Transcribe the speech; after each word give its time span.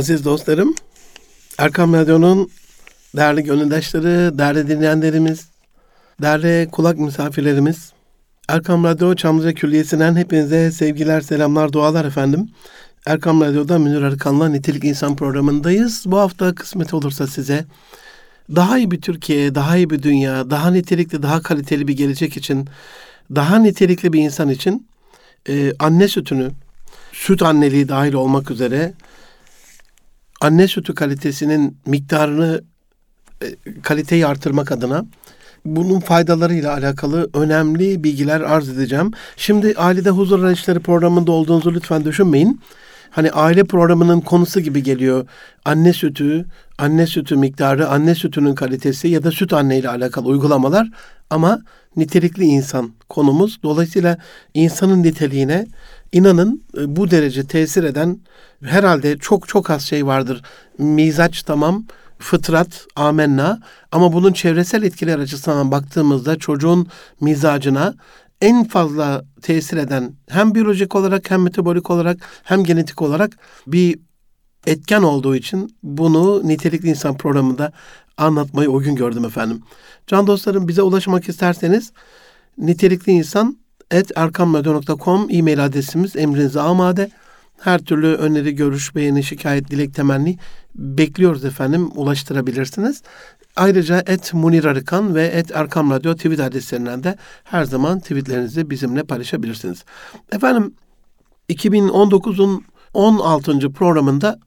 Aziz 0.00 0.24
dostlarım, 0.24 0.74
Erkam 1.58 1.92
Radyo'nun 1.92 2.50
değerli 3.16 3.44
gönüldaşları, 3.44 4.38
değerli 4.38 4.68
dinleyenlerimiz, 4.68 5.48
değerli 6.22 6.70
kulak 6.70 6.98
misafirlerimiz, 6.98 7.92
Erkam 8.48 8.84
Radyo 8.84 9.14
Çamlıca 9.14 9.52
Külliyesi'nden 9.52 10.16
hepinize 10.16 10.72
sevgiler, 10.72 11.20
selamlar, 11.20 11.72
dualar 11.72 12.04
efendim. 12.04 12.48
Erkam 13.06 13.40
Radyo'da 13.40 13.78
Münir 13.78 14.02
Arıkan'la 14.02 14.48
Nitelik 14.48 14.84
İnsan 14.84 15.16
programındayız. 15.16 16.04
Bu 16.06 16.18
hafta 16.18 16.54
kısmet 16.54 16.94
olursa 16.94 17.26
size 17.26 17.64
daha 18.56 18.78
iyi 18.78 18.90
bir 18.90 19.00
Türkiye, 19.00 19.54
daha 19.54 19.76
iyi 19.76 19.90
bir 19.90 20.02
dünya, 20.02 20.50
daha 20.50 20.70
nitelikli, 20.70 21.22
daha 21.22 21.42
kaliteli 21.42 21.88
bir 21.88 21.96
gelecek 21.96 22.36
için, 22.36 22.68
daha 23.34 23.58
nitelikli 23.58 24.12
bir 24.12 24.20
insan 24.20 24.48
için 24.48 24.86
e, 25.48 25.72
anne 25.78 26.08
sütünü, 26.08 26.50
süt 27.12 27.42
anneliği 27.42 27.88
dahil 27.88 28.12
olmak 28.12 28.50
üzere 28.50 28.92
anne 30.40 30.68
sütü 30.68 30.94
kalitesinin 30.94 31.76
miktarını 31.86 32.62
e, 33.42 33.46
kaliteyi 33.82 34.26
artırmak 34.26 34.72
adına 34.72 35.04
bunun 35.64 36.00
faydalarıyla 36.00 36.72
alakalı 36.72 37.30
önemli 37.34 38.04
bilgiler 38.04 38.40
arz 38.40 38.68
edeceğim. 38.68 39.12
Şimdi 39.36 39.74
Ailede 39.76 40.10
Huzur 40.10 40.40
Arayışları 40.40 40.80
programında 40.80 41.32
olduğunuzu 41.32 41.74
lütfen 41.74 42.04
düşünmeyin. 42.04 42.60
Hani 43.10 43.30
aile 43.30 43.64
programının 43.64 44.20
konusu 44.20 44.60
gibi 44.60 44.82
geliyor. 44.82 45.26
Anne 45.64 45.92
sütü, 45.92 46.46
anne 46.78 47.06
sütü 47.06 47.36
miktarı, 47.36 47.88
anne 47.88 48.14
sütünün 48.14 48.54
kalitesi 48.54 49.08
ya 49.08 49.22
da 49.22 49.30
süt 49.30 49.52
anne 49.52 49.78
ile 49.78 49.88
alakalı 49.88 50.28
uygulamalar 50.28 50.88
ama 51.30 51.60
nitelikli 51.96 52.44
insan 52.44 52.92
konumuz. 53.08 53.62
Dolayısıyla 53.62 54.18
insanın 54.54 55.02
niteliğine 55.02 55.66
inanın 56.12 56.64
e, 56.78 56.96
bu 56.96 57.10
derece 57.10 57.46
tesir 57.46 57.84
eden 57.84 58.18
herhalde 58.62 59.18
çok 59.18 59.48
çok 59.48 59.70
az 59.70 59.82
şey 59.82 60.06
vardır. 60.06 60.42
Mizaç 60.78 61.42
tamam, 61.42 61.84
fıtrat, 62.18 62.86
amenna 62.96 63.60
ama 63.92 64.12
bunun 64.12 64.32
çevresel 64.32 64.82
etkiler 64.82 65.18
açısından 65.18 65.70
baktığımızda 65.70 66.38
çocuğun 66.38 66.86
mizacına 67.20 67.94
en 68.40 68.64
fazla 68.64 69.24
tesir 69.42 69.76
eden 69.76 70.12
hem 70.28 70.54
biyolojik 70.54 70.96
olarak 70.96 71.30
hem 71.30 71.42
metabolik 71.42 71.90
olarak 71.90 72.18
hem 72.42 72.64
genetik 72.64 73.02
olarak 73.02 73.38
bir 73.66 73.98
etken 74.66 75.02
olduğu 75.02 75.36
için 75.36 75.76
bunu 75.82 76.48
nitelikli 76.48 76.88
insan 76.88 77.16
programında 77.16 77.72
anlatmayı 78.16 78.70
o 78.70 78.80
gün 78.80 78.94
gördüm 78.94 79.24
efendim. 79.24 79.62
Can 80.06 80.26
dostlarım 80.26 80.68
bize 80.68 80.82
ulaşmak 80.82 81.28
isterseniz 81.28 81.92
nitelikli 82.58 83.12
insan 83.12 83.59
erkamradio.com 84.16 85.26
e-mail 85.30 85.64
adresimiz 85.64 86.16
emrinize 86.16 86.60
amade. 86.60 87.10
Her 87.60 87.78
türlü 87.78 88.06
öneri, 88.14 88.54
görüş, 88.54 88.94
beğeni, 88.94 89.24
şikayet, 89.24 89.70
dilek, 89.70 89.94
temenni 89.94 90.38
bekliyoruz 90.74 91.44
efendim. 91.44 91.90
Ulaştırabilirsiniz. 91.94 93.02
Ayrıca 93.56 94.02
et 94.06 94.34
Munir 94.34 94.64
Arıkan 94.64 95.14
ve 95.14 95.26
et 95.26 95.50
Erkam 95.54 95.90
Radyo 95.90 96.14
tweet 96.14 96.40
adreslerinden 96.40 97.04
de 97.04 97.16
her 97.44 97.64
zaman 97.64 98.00
tweetlerinizi 98.00 98.70
bizimle 98.70 99.02
paylaşabilirsiniz. 99.02 99.84
Efendim 100.32 100.74
2019'un 101.48 102.64
16. 102.94 103.72
programında 103.72 104.38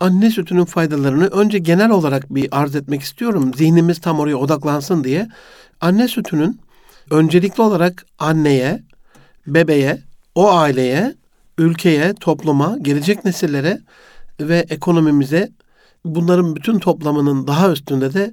anne 0.00 0.30
sütünün 0.30 0.64
faydalarını 0.64 1.26
önce 1.26 1.58
genel 1.58 1.90
olarak 1.90 2.34
bir 2.34 2.48
arz 2.52 2.76
etmek 2.76 3.02
istiyorum. 3.02 3.54
Zihnimiz 3.54 4.00
tam 4.00 4.20
oraya 4.20 4.36
odaklansın 4.36 5.04
diye. 5.04 5.28
Anne 5.80 6.08
sütünün 6.08 6.60
öncelikli 7.10 7.62
olarak 7.62 8.06
anneye, 8.18 8.82
bebeğe, 9.46 9.98
o 10.34 10.52
aileye, 10.52 11.14
ülkeye, 11.58 12.14
topluma, 12.14 12.78
gelecek 12.82 13.24
nesillere 13.24 13.80
ve 14.40 14.66
ekonomimize 14.68 15.52
bunların 16.04 16.56
bütün 16.56 16.78
toplamının 16.78 17.46
daha 17.46 17.72
üstünde 17.72 18.14
de 18.14 18.32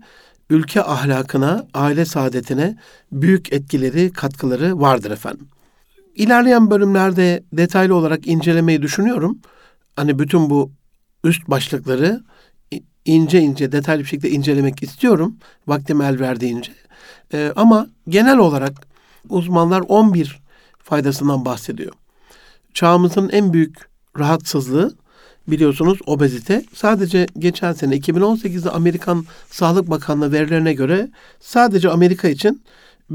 ülke 0.49 0.83
ahlakına, 0.83 1.67
aile 1.73 2.05
saadetine 2.05 2.77
büyük 3.11 3.53
etkileri, 3.53 4.11
katkıları 4.11 4.79
vardır 4.79 5.11
efendim. 5.11 5.47
İlerleyen 6.15 6.71
bölümlerde 6.71 7.43
detaylı 7.53 7.95
olarak 7.95 8.27
incelemeyi 8.27 8.81
düşünüyorum. 8.81 9.39
Hani 9.95 10.19
bütün 10.19 10.49
bu 10.49 10.71
üst 11.23 11.47
başlıkları 11.47 12.23
ince 13.05 13.39
ince 13.39 13.71
detaylı 13.71 14.01
bir 14.01 14.07
şekilde 14.07 14.29
incelemek 14.29 14.83
istiyorum. 14.83 15.37
Vaktim 15.67 16.01
el 16.01 16.19
verdiğince. 16.19 16.80
Ee, 17.33 17.53
ama 17.55 17.87
genel 18.09 18.37
olarak 18.37 18.73
uzmanlar 19.29 19.81
11 19.87 20.41
faydasından 20.83 21.45
bahsediyor. 21.45 21.93
Çağımızın 22.73 23.29
en 23.29 23.53
büyük 23.53 23.77
rahatsızlığı 24.19 24.95
biliyorsunuz 25.47 25.99
obezite. 26.05 26.65
Sadece 26.73 27.27
geçen 27.39 27.73
sene 27.73 27.95
2018'de 27.97 28.69
Amerikan 28.69 29.25
Sağlık 29.51 29.89
Bakanlığı 29.89 30.31
verilerine 30.31 30.73
göre 30.73 31.09
sadece 31.39 31.89
Amerika 31.89 32.27
için 32.27 32.61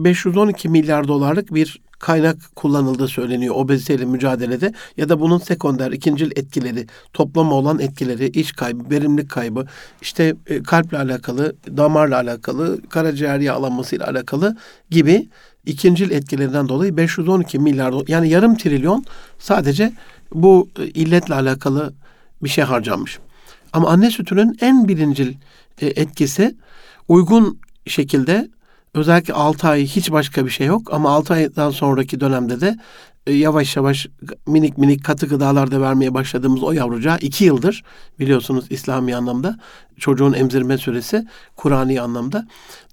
512 0.04 0.68
milyar 0.68 1.08
dolarlık 1.08 1.54
bir 1.54 1.80
kaynak 1.98 2.36
kullanıldığı 2.56 3.08
söyleniyor 3.08 3.54
obeziteyle 3.54 4.04
mücadelede 4.04 4.72
ya 4.96 5.08
da 5.08 5.20
bunun 5.20 5.38
sekonder 5.38 5.92
ikincil 5.92 6.30
etkileri, 6.36 6.86
toplama 7.12 7.54
olan 7.54 7.78
etkileri, 7.78 8.28
iş 8.28 8.52
kaybı, 8.52 8.90
verimlilik 8.90 9.30
kaybı, 9.30 9.66
işte 10.02 10.36
e, 10.46 10.62
kalple 10.62 10.98
alakalı, 10.98 11.56
damarla 11.76 12.16
alakalı, 12.16 12.82
karaciğer 12.88 13.40
yağlanmasıyla 13.40 14.06
alakalı 14.06 14.56
gibi 14.90 15.28
ikincil 15.66 16.10
etkilerinden 16.10 16.68
dolayı 16.68 16.96
512 16.96 17.58
milyar 17.58 17.94
yani 18.08 18.28
yarım 18.28 18.56
trilyon 18.56 19.04
sadece 19.38 19.92
bu 20.34 20.68
e, 20.78 20.84
illetle 20.84 21.34
alakalı 21.34 21.94
bir 22.42 22.48
şey 22.48 22.64
harcanmış. 22.64 23.18
Ama 23.72 23.88
anne 23.88 24.10
sütünün 24.10 24.56
en 24.60 24.88
birincil 24.88 25.34
e, 25.80 25.86
etkisi 25.86 26.56
uygun 27.08 27.58
şekilde 27.86 28.48
özellikle 28.96 29.34
6 29.34 29.68
ay 29.68 29.86
hiç 29.86 30.10
başka 30.12 30.44
bir 30.44 30.50
şey 30.50 30.66
yok 30.66 30.92
ama 30.92 31.10
6 31.10 31.34
aydan 31.34 31.70
sonraki 31.70 32.20
dönemde 32.20 32.60
de 32.60 32.76
e, 33.26 33.32
yavaş 33.32 33.76
yavaş 33.76 34.06
minik 34.46 34.78
minik 34.78 35.04
katı 35.04 35.26
gıdalarda 35.26 35.80
vermeye 35.80 36.14
başladığımız 36.14 36.62
o 36.62 36.72
yavrucağa 36.72 37.16
iki 37.16 37.44
yıldır 37.44 37.84
biliyorsunuz 38.18 38.64
İslami 38.70 39.16
anlamda 39.16 39.58
çocuğun 39.98 40.32
emzirme 40.32 40.78
süresi 40.78 41.26
Kur'an'i 41.56 42.00
anlamda. 42.00 42.46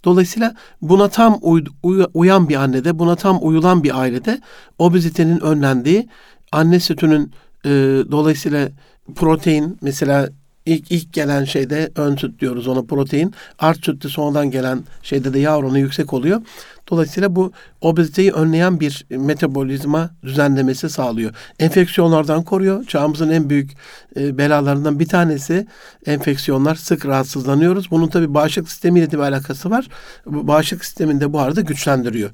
Dolayısıyla 0.06 0.56
buna 0.82 1.10
tam 1.10 1.38
uy, 1.42 1.64
uy, 1.84 2.06
uyan 2.14 2.50
bir 2.50 2.56
annede, 2.56 3.00
buna 3.00 3.16
tam 3.16 3.38
uyulan 3.42 3.84
bir 3.84 4.00
ailede 4.00 4.42
obezitenin 4.78 5.40
önlendiği, 5.40 6.10
anne 6.52 6.80
sütünün 6.80 7.32
e, 7.66 7.70
dolayısıyla 8.12 8.70
protein 9.16 9.78
mesela 9.82 10.30
ilk, 10.66 10.92
ilk 10.92 11.14
gelen 11.14 11.44
şeyde 11.44 11.92
ön 11.96 12.16
süt 12.16 12.40
diyoruz 12.40 12.68
ona 12.68 12.82
protein. 12.82 13.34
Art 13.60 13.86
sütte 13.86 14.10
sonradan 14.10 14.52
gelen 14.52 14.84
şeyde 15.04 15.34
de 15.34 15.40
yağ 15.40 15.58
oranı 15.58 15.80
yüksek 15.80 16.14
oluyor. 16.14 16.42
Dolayısıyla 16.90 17.36
bu 17.36 17.52
obeziteyi 17.82 18.32
önleyen 18.32 18.80
bir 18.80 19.06
metabolizma 19.10 20.10
düzenlemesi 20.24 20.90
sağlıyor. 20.90 21.36
Enfeksiyonlardan 21.60 22.44
koruyor. 22.44 22.86
Çağımızın 22.86 23.30
en 23.30 23.50
büyük 23.50 23.72
e, 24.18 24.38
belalarından 24.38 25.00
bir 25.00 25.08
tanesi 25.08 25.68
enfeksiyonlar. 26.06 26.76
Sık 26.76 27.06
rahatsızlanıyoruz. 27.06 27.92
Bunun 27.92 28.08
tabi 28.08 28.34
bağışıklık 28.34 28.72
sistemiyle 28.72 29.12
de 29.12 29.18
bir 29.18 29.24
alakası 29.24 29.70
var. 29.70 29.88
Bağışıklık 30.26 30.86
sistemini 30.86 31.22
de 31.22 31.34
bu 31.34 31.40
arada 31.40 31.62
güçlendiriyor. 31.62 32.30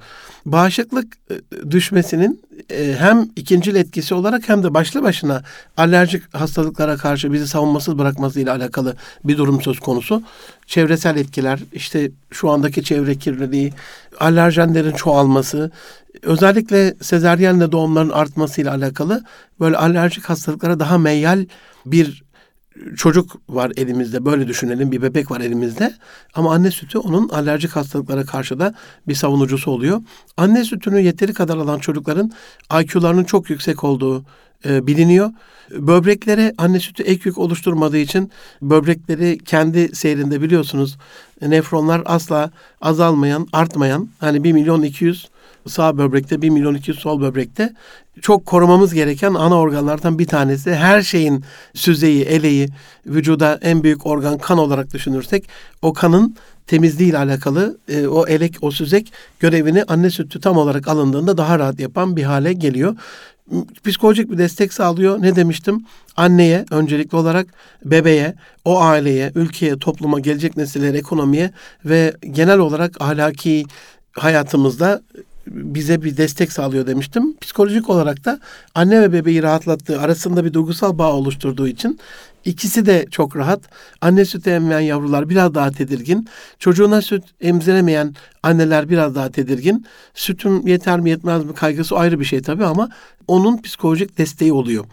Bağışıklık 0.46 1.18
e, 1.32 1.72
düşmesinin 1.72 2.42
e, 2.72 2.96
hem 3.00 3.30
ikincil 3.36 3.76
etkisi 3.76 4.14
olarak 4.14 4.50
hem 4.50 4.64
de 4.64 4.74
başlı 4.74 5.04
başına 5.04 5.44
alerjik 5.78 6.34
hastalıklara 6.34 6.98
karşı 6.98 7.34
bizi 7.34 7.48
savunmasız 7.48 7.98
bırakması 7.98 8.40
ile 8.40 8.52
alakalı 8.52 8.96
bir 9.24 9.38
durum 9.38 9.62
söz 9.62 9.80
konusu. 9.80 10.24
Çevresel 10.66 11.16
etkiler, 11.16 11.60
işte 11.74 12.12
şu 12.32 12.50
andaki 12.50 12.84
çevre 12.84 13.16
kirliliği, 13.16 13.74
alerjenlerin 14.20 14.92
çoğalması, 14.92 15.72
özellikle 16.22 16.96
sezaryenle 17.02 17.72
doğumların 17.72 18.10
artmasıyla 18.10 18.74
alakalı 18.74 19.24
böyle 19.60 19.78
alerjik 19.78 20.26
hastalıklara 20.26 20.80
daha 20.80 20.98
meyyal 20.98 21.46
bir 21.86 22.24
çocuk 22.98 23.36
var 23.50 23.72
elimizde 23.76 24.26
böyle 24.26 24.48
düşünelim 24.48 24.92
bir 24.92 25.02
bebek 25.02 25.32
var 25.32 25.42
elimizde 25.42 25.94
ama 26.34 26.54
anne 26.54 26.72
sütü 26.72 26.98
onun 26.98 27.30
alerjik 27.30 27.72
hastalıklara 27.72 28.26
karşı 28.26 28.60
da 28.60 28.74
bir 29.08 29.16
savunucusu 29.16 29.72
oluyor. 29.72 30.02
Anne 30.38 30.64
sütünü 30.64 31.02
yeteri 31.02 31.34
kadar 31.34 31.58
alan 31.58 31.80
çocukların 31.80 32.32
IQ'larının 32.82 33.24
çok 33.24 33.50
yüksek 33.50 33.84
olduğu 33.84 34.24
e, 34.66 34.88
biliniyor. 34.88 35.32
Böbreklere 35.72 36.54
anne 36.58 36.80
sütü 36.80 37.04
ek 37.04 37.22
yük 37.26 37.38
oluşturmadığı 37.38 37.98
için 37.98 38.32
böbrekleri 38.62 39.38
kendi 39.46 39.96
seyrinde 39.96 40.42
biliyorsunuz 40.42 40.98
nefronlar 41.42 42.02
asla 42.06 42.52
azalmayan, 42.82 43.48
artmayan 43.54 44.10
hani 44.20 44.44
1 44.44 44.52
milyon 44.52 44.82
200 44.82 45.30
sağ 45.70 45.98
böbrekte, 45.98 46.42
1 46.42 46.50
milyon 46.50 46.76
200 46.76 47.00
sol 47.00 47.22
böbrekte 47.22 47.74
çok 48.22 48.46
korumamız 48.46 48.94
gereken 48.94 49.34
ana 49.34 49.60
organlardan 49.60 50.20
bir 50.20 50.28
tanesi. 50.28 50.76
Her 50.76 51.02
şeyin 51.02 51.44
süzeyi, 51.74 52.24
eleği, 52.24 52.70
vücuda 53.06 53.60
en 53.62 53.84
büyük 53.84 54.06
organ 54.06 54.38
kan 54.38 54.58
olarak 54.58 54.94
düşünürsek 54.94 55.50
o 55.82 55.94
kanın 55.94 56.36
temizliği 56.68 57.10
ile 57.10 57.18
alakalı 57.18 57.78
e, 57.88 58.08
o 58.08 58.28
elek, 58.28 58.58
o 58.62 58.72
süzek 58.72 59.14
görevini 59.40 59.84
anne 59.84 60.10
sütü 60.10 60.42
tam 60.42 60.58
olarak 60.58 60.88
alındığında 60.88 61.38
daha 61.38 61.60
rahat 61.60 61.80
yapan 61.80 62.16
bir 62.16 62.24
hale 62.24 62.54
geliyor. 62.54 62.96
Psikolojik 63.86 64.32
bir 64.32 64.38
destek 64.38 64.74
sağlıyor. 64.74 65.22
Ne 65.22 65.36
demiştim? 65.36 65.86
Anneye 66.18 66.66
öncelikli 66.72 67.16
olarak 67.16 67.48
bebeğe, 67.86 68.36
o 68.66 68.82
aileye, 68.82 69.32
ülkeye, 69.36 69.80
topluma, 69.80 70.20
gelecek 70.20 70.58
nesillere, 70.58 70.98
ekonomiye 70.98 71.52
ve 71.86 72.14
genel 72.32 72.60
olarak 72.60 73.02
ahlaki 73.02 73.66
hayatımızda 74.12 75.02
bize 75.50 76.02
bir 76.02 76.18
destek 76.18 76.52
sağlıyor 76.52 76.88
demiştim. 76.88 77.38
Psikolojik 77.38 77.90
olarak 77.90 78.26
da 78.26 78.40
anne 78.76 79.02
ve 79.02 79.14
bebeği 79.14 79.44
rahatlattığı, 79.44 80.02
arasında 80.02 80.46
bir 80.46 80.54
duygusal 80.54 80.98
bağ 80.98 81.14
oluşturduğu 81.14 81.68
için 81.68 82.00
ikisi 82.46 82.86
de 82.86 83.06
çok 83.12 83.36
rahat. 83.36 83.62
Anne 84.02 84.26
sütü 84.26 84.50
emmeyen 84.50 84.80
yavrular 84.80 85.30
biraz 85.30 85.56
daha 85.56 85.72
tedirgin. 85.72 86.28
Çocuğuna 86.60 87.02
süt 87.02 87.24
emziremeyen 87.42 88.16
anneler 88.44 88.90
biraz 88.90 89.16
daha 89.16 89.32
tedirgin. 89.32 89.86
Sütüm 90.14 90.68
yeter 90.68 91.00
mi 91.00 91.10
yetmez 91.10 91.44
mi 91.44 91.54
kaygısı 91.54 91.96
ayrı 91.98 92.20
bir 92.20 92.26
şey 92.26 92.42
tabii 92.42 92.66
ama 92.66 92.90
onun 93.28 93.62
psikolojik 93.62 94.18
desteği 94.18 94.54
oluyor. 94.54 94.86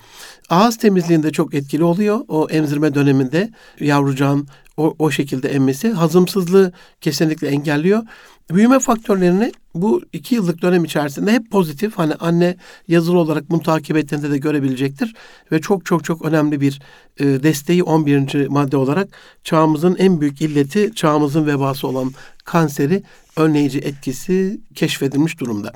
Ağız 0.48 0.76
temizliğinde 0.76 1.30
çok 1.30 1.54
etkili 1.54 1.84
oluyor. 1.84 2.20
O 2.28 2.48
emzirme 2.50 2.94
döneminde 2.94 3.50
yavrucağın 3.80 4.48
o, 4.76 4.94
o 4.98 5.10
şekilde 5.10 5.48
emmesi 5.48 5.90
hazımsızlığı 5.90 6.72
kesinlikle 7.00 7.48
engelliyor. 7.48 8.02
Büyüme 8.50 8.78
faktörlerini 8.78 9.52
bu 9.74 10.02
iki 10.12 10.34
yıllık 10.34 10.62
dönem 10.62 10.84
içerisinde 10.84 11.32
hep 11.32 11.50
pozitif. 11.50 11.98
Hani 11.98 12.14
anne 12.14 12.56
yazılı 12.88 13.18
olarak 13.18 13.50
bunu 13.50 13.62
takip 13.62 13.96
ettiğinde 13.96 14.30
de 14.30 14.38
görebilecektir. 14.38 15.14
Ve 15.52 15.60
çok 15.60 15.86
çok 15.86 16.04
çok 16.04 16.24
önemli 16.24 16.60
bir 16.60 16.80
e, 17.18 17.24
desteği 17.24 17.82
11. 17.82 18.46
madde 18.46 18.76
olarak 18.76 19.08
çağımızın 19.44 19.96
en 19.98 20.20
büyük 20.20 20.42
illeti, 20.42 20.92
çağımızın 20.94 21.46
vebası 21.46 21.88
olan 21.88 22.12
kanseri 22.44 23.02
önleyici 23.36 23.78
etkisi 23.78 24.60
keşfedilmiş 24.74 25.40
durumda. 25.40 25.72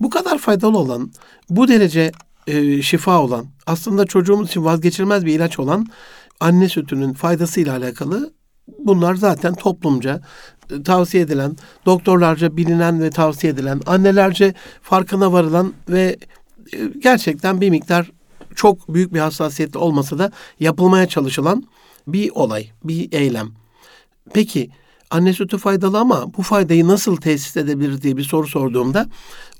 Bu 0.00 0.10
kadar 0.10 0.38
faydalı 0.38 0.78
olan, 0.78 1.12
bu 1.50 1.68
derece 1.68 2.12
e, 2.46 2.82
şifa 2.82 3.22
olan, 3.22 3.46
aslında 3.66 4.06
çocuğumuz 4.06 4.48
için 4.48 4.64
vazgeçilmez 4.64 5.26
bir 5.26 5.34
ilaç 5.34 5.58
olan 5.58 5.86
anne 6.40 6.68
sütünün 6.68 7.12
faydasıyla 7.12 7.76
alakalı 7.76 8.32
bunlar 8.78 9.14
zaten 9.14 9.54
toplumca 9.54 10.20
e, 10.70 10.82
tavsiye 10.82 11.22
edilen, 11.22 11.56
doktorlarca 11.86 12.56
bilinen 12.56 13.02
ve 13.02 13.10
tavsiye 13.10 13.52
edilen, 13.52 13.80
annelerce 13.86 14.54
farkına 14.82 15.32
varılan 15.32 15.72
ve 15.88 16.16
e, 16.72 16.78
gerçekten 16.98 17.60
bir 17.60 17.70
miktar 17.70 18.10
çok 18.54 18.94
büyük 18.94 19.14
bir 19.14 19.18
hassasiyetle 19.18 19.78
olmasa 19.78 20.18
da 20.18 20.32
yapılmaya 20.60 21.08
çalışılan 21.08 21.64
bir 22.06 22.30
olay, 22.30 22.66
bir 22.84 23.12
eylem. 23.12 23.48
Peki 24.34 24.70
anne 25.10 25.32
sütü 25.32 25.58
faydalı 25.58 25.98
ama 25.98 26.34
bu 26.36 26.42
faydayı 26.42 26.88
nasıl 26.88 27.16
tesis 27.16 27.56
edebiliriz 27.56 28.02
diye 28.02 28.16
bir 28.16 28.22
soru 28.22 28.46
sorduğumda 28.46 29.06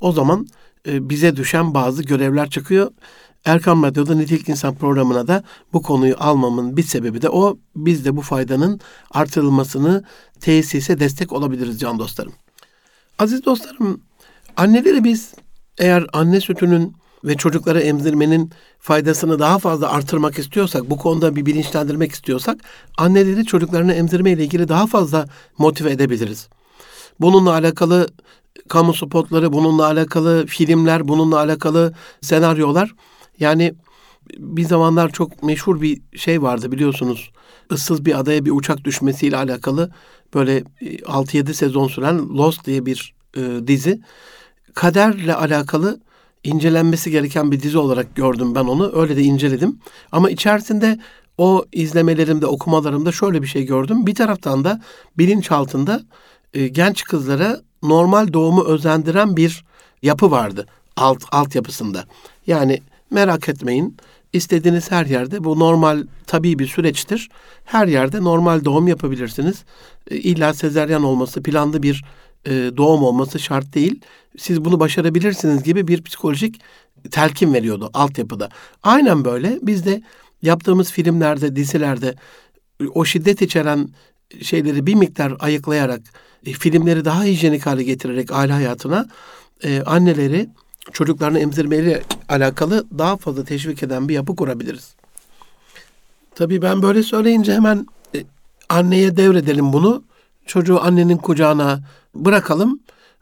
o 0.01 0.13
zaman 0.13 0.47
e, 0.89 1.09
bize 1.09 1.37
düşen 1.37 1.75
bazı 1.75 2.03
görevler 2.03 2.51
çıkıyor. 2.51 2.91
Erkam 3.45 3.83
Radyo'da 3.83 4.15
Nitelik 4.15 4.49
İnsan 4.49 4.75
programına 4.75 5.27
da 5.27 5.43
bu 5.73 5.83
konuyu 5.83 6.15
almamın 6.19 6.77
bir 6.77 6.83
sebebi 6.83 7.23
de 7.23 7.29
o. 7.29 7.59
Biz 7.77 8.05
de 8.05 8.17
bu 8.17 8.21
faydanın 8.21 8.81
artırılmasını 9.11 10.05
tesise 10.41 11.01
destek 11.01 11.33
olabiliriz 11.33 11.81
can 11.81 11.99
dostlarım. 11.99 12.33
Aziz 13.19 13.45
dostlarım, 13.45 14.01
anneleri 14.57 15.05
biz 15.05 15.35
eğer 15.79 16.07
anne 16.13 16.41
sütünün 16.41 16.97
ve 17.25 17.37
çocuklara 17.37 17.81
emzirmenin 17.81 18.51
faydasını 18.79 19.39
daha 19.39 19.59
fazla 19.59 19.91
artırmak 19.91 20.39
istiyorsak, 20.39 20.91
bu 20.91 20.97
konuda 20.97 21.37
bir 21.37 21.47
bilinçlendirmek 21.47 22.13
istiyorsak, 22.13 22.61
anneleri 22.99 23.45
çocuklarını 23.45 23.93
emzirme 23.93 24.33
ile 24.33 24.45
ilgili 24.45 24.69
daha 24.69 24.87
fazla 24.87 25.27
motive 25.59 25.91
edebiliriz. 25.91 26.49
Bununla 27.21 27.51
alakalı 27.51 28.09
kamu 28.69 28.95
spotları, 28.95 29.53
bununla 29.53 29.87
alakalı 29.87 30.47
filmler, 30.47 31.09
bununla 31.09 31.37
alakalı 31.39 31.95
senaryolar 32.21 32.95
yani 33.41 33.75
bir 34.39 34.65
zamanlar 34.65 35.13
çok 35.13 35.43
meşhur 35.43 35.81
bir 35.81 36.01
şey 36.17 36.43
vardı 36.43 36.73
biliyorsunuz. 36.73 37.31
Issız 37.73 38.05
bir 38.05 38.19
adaya 38.19 38.45
bir 38.45 38.51
uçak 38.51 38.85
düşmesiyle 38.85 39.37
alakalı 39.37 39.91
böyle 40.35 40.59
6-7 40.61 41.51
e, 41.51 41.55
sezon 41.55 41.89
süren 41.89 42.29
Lost 42.29 42.67
diye 42.67 42.87
bir 42.87 43.15
e, 43.37 43.41
dizi. 43.67 44.01
Kaderle 44.75 45.35
alakalı 45.35 46.01
incelenmesi 46.45 47.11
gereken 47.11 47.53
bir 47.53 47.63
dizi 47.63 47.79
olarak 47.79 48.17
gördüm 48.17 48.55
ben 48.55 48.65
onu. 48.65 49.01
Öyle 49.01 49.17
de 49.17 49.23
inceledim. 49.23 49.79
Ama 50.13 50.31
içerisinde 50.31 50.99
o 51.39 51.65
izlemelerimde, 51.73 52.47
okumalarımda 52.47 53.13
şöyle 53.13 53.43
bir 53.43 53.47
şey 53.47 53.67
gördüm. 53.67 54.07
Bir 54.07 54.15
taraftan 54.15 54.65
da 54.65 54.81
bilinçaltında 55.19 56.03
e, 56.55 56.69
genç 56.69 57.05
kızlara 57.05 57.61
normal 57.83 58.33
doğumu 58.33 58.65
özendiren 58.65 59.37
bir 59.37 59.65
yapı 60.03 60.31
vardı 60.31 60.67
alt 60.97 61.25
altyapısında. 61.33 62.05
Yani 62.47 62.81
Merak 63.15 63.49
etmeyin. 63.49 63.97
İstediğiniz 64.33 64.91
her 64.91 65.07
yerde 65.07 65.45
bu 65.45 65.59
normal 65.59 66.05
tabii 66.27 66.59
bir 66.59 66.67
süreçtir. 66.67 67.29
Her 67.65 67.87
yerde 67.87 68.25
normal 68.25 68.65
doğum 68.65 68.89
yapabilirsiniz. 68.89 69.65
E, 70.11 70.17
illa 70.17 70.55
sezeryan 70.55 71.05
olması, 71.05 71.43
planlı 71.43 71.83
bir 71.83 72.05
e, 72.47 72.51
doğum 72.51 73.03
olması 73.03 73.39
şart 73.39 73.75
değil. 73.75 74.01
Siz 74.39 74.65
bunu 74.65 74.81
başarabilirsiniz 74.81 75.63
gibi 75.63 75.89
bir 75.89 76.03
psikolojik 76.03 76.61
telkin 77.11 77.55
veriyordu 77.55 77.91
altyapıda. 77.95 78.49
Aynen 78.83 79.25
böyle 79.25 79.59
biz 79.63 79.87
de 79.87 80.03
yaptığımız 80.43 80.93
filmlerde, 80.93 81.57
dizilerde 81.57 82.15
o 82.95 83.05
şiddet 83.05 83.43
içeren 83.43 83.89
şeyleri 84.43 84.87
bir 84.87 84.95
miktar 84.95 85.37
ayıklayarak, 85.41 86.01
e, 86.47 86.53
filmleri 86.53 87.05
daha 87.05 87.25
hijyenik 87.25 87.67
hale 87.67 87.83
getirerek 87.83 88.33
aile 88.33 88.53
hayatına 88.53 89.07
e, 89.65 89.83
anneleri 89.83 90.49
çocuklarını 90.93 91.39
emzirmeyle 91.39 92.03
alakalı 92.29 92.87
daha 92.99 93.17
fazla 93.17 93.45
teşvik 93.45 93.83
eden 93.83 94.09
bir 94.09 94.15
yapı 94.15 94.37
kurabiliriz. 94.37 94.95
Tabii 96.35 96.63
ben 96.63 96.83
böyle 96.83 97.03
söyleyince 97.03 97.53
hemen 97.55 97.87
e, 98.15 98.25
anneye 98.69 99.17
devredelim 99.17 99.73
bunu. 99.73 100.05
Çocuğu 100.47 100.81
annenin 100.83 101.17
kucağına 101.17 101.81
bırakalım. 102.15 102.81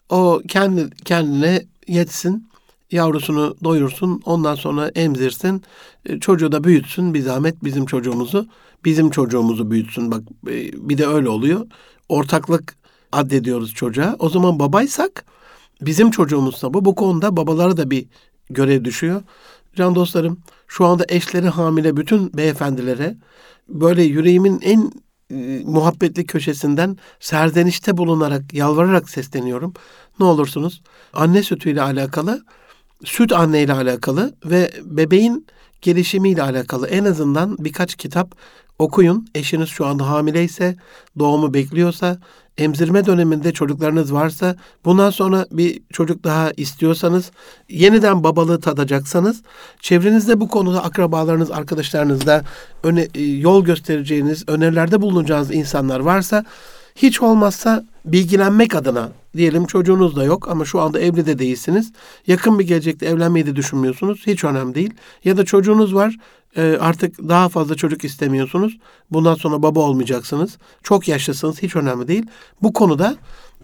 O 0.08 0.42
kendi 0.48 0.90
kendine 0.90 1.62
yetsin, 1.88 2.48
yavrusunu 2.90 3.56
doyursun, 3.64 4.22
ondan 4.24 4.54
sonra 4.54 4.88
emzirsin. 4.88 5.62
E, 6.06 6.20
çocuğu 6.20 6.52
da 6.52 6.64
büyütsün 6.64 7.14
bir 7.14 7.20
zahmet 7.20 7.64
bizim 7.64 7.86
çocuğumuzu. 7.86 8.46
Bizim 8.84 9.10
çocuğumuzu 9.10 9.70
büyütsün. 9.70 10.10
Bak 10.10 10.22
e, 10.46 10.72
bir 10.88 10.98
de 10.98 11.06
öyle 11.06 11.28
oluyor. 11.28 11.66
Ortaklık 12.08 12.76
addediyoruz 13.12 13.74
çocuğa. 13.74 14.16
O 14.18 14.28
zaman 14.28 14.58
babaysak 14.58 15.24
bizim 15.86 16.10
çocuğumuzsa 16.10 16.74
bu 16.74 16.84
bu 16.84 16.94
konuda 16.94 17.36
babalara 17.36 17.76
da 17.76 17.90
bir 17.90 18.06
görev 18.50 18.84
düşüyor. 18.84 19.22
Can 19.76 19.94
dostlarım 19.94 20.38
şu 20.66 20.86
anda 20.86 21.04
eşleri 21.08 21.48
hamile 21.48 21.96
bütün 21.96 22.36
beyefendilere 22.36 23.16
böyle 23.68 24.02
yüreğimin 24.02 24.60
en 24.62 24.92
e, 25.30 25.62
muhabbetli 25.64 26.26
köşesinden 26.26 26.96
serzenişte 27.20 27.96
bulunarak, 27.96 28.54
yalvararak 28.54 29.10
sesleniyorum. 29.10 29.74
Ne 30.20 30.26
olursunuz 30.26 30.82
anne 31.12 31.42
sütüyle 31.42 31.82
alakalı, 31.82 32.44
süt 33.04 33.32
anne 33.32 33.62
ile 33.62 33.72
alakalı 33.72 34.34
ve 34.44 34.72
bebeğin 34.84 35.46
gelişimiyle 35.82 36.42
alakalı 36.42 36.88
en 36.88 37.04
azından 37.04 37.56
birkaç 37.58 37.94
kitap 37.94 38.34
okuyun. 38.78 39.26
Eşiniz 39.34 39.68
şu 39.68 39.86
anda 39.86 40.10
hamileyse, 40.10 40.76
doğumu 41.18 41.54
bekliyorsa 41.54 42.18
emzirme 42.58 43.06
döneminde 43.06 43.52
çocuklarınız 43.52 44.12
varsa, 44.12 44.56
bundan 44.84 45.10
sonra 45.10 45.46
bir 45.50 45.82
çocuk 45.92 46.24
daha 46.24 46.50
istiyorsanız, 46.56 47.30
yeniden 47.68 48.24
babalığı 48.24 48.60
tadacaksanız, 48.60 49.42
çevrenizde 49.80 50.40
bu 50.40 50.48
konuda 50.48 50.84
akrabalarınız, 50.84 51.50
arkadaşlarınızda 51.50 52.44
öne, 52.82 53.08
e, 53.14 53.22
yol 53.22 53.64
göstereceğiniz, 53.64 54.44
önerilerde 54.48 55.02
bulunacağınız 55.02 55.50
insanlar 55.54 56.00
varsa, 56.00 56.44
hiç 56.96 57.22
olmazsa 57.22 57.84
bilgilenmek 58.04 58.74
adına 58.74 59.08
diyelim 59.36 59.66
çocuğunuz 59.66 60.16
da 60.16 60.24
yok 60.24 60.48
ama 60.48 60.64
şu 60.64 60.80
anda 60.80 61.00
evli 61.00 61.26
de 61.26 61.38
değilsiniz. 61.38 61.92
Yakın 62.26 62.58
bir 62.58 62.66
gelecekte 62.66 63.06
evlenmeyi 63.06 63.46
de 63.46 63.56
düşünmüyorsunuz. 63.56 64.26
Hiç 64.26 64.44
önemli 64.44 64.74
değil. 64.74 64.94
Ya 65.24 65.36
da 65.36 65.44
çocuğunuz 65.44 65.94
var 65.94 66.16
e, 66.56 66.76
artık 66.80 67.18
daha 67.18 67.48
fazla 67.48 67.74
çocuk 67.74 68.04
istemiyorsunuz. 68.04 68.78
Bundan 69.10 69.34
sonra 69.34 69.62
baba 69.62 69.80
olmayacaksınız. 69.80 70.58
Çok 70.82 71.08
yaşlısınız 71.08 71.62
hiç 71.62 71.76
önemli 71.76 72.08
değil. 72.08 72.26
Bu 72.62 72.72
konuda 72.72 73.16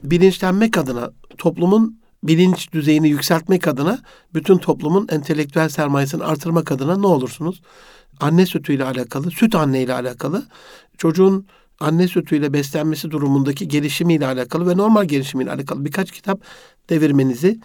bilinçlenmek 0.03 0.79
adına 0.79 1.11
toplumun 1.39 1.99
bilinç 2.23 2.73
düzeyini 2.73 3.09
yükseltmek 3.09 3.69
adına 3.69 3.99
bütün 4.35 4.59
toplumun 4.59 5.07
entelektüel 5.11 5.69
sermayesini 5.69 6.25
artırmak 6.25 6.73
adına 6.73 6.99
ne 6.99 7.07
olursunuz? 7.07 7.63
Anne 8.21 8.47
sütüyle 8.47 8.85
alakalı, 8.85 9.31
süt 9.31 9.55
anne 9.55 9.83
ile 9.83 9.95
alakalı 9.95 10.47
çocuğun 10.99 11.47
anne 11.81 12.09
sütüyle 12.09 12.53
beslenmesi 12.53 13.11
durumundaki 13.11 13.69
gelişimiyle 13.69 14.27
alakalı 14.27 14.71
ve 14.71 14.77
normal 14.77 15.05
gelişimiyle 15.05 15.51
alakalı 15.53 15.85
birkaç 15.85 16.11
kitap 16.11 16.41
devirmenizi 16.91 17.61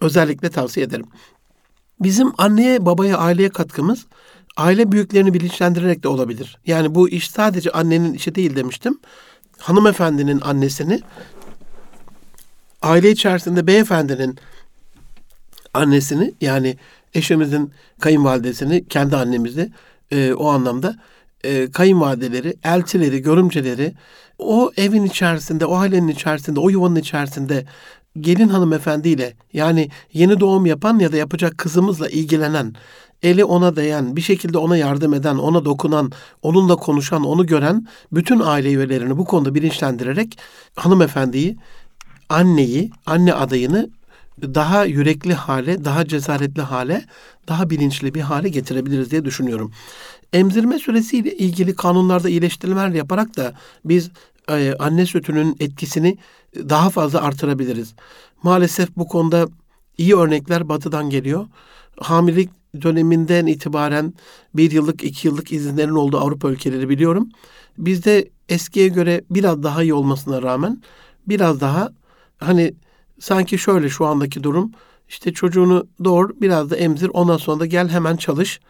özellikle 0.00 0.50
tavsiye 0.50 0.86
ederim. 0.86 1.06
Bizim 2.00 2.32
anneye, 2.38 2.86
babaya, 2.86 3.18
aileye 3.18 3.48
katkımız 3.48 4.06
aile 4.58 4.92
büyüklerini 4.92 5.34
bilinçlendirerek 5.34 6.02
de 6.02 6.08
olabilir. 6.08 6.58
Yani 6.66 6.94
bu 6.94 7.08
iş 7.08 7.30
sadece 7.30 7.70
annenin 7.70 8.14
işi 8.14 8.34
değil 8.34 8.56
demiştim. 8.56 8.98
Hanımefendinin 9.58 10.40
annesini, 10.40 11.00
aile 12.82 13.10
içerisinde 13.10 13.66
beyefendinin 13.66 14.38
annesini 15.74 16.34
yani 16.40 16.76
eşimizin 17.14 17.72
kayınvalidesini, 18.00 18.88
kendi 18.88 19.16
annemizi 19.16 19.72
e, 20.10 20.32
o 20.32 20.48
anlamda 20.48 20.96
e, 21.44 21.70
kayınvalideleri, 21.70 22.54
eltileri, 22.64 23.22
görümceleri 23.22 23.94
o 24.38 24.72
evin 24.76 25.04
içerisinde, 25.04 25.66
o 25.66 25.76
ailenin 25.76 26.08
içerisinde, 26.08 26.60
o 26.60 26.70
yuvanın 26.70 26.96
içerisinde 26.96 27.66
gelin 28.20 28.48
hanımefendiyle 28.48 29.34
yani 29.52 29.90
yeni 30.12 30.40
doğum 30.40 30.66
yapan 30.66 30.98
ya 30.98 31.12
da 31.12 31.16
yapacak 31.16 31.58
kızımızla 31.58 32.08
ilgilenen, 32.08 32.74
eli 33.22 33.44
ona 33.44 33.76
değen, 33.76 34.16
bir 34.16 34.20
şekilde 34.20 34.58
ona 34.58 34.76
yardım 34.76 35.14
eden, 35.14 35.36
ona 35.36 35.64
dokunan, 35.64 36.12
onunla 36.42 36.76
konuşan, 36.76 37.24
onu 37.24 37.46
gören 37.46 37.86
bütün 38.12 38.40
aile 38.40 38.68
üyelerini 38.68 39.18
bu 39.18 39.24
konuda 39.24 39.54
bilinçlendirerek 39.54 40.38
hanımefendiyi, 40.76 41.56
anneyi, 42.28 42.90
anne 43.06 43.34
adayını 43.34 43.90
daha 44.42 44.84
yürekli 44.84 45.34
hale, 45.34 45.84
daha 45.84 46.06
cesaretli 46.06 46.62
hale, 46.62 47.04
daha 47.48 47.70
bilinçli 47.70 48.14
bir 48.14 48.20
hale 48.20 48.48
getirebiliriz 48.48 49.10
diye 49.10 49.24
düşünüyorum. 49.24 49.72
Emzirme 50.32 50.78
süresiyle 50.78 51.36
ilgili 51.36 51.74
kanunlarda 51.76 52.28
iyileştirmeler 52.28 52.88
yaparak 52.88 53.36
da 53.36 53.54
biz 53.84 54.10
e, 54.50 54.74
anne 54.78 55.06
sütünün 55.06 55.56
etkisini 55.60 56.18
daha 56.54 56.90
fazla 56.90 57.22
artırabiliriz. 57.22 57.94
Maalesef 58.42 58.96
bu 58.96 59.08
konuda 59.08 59.48
iyi 59.98 60.16
örnekler 60.16 60.68
batıdan 60.68 61.10
geliyor. 61.10 61.46
Hamilelik 62.00 62.50
döneminden 62.82 63.46
itibaren 63.46 64.14
bir 64.54 64.70
yıllık, 64.70 65.04
iki 65.04 65.28
yıllık 65.28 65.52
izinlerin 65.52 65.94
olduğu 65.94 66.18
Avrupa 66.18 66.48
ülkeleri 66.48 66.88
biliyorum. 66.88 67.28
Bizde 67.78 68.30
eskiye 68.48 68.88
göre 68.88 69.24
biraz 69.30 69.62
daha 69.62 69.82
iyi 69.82 69.94
olmasına 69.94 70.42
rağmen 70.42 70.82
biraz 71.28 71.60
daha 71.60 71.92
hani 72.38 72.74
sanki 73.18 73.58
şöyle 73.58 73.88
şu 73.88 74.06
andaki 74.06 74.42
durum 74.42 74.72
işte 75.08 75.32
çocuğunu 75.32 75.86
doğur 76.04 76.30
biraz 76.40 76.70
da 76.70 76.76
emzir 76.76 77.10
ondan 77.12 77.36
sonra 77.36 77.60
da 77.60 77.66
gel 77.66 77.88
hemen 77.88 78.16
çalış. 78.16 78.60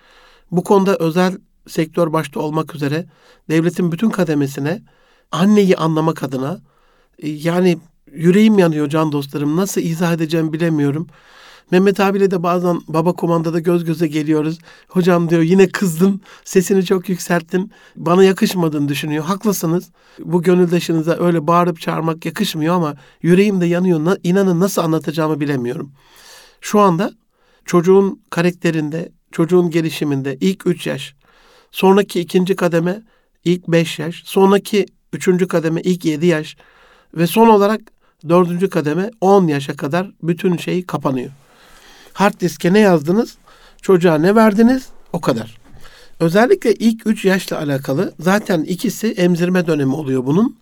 Bu 0.50 0.64
konuda 0.64 0.96
özel 0.96 1.38
sektör 1.68 2.12
başta 2.12 2.40
olmak 2.40 2.74
üzere 2.74 3.06
devletin 3.50 3.92
bütün 3.92 4.10
kademesine 4.10 4.82
anneyi 5.32 5.76
anlamak 5.76 6.22
adına 6.22 6.60
e, 7.18 7.28
yani 7.28 7.78
yüreğim 8.12 8.58
yanıyor 8.58 8.88
can 8.88 9.12
dostlarım 9.12 9.56
nasıl 9.56 9.80
izah 9.80 10.12
edeceğim 10.12 10.52
bilemiyorum. 10.52 11.06
Mehmet 11.70 12.00
abiyle 12.00 12.30
de 12.30 12.42
bazen 12.42 12.80
baba 12.88 13.12
komandada 13.12 13.60
göz 13.60 13.84
göze 13.84 14.06
geliyoruz. 14.06 14.58
Hocam 14.88 15.30
diyor 15.30 15.42
yine 15.42 15.68
kızdın, 15.68 16.20
sesini 16.44 16.84
çok 16.84 17.08
yükselttin, 17.08 17.72
bana 17.96 18.24
yakışmadığını 18.24 18.88
düşünüyor. 18.88 19.24
Haklısınız. 19.24 19.90
Bu 20.18 20.42
gönüldaşınıza 20.42 21.16
öyle 21.18 21.46
bağırıp 21.46 21.80
çağırmak 21.80 22.26
yakışmıyor 22.26 22.74
ama 22.74 22.94
yüreğim 23.22 23.60
de 23.60 23.66
yanıyor. 23.66 24.16
İnanın 24.22 24.60
nasıl 24.60 24.82
anlatacağımı 24.82 25.40
bilemiyorum. 25.40 25.92
Şu 26.60 26.80
anda 26.80 27.12
çocuğun 27.64 28.22
karakterinde, 28.30 29.12
çocuğun 29.32 29.70
gelişiminde 29.70 30.36
ilk 30.40 30.66
üç 30.66 30.86
yaş, 30.86 31.14
sonraki 31.72 32.20
ikinci 32.20 32.56
kademe 32.56 33.02
ilk 33.44 33.68
beş 33.68 33.98
yaş, 33.98 34.22
sonraki 34.24 34.86
üçüncü 35.12 35.48
kademe 35.48 35.80
ilk 35.80 36.04
yedi 36.04 36.26
yaş 36.26 36.56
ve 37.14 37.26
son 37.26 37.48
olarak 37.48 37.80
dördüncü 38.28 38.70
kademe 38.70 39.10
on 39.20 39.46
yaşa 39.46 39.76
kadar 39.76 40.10
bütün 40.22 40.56
şey 40.56 40.86
kapanıyor. 40.86 41.30
Hard 42.12 42.40
diske 42.40 42.72
ne 42.72 42.78
yazdınız? 42.78 43.36
Çocuğa 43.82 44.18
ne 44.18 44.34
verdiniz? 44.34 44.88
O 45.12 45.20
kadar. 45.20 45.58
Özellikle 46.20 46.74
ilk 46.74 47.06
üç 47.06 47.24
yaşla 47.24 47.58
alakalı 47.58 48.14
zaten 48.20 48.62
ikisi 48.62 49.12
emzirme 49.12 49.66
dönemi 49.66 49.94
oluyor 49.94 50.26
bunun. 50.26 50.58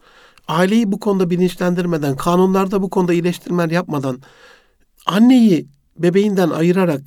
Aileyi 0.49 0.93
bu 0.93 1.01
konuda 1.01 1.31
bilinçlendirmeden, 1.31 2.17
kanunlarda 2.17 2.83
bu 2.83 2.91
konuda 2.91 3.13
iyileştirmeler 3.13 3.71
yapmadan, 3.71 4.21
anneyi 5.07 5.67
bebeğinden 5.99 6.51
ayırarak, 6.51 7.01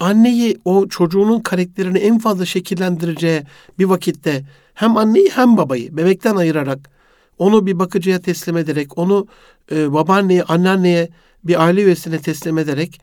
anneyi 0.00 0.58
o 0.64 0.88
çocuğunun 0.88 1.40
karakterini 1.40 1.98
en 1.98 2.18
fazla 2.18 2.46
şekillendireceği 2.46 3.42
bir 3.78 3.84
vakitte 3.84 4.44
hem 4.74 4.96
anneyi 4.96 5.30
hem 5.30 5.56
babayı 5.56 5.96
bebekten 5.96 6.36
ayırarak, 6.36 6.90
onu 7.38 7.66
bir 7.66 7.78
bakıcıya 7.78 8.20
teslim 8.20 8.56
ederek, 8.56 8.98
onu 8.98 9.26
e, 9.72 9.92
babaanneye, 9.92 10.42
anneanneye, 10.42 11.08
bir 11.44 11.62
aile 11.64 11.82
üyesine 11.82 12.18
teslim 12.18 12.58
ederek 12.58 13.00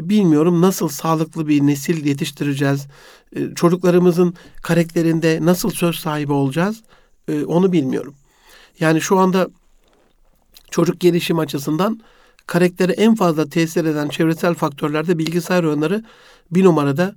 bilmiyorum 0.00 0.60
nasıl 0.60 0.88
sağlıklı 0.88 1.48
bir 1.48 1.66
nesil 1.66 2.06
yetiştireceğiz. 2.06 2.86
Ee, 3.36 3.54
çocuklarımızın 3.54 4.34
karakterinde 4.62 5.38
nasıl 5.42 5.70
söz 5.70 5.96
sahibi 5.96 6.32
olacağız 6.32 6.82
ee, 7.28 7.44
onu 7.44 7.72
bilmiyorum. 7.72 8.14
Yani 8.80 9.00
şu 9.00 9.18
anda 9.18 9.48
çocuk 10.70 11.00
gelişim 11.00 11.38
açısından 11.38 12.00
karaktere 12.48 12.92
en 12.92 13.14
fazla 13.14 13.48
tesir 13.48 13.84
eden 13.84 14.08
çevresel 14.08 14.54
faktörlerde 14.54 15.18
bilgisayar 15.18 15.64
oyunları 15.64 16.04
bir 16.50 16.64
numarada. 16.64 17.14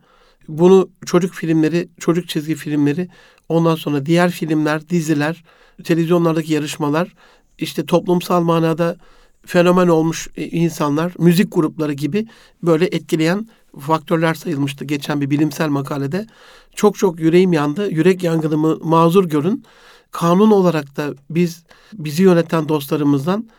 Bunu 0.48 0.90
çocuk 1.06 1.34
filmleri, 1.34 1.90
çocuk 2.00 2.30
çizgi 2.30 2.56
filmleri, 2.56 3.10
ondan 3.50 3.76
sonra 3.76 4.06
diğer 4.06 4.32
filmler, 4.32 4.90
diziler, 4.90 5.44
televizyonlardaki 5.84 6.54
yarışmalar, 6.54 7.14
işte 7.58 7.86
toplumsal 7.86 8.42
manada 8.42 8.98
fenomen 9.46 9.88
olmuş 9.88 10.28
e, 10.38 10.44
insanlar, 10.48 11.14
müzik 11.20 11.54
grupları 11.54 11.94
gibi 11.94 12.28
böyle 12.64 12.86
etkileyen 12.86 13.48
faktörler 13.80 14.34
sayılmıştı 14.34 14.86
geçen 14.86 15.22
bir 15.22 15.30
bilimsel 15.30 15.70
makalede. 15.70 16.28
Çok 16.76 16.98
çok 16.98 17.20
yüreğim 17.20 17.54
yandı. 17.54 17.92
Yürek 17.92 18.24
yangınımı 18.24 18.78
mazur 18.84 19.26
görün. 19.26 19.64
Kanun 20.12 20.52
olarak 20.52 20.98
da 20.98 21.14
biz 21.30 21.64
bizi 21.94 22.24
yöneten 22.24 22.70
dostlarımızdan 22.70 23.50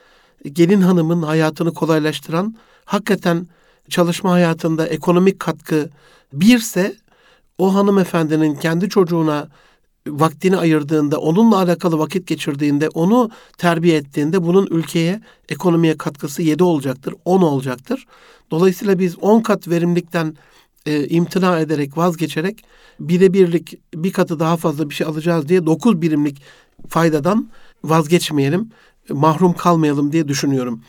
gelin 0.53 0.81
hanımın 0.81 1.23
hayatını 1.23 1.75
kolaylaştıran 1.75 2.57
hakikaten 2.85 3.47
çalışma 3.89 4.33
hayatında 4.33 4.87
ekonomik 4.87 5.41
katkı 5.41 5.91
birse 6.33 6.97
o 7.59 7.75
hanımefendinin 7.75 8.55
kendi 8.55 8.89
çocuğuna 8.89 9.49
vaktini 10.09 10.57
ayırdığında, 10.57 11.19
onunla 11.19 11.59
alakalı 11.59 11.99
vakit 11.99 12.27
geçirdiğinde, 12.27 12.89
onu 12.89 13.31
terbiye 13.59 13.97
ettiğinde 13.97 14.43
bunun 14.43 14.67
ülkeye, 14.67 15.21
ekonomiye 15.49 15.97
katkısı 15.97 16.43
7 16.43 16.65
olacaktır, 16.65 17.15
10 17.25 17.43
olacaktır. 17.43 18.07
Dolayısıyla 18.51 18.99
biz 18.99 19.19
10 19.19 19.41
kat 19.41 19.69
verimlilikten 19.69 20.37
e, 20.87 21.09
imtina 21.09 21.61
ederek, 21.61 21.99
vazgeçerek 21.99 22.65
bire 23.01 23.33
birlik 23.33 23.79
bir 23.95 24.13
katı 24.13 24.41
daha 24.41 24.57
fazla 24.57 24.91
bir 24.91 24.95
şey 24.95 25.07
alacağız 25.07 25.49
diye 25.49 25.67
9 25.67 26.03
birimlik 26.03 26.43
faydadan 26.89 27.49
vazgeçmeyelim, 27.85 28.71
mahrum 29.11 29.53
kalmayalım 29.53 30.13
diye 30.13 30.29
düşünüyorum. 30.29 30.83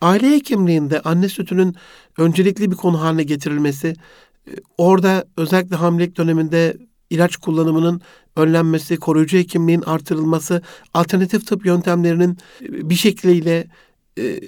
Aile 0.00 0.30
hekimliğinde 0.30 1.00
anne 1.00 1.28
sütünün 1.28 1.76
öncelikli 2.18 2.70
bir 2.70 2.76
konu 2.76 3.00
haline 3.00 3.22
getirilmesi, 3.22 3.94
e, 4.48 4.52
orada 4.78 5.24
özellikle 5.36 5.76
hamilelik 5.76 6.16
döneminde 6.16 6.76
ilaç 7.10 7.36
kullanımının 7.36 8.00
önlenmesi, 8.36 8.96
koruyucu 8.96 9.38
hekimliğin 9.38 9.82
artırılması, 9.82 10.62
alternatif 10.94 11.46
tıp 11.46 11.66
yöntemlerinin 11.66 12.38
e, 12.62 12.90
bir 12.90 12.94
şekliyle 12.94 13.66
e, 14.18 14.40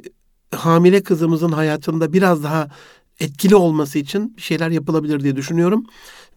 hamile 0.55 1.03
kızımızın 1.03 1.53
hayatında 1.53 2.13
biraz 2.13 2.43
daha 2.43 2.69
etkili 3.21 3.57
olması 3.57 3.99
için 3.99 4.37
bir 4.37 4.43
şeyler 4.43 4.71
yapılabilir 4.71 5.21
diye 5.21 5.37
düşünüyorum. 5.37 5.87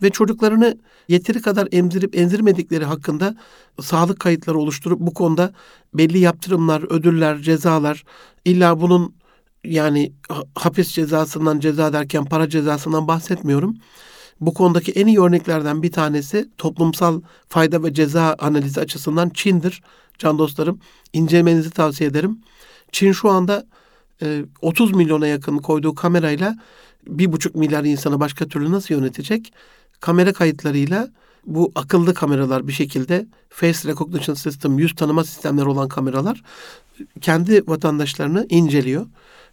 Ve 0.01 0.09
çocuklarını 0.09 0.77
yeteri 1.07 1.41
kadar 1.41 1.67
emzirip 1.71 2.17
emzirmedikleri 2.17 2.85
hakkında 2.85 3.35
sağlık 3.81 4.19
kayıtları 4.19 4.57
oluşturup 4.57 4.99
bu 4.99 5.13
konuda 5.13 5.53
belli 5.93 6.19
yaptırımlar, 6.19 6.81
ödüller, 6.81 7.37
cezalar 7.37 8.03
illa 8.45 8.81
bunun 8.81 9.15
yani 9.63 10.13
hapis 10.55 10.91
cezasından 10.91 11.59
ceza 11.59 11.93
derken 11.93 12.25
para 12.25 12.49
cezasından 12.49 13.07
bahsetmiyorum 13.07 13.77
bu 14.45 14.53
konudaki 14.53 14.91
en 14.91 15.07
iyi 15.07 15.21
örneklerden 15.21 15.83
bir 15.83 15.91
tanesi 15.91 16.49
toplumsal 16.57 17.21
fayda 17.49 17.83
ve 17.83 17.93
ceza 17.93 18.35
analizi 18.39 18.81
açısından 18.81 19.29
Çin'dir. 19.29 19.83
Can 20.17 20.37
dostlarım 20.39 20.79
incelemenizi 21.13 21.71
tavsiye 21.71 22.09
ederim. 22.09 22.41
Çin 22.91 23.11
şu 23.11 23.29
anda 23.29 23.65
30 24.61 24.91
milyona 24.91 25.27
yakın 25.27 25.57
koyduğu 25.57 25.95
kamerayla 25.95 26.57
bir 27.07 27.31
buçuk 27.31 27.55
milyar 27.55 27.83
insanı 27.83 28.19
başka 28.19 28.47
türlü 28.47 28.71
nasıl 28.71 28.95
yönetecek? 28.95 29.53
Kamera 29.99 30.33
kayıtlarıyla 30.33 31.09
bu 31.45 31.71
akıllı 31.75 32.13
kameralar 32.13 32.67
bir 32.67 32.73
şekilde 32.73 33.25
face 33.49 33.89
recognition 33.89 34.35
system, 34.35 34.79
yüz 34.79 34.95
tanıma 34.95 35.23
sistemleri 35.23 35.65
olan 35.65 35.87
kameralar 35.87 36.43
kendi 37.21 37.67
vatandaşlarını 37.67 38.45
inceliyor. 38.49 39.05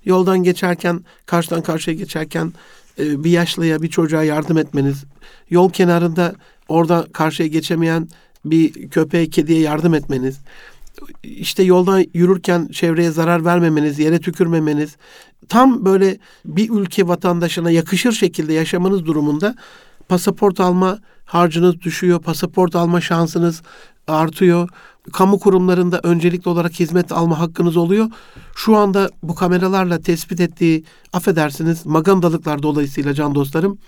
Yoldan 0.04 0.42
geçerken, 0.42 1.00
karşıdan 1.26 1.62
karşıya 1.62 1.96
geçerken 1.96 2.52
e, 2.98 3.24
bir 3.24 3.30
yaşlıya, 3.30 3.82
bir 3.82 3.88
çocuğa 3.88 4.22
yardım 4.22 4.58
etmeniz, 4.58 5.04
yol 5.50 5.70
kenarında 5.70 6.34
orada 6.68 7.06
karşıya 7.12 7.48
geçemeyen 7.48 8.08
bir 8.44 8.90
köpeğe, 8.90 9.30
kediye 9.30 9.60
yardım 9.60 9.94
etmeniz, 9.94 10.38
işte 11.22 11.62
yoldan 11.62 12.04
yürürken 12.14 12.68
çevreye 12.72 13.10
zarar 13.10 13.44
vermemeniz, 13.44 13.98
yere 13.98 14.20
tükürmemeniz, 14.20 14.96
tam 15.48 15.84
böyle 15.84 16.18
bir 16.44 16.70
ülke 16.70 17.08
vatandaşına 17.08 17.70
yakışır 17.70 18.12
şekilde 18.12 18.52
yaşamanız 18.52 19.06
durumunda 19.06 19.54
pasaport 20.08 20.60
alma 20.60 20.98
harcınız 21.24 21.80
düşüyor, 21.80 22.20
pasaport 22.20 22.76
alma 22.76 23.00
şansınız 23.00 23.62
artıyor. 24.06 24.68
Kamu 25.12 25.38
kurumlarında 25.38 26.00
öncelikli 26.02 26.48
olarak 26.48 26.80
hizmet 26.80 27.12
alma 27.12 27.38
hakkınız 27.38 27.76
oluyor. 27.76 28.06
Şu 28.56 28.76
anda 28.76 29.10
bu 29.22 29.34
kameralarla 29.34 30.00
tespit 30.00 30.40
ettiği, 30.40 30.84
affedersiniz, 31.12 31.86
magandalıklar 31.86 32.62
dolayısıyla 32.62 33.14
can 33.14 33.34
dostlarım, 33.34 33.78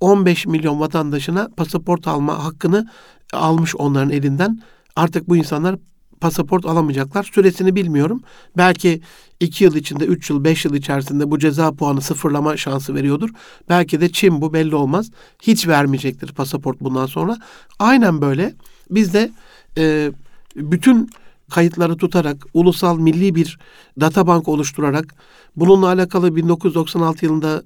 15 0.00 0.46
milyon 0.46 0.80
vatandaşına 0.80 1.48
pasaport 1.56 2.08
alma 2.08 2.44
hakkını 2.44 2.88
almış 3.32 3.76
onların 3.76 4.10
elinden. 4.10 4.60
Artık 4.96 5.28
bu 5.28 5.36
insanlar 5.36 5.76
pasaport 6.22 6.66
alamayacaklar. 6.66 7.30
Süresini 7.34 7.74
bilmiyorum. 7.76 8.22
Belki 8.56 9.00
2 9.40 9.64
yıl 9.64 9.74
içinde, 9.74 10.04
3 10.04 10.30
yıl, 10.30 10.44
5 10.44 10.64
yıl 10.64 10.74
içerisinde 10.74 11.30
bu 11.30 11.38
ceza 11.38 11.72
puanı 11.72 12.00
sıfırlama 12.00 12.56
şansı 12.56 12.94
veriyordur. 12.94 13.30
Belki 13.68 14.00
de 14.00 14.12
Çin 14.12 14.40
bu 14.40 14.52
belli 14.52 14.74
olmaz. 14.74 15.10
Hiç 15.42 15.68
vermeyecektir 15.68 16.32
pasaport 16.32 16.80
bundan 16.80 17.06
sonra. 17.06 17.36
Aynen 17.78 18.20
böyle. 18.20 18.54
Biz 18.90 19.14
de 19.14 19.30
e, 19.78 20.12
bütün 20.56 21.10
kayıtları 21.50 21.96
tutarak, 21.96 22.46
ulusal 22.54 22.98
milli 22.98 23.34
bir 23.34 23.58
databank 24.00 24.48
oluşturarak, 24.48 25.14
bununla 25.56 25.86
alakalı 25.86 26.36
1996 26.36 27.24
yılında 27.24 27.62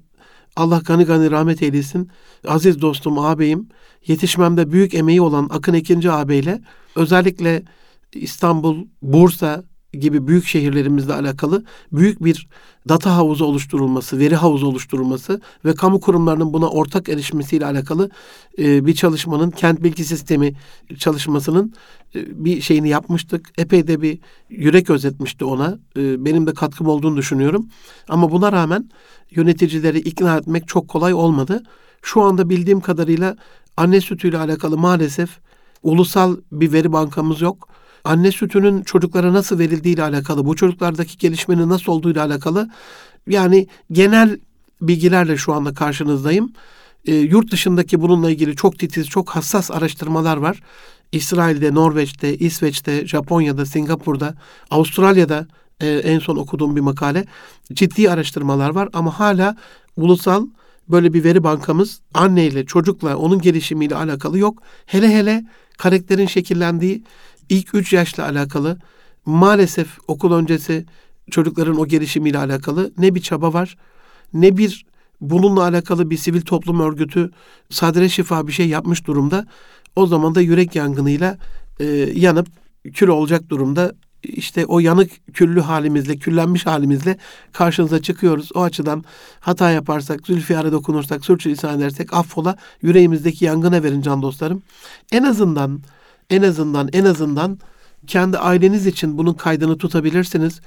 Allah 0.55 0.81
gani 0.85 1.05
gani 1.05 1.31
rahmet 1.31 1.61
eylesin, 1.61 2.09
aziz 2.47 2.81
dostum, 2.81 3.19
ağabeyim, 3.19 3.69
yetişmemde 4.07 4.71
büyük 4.71 4.93
emeği 4.93 5.21
olan 5.21 5.47
Akın 5.49 5.73
Ekinci 5.73 6.11
ağabeyle 6.11 6.61
özellikle 6.95 7.63
İstanbul, 8.13 8.85
Bursa 9.01 9.63
gibi 9.93 10.27
büyük 10.27 10.45
şehirlerimizle 10.45 11.13
alakalı 11.13 11.63
büyük 11.91 12.23
bir 12.23 12.47
data 12.89 13.15
havuzu 13.15 13.45
oluşturulması, 13.45 14.19
veri 14.19 14.35
havuzu 14.35 14.67
oluşturulması 14.67 15.41
ve 15.65 15.75
kamu 15.75 15.99
kurumlarının 15.99 16.53
buna 16.53 16.69
ortak 16.69 17.09
erişmesiyle 17.09 17.65
alakalı 17.65 18.09
e, 18.59 18.85
bir 18.85 18.93
çalışmanın 18.93 19.51
kent 19.51 19.83
bilgi 19.83 20.05
sistemi 20.05 20.53
çalışmasının 20.97 21.73
e, 22.15 22.45
bir 22.45 22.61
şeyini 22.61 22.89
yapmıştık. 22.89 23.49
Epey 23.57 23.87
de 23.87 24.01
bir 24.01 24.19
yürek 24.49 24.89
özetmişti 24.89 25.45
ona. 25.45 25.79
E, 25.97 26.25
benim 26.25 26.47
de 26.47 26.53
katkım 26.53 26.87
olduğunu 26.87 27.17
düşünüyorum. 27.17 27.69
Ama 28.09 28.31
buna 28.31 28.51
rağmen 28.51 28.89
yöneticileri 29.31 29.99
ikna 29.99 30.37
etmek 30.37 30.67
çok 30.67 30.87
kolay 30.87 31.13
olmadı. 31.13 31.63
Şu 32.01 32.21
anda 32.21 32.49
bildiğim 32.49 32.81
kadarıyla 32.81 33.37
anne 33.77 34.01
sütüyle 34.01 34.37
alakalı 34.37 34.77
maalesef 34.77 35.29
ulusal 35.83 36.37
bir 36.51 36.73
veri 36.73 36.93
bankamız 36.93 37.41
yok 37.41 37.69
anne 38.07 38.31
sütünün 38.31 38.81
çocuklara 38.81 39.33
nasıl 39.33 39.59
verildiği 39.59 39.95
ile 39.95 40.03
alakalı, 40.03 40.45
bu 40.45 40.55
çocuklardaki 40.55 41.17
gelişmenin 41.17 41.69
nasıl 41.69 41.91
olduğu 41.91 42.11
ile 42.11 42.21
alakalı 42.21 42.69
yani 43.27 43.67
genel 43.91 44.39
bilgilerle 44.81 45.37
şu 45.37 45.53
anda 45.53 45.73
karşınızdayım. 45.73 46.53
E, 47.05 47.15
yurt 47.15 47.51
dışındaki 47.51 48.01
bununla 48.01 48.31
ilgili 48.31 48.55
çok 48.55 48.79
titiz, 48.79 49.07
çok 49.07 49.29
hassas 49.29 49.71
araştırmalar 49.71 50.37
var. 50.37 50.61
İsrail'de, 51.11 51.73
Norveç'te, 51.73 52.37
İsveç'te, 52.37 53.07
Japonya'da, 53.07 53.65
Singapur'da, 53.65 54.35
Avustralya'da 54.71 55.47
e, 55.81 55.87
en 55.87 56.19
son 56.19 56.35
okuduğum 56.35 56.75
bir 56.75 56.81
makale. 56.81 57.25
Ciddi 57.73 58.11
araştırmalar 58.11 58.69
var 58.69 58.89
ama 58.93 59.19
hala 59.19 59.55
ulusal 59.97 60.47
böyle 60.89 61.13
bir 61.13 61.23
veri 61.23 61.43
bankamız 61.43 61.99
anneyle, 62.13 62.65
çocukla, 62.65 63.17
onun 63.17 63.41
gelişimiyle 63.41 63.95
alakalı 63.95 64.39
yok. 64.39 64.61
Hele 64.85 65.09
hele 65.09 65.45
karakterin 65.77 66.27
şekillendiği 66.27 67.03
ilk 67.49 67.75
3 67.75 67.93
yaşla 67.93 68.25
alakalı 68.25 68.77
maalesef 69.25 69.87
okul 70.07 70.33
öncesi 70.33 70.85
çocukların 71.31 71.79
o 71.79 71.85
gelişimiyle 71.85 72.37
alakalı 72.37 72.91
ne 72.97 73.15
bir 73.15 73.21
çaba 73.21 73.53
var 73.53 73.77
ne 74.33 74.57
bir 74.57 74.85
bununla 75.21 75.63
alakalı 75.63 76.09
bir 76.09 76.17
sivil 76.17 76.41
toplum 76.41 76.79
örgütü 76.79 77.31
sadre 77.69 78.09
şifa 78.09 78.47
bir 78.47 78.51
şey 78.51 78.67
yapmış 78.67 79.07
durumda. 79.07 79.45
O 79.95 80.07
zaman 80.07 80.35
da 80.35 80.41
yürek 80.41 80.75
yangınıyla 80.75 81.37
e, 81.79 81.85
yanıp 82.15 82.47
kül 82.93 83.07
olacak 83.07 83.49
durumda. 83.49 83.93
İşte 84.23 84.65
o 84.65 84.79
yanık 84.79 85.33
küllü 85.33 85.61
halimizle, 85.61 86.17
küllenmiş 86.17 86.65
halimizle 86.65 87.17
karşınıza 87.53 88.01
çıkıyoruz. 88.01 88.49
O 88.55 88.63
açıdan 88.63 89.03
hata 89.39 89.71
yaparsak, 89.71 90.27
zülfiyare 90.27 90.71
dokunursak, 90.71 91.25
sürçülisan 91.25 91.77
edersek 91.77 92.13
affola 92.13 92.55
yüreğimizdeki 92.81 93.45
yangına 93.45 93.83
verin 93.83 94.01
can 94.01 94.21
dostlarım. 94.21 94.61
En 95.11 95.23
azından 95.23 95.81
en 96.29 96.41
azından 96.41 96.89
en 96.93 97.05
azından 97.05 97.59
kendi 98.07 98.37
aileniz 98.37 98.87
için 98.87 99.17
bunun 99.17 99.33
kaydını 99.33 99.77
tutabilirsiniz. 99.77 100.61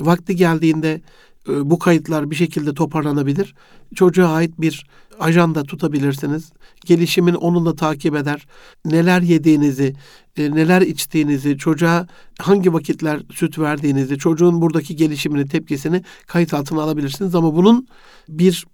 Vakti 0.00 0.36
geldiğinde 0.36 1.00
e, 1.48 1.70
bu 1.70 1.78
kayıtlar 1.78 2.30
bir 2.30 2.36
şekilde 2.36 2.74
toparlanabilir. 2.74 3.54
Çocuğa 3.94 4.32
ait 4.32 4.60
bir 4.60 4.86
ajanda 5.20 5.62
tutabilirsiniz. 5.62 6.52
Gelişimin 6.84 7.34
onunla 7.34 7.76
takip 7.76 8.16
eder. 8.16 8.46
Neler 8.84 9.22
yediğinizi, 9.22 9.94
e, 10.36 10.50
neler 10.50 10.82
içtiğinizi, 10.82 11.58
çocuğa 11.58 12.06
hangi 12.38 12.72
vakitler 12.72 13.20
süt 13.32 13.58
verdiğinizi, 13.58 14.18
çocuğun 14.18 14.60
buradaki 14.60 14.96
gelişimini, 14.96 15.48
tepkisini 15.48 16.02
kayıt 16.26 16.54
altına 16.54 16.82
alabilirsiniz. 16.82 17.34
Ama 17.34 17.54
bunun 17.54 17.88
bir 18.28 18.66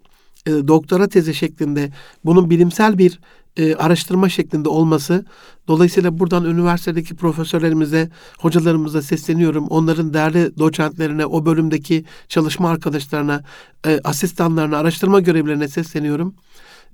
e, 0.47 0.51
doktora 0.51 1.09
tezi 1.09 1.35
şeklinde, 1.35 1.91
bunun 2.25 2.51
bilimsel 2.51 2.99
bir 2.99 3.21
e, 3.57 3.75
araştırma 3.75 4.29
şeklinde 4.29 4.69
olması. 4.69 5.25
Dolayısıyla 5.69 6.19
buradan 6.19 6.45
üniversitedeki 6.45 7.17
profesörlerimize, 7.17 8.11
hocalarımıza 8.39 9.03
sesleniyorum. 9.03 9.67
Onların 9.67 10.15
değerli 10.15 10.59
doçentlerine, 10.59 11.27
o 11.27 11.47
bölümdeki 11.47 12.05
çalışma 12.29 12.71
arkadaşlarına, 12.71 13.43
e, 13.87 14.01
asistanlarına, 14.05 14.79
araştırma 14.79 15.21
görevlilerine 15.21 15.69
sesleniyorum. 15.69 16.35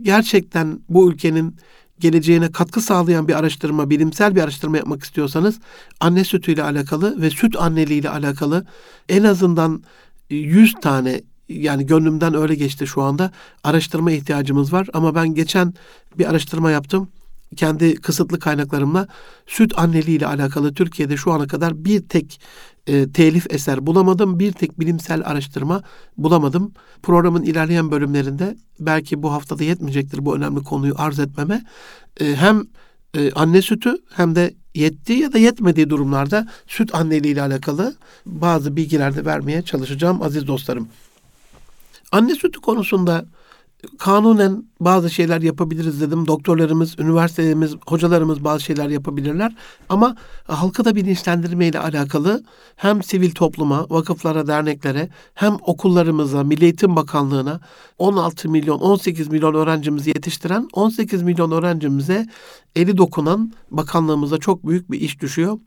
Gerçekten 0.03 0.81
bu 0.89 1.13
ülkenin 1.13 1.57
geleceğine 2.01 2.53
katkı 2.53 2.81
sağlayan 2.81 3.29
bir 3.29 3.39
araştırma, 3.39 3.91
bilimsel 3.91 4.35
bir 4.35 4.41
araştırma 4.41 4.77
yapmak 4.77 5.05
istiyorsanız 5.05 5.61
anne 6.01 6.25
sütüyle 6.25 6.63
alakalı 6.63 7.23
ve 7.23 7.31
süt 7.31 7.57
anneliğiyle 7.57 8.11
alakalı 8.11 8.67
en 9.09 9.25
azından 9.25 9.83
100 10.31 10.75
tane 10.83 11.21
yani 11.49 11.87
gönlümden 11.87 12.35
öyle 12.35 12.55
geçti 12.55 12.87
şu 12.87 13.03
anda. 13.03 13.31
Araştırma 13.65 14.13
ihtiyacımız 14.13 14.73
var 14.73 14.89
ama 14.93 15.15
ben 15.15 15.35
geçen 15.35 15.75
bir 16.19 16.31
araştırma 16.31 16.71
yaptım. 16.71 17.09
Kendi 17.57 17.95
kısıtlı 17.95 18.39
kaynaklarımla 18.39 19.09
süt 19.47 19.79
anneliği 19.79 20.17
ile 20.17 20.27
alakalı 20.27 20.75
Türkiye'de 20.75 21.17
şu 21.17 21.33
ana 21.33 21.47
kadar 21.47 21.85
bir 21.85 22.09
tek 22.09 22.41
e, 22.87 23.13
telif 23.13 23.47
eser 23.51 23.87
bulamadım. 23.87 24.39
Bir 24.39 24.53
tek 24.53 24.81
bilimsel 24.81 25.23
araştırma 25.25 25.83
bulamadım. 26.19 26.73
Programın 27.03 27.43
ilerleyen 27.43 27.91
bölümlerinde 27.91 28.57
belki 28.81 29.23
bu 29.23 29.33
haftada 29.33 29.65
yetmeyecektir 29.65 30.25
bu 30.25 30.37
önemli 30.37 30.63
konuyu 30.63 30.95
arz 30.99 31.19
etmeme. 31.19 31.65
E, 32.21 32.37
hem 32.37 32.63
e, 33.15 33.33
anne 33.33 33.63
sütü 33.63 33.97
hem 34.15 34.35
de 34.35 34.55
yettiği 34.75 35.21
ya 35.21 35.33
da 35.33 35.39
yetmediği 35.39 35.91
durumlarda 35.91 36.49
süt 36.67 36.95
anneliği 36.95 37.33
ile 37.33 37.43
alakalı 37.43 37.95
bazı 38.27 38.77
bilgiler 38.77 39.17
de 39.17 39.25
vermeye 39.25 39.63
çalışacağım 39.63 40.23
aziz 40.23 40.47
dostlarım. 40.47 40.89
Anne 42.17 42.35
sütü 42.35 42.61
konusunda 42.61 43.25
kanunen 43.99 44.65
bazı 44.81 45.11
şeyler 45.11 45.41
yapabiliriz 45.41 46.01
dedim. 46.01 46.27
Doktorlarımız, 46.27 46.99
üniversitelerimiz, 46.99 47.75
hocalarımız 47.87 48.45
bazı 48.45 48.61
şeyler 48.61 48.89
yapabilirler. 48.89 49.55
Ama 49.89 50.17
halkı 50.47 50.85
da 50.85 50.95
bilinçlendirme 50.95 51.67
ile 51.67 51.79
alakalı 51.79 52.45
hem 52.77 53.03
sivil 53.03 53.31
topluma, 53.31 53.87
vakıflara, 53.91 54.47
derneklere 54.47 55.09
hem 55.35 55.57
okullarımıza, 55.63 56.45
Milli 56.45 56.65
Eğitim 56.65 56.97
Bakanlığı'na 56.97 57.61
16 57.99 58.49
milyon, 58.49 58.79
18 58.79 59.29
milyon 59.29 59.55
öğrencimizi 59.55 60.11
yetiştiren 60.11 60.69
18 60.73 61.23
milyon 61.23 61.51
öğrencimize 61.51 62.27
eli 62.77 62.97
dokunan 62.97 63.53
bakanlığımıza 63.71 64.39
çok 64.39 64.67
büyük 64.67 64.91
bir 64.91 65.01
iş 65.01 65.21
düşüyor. 65.21 65.59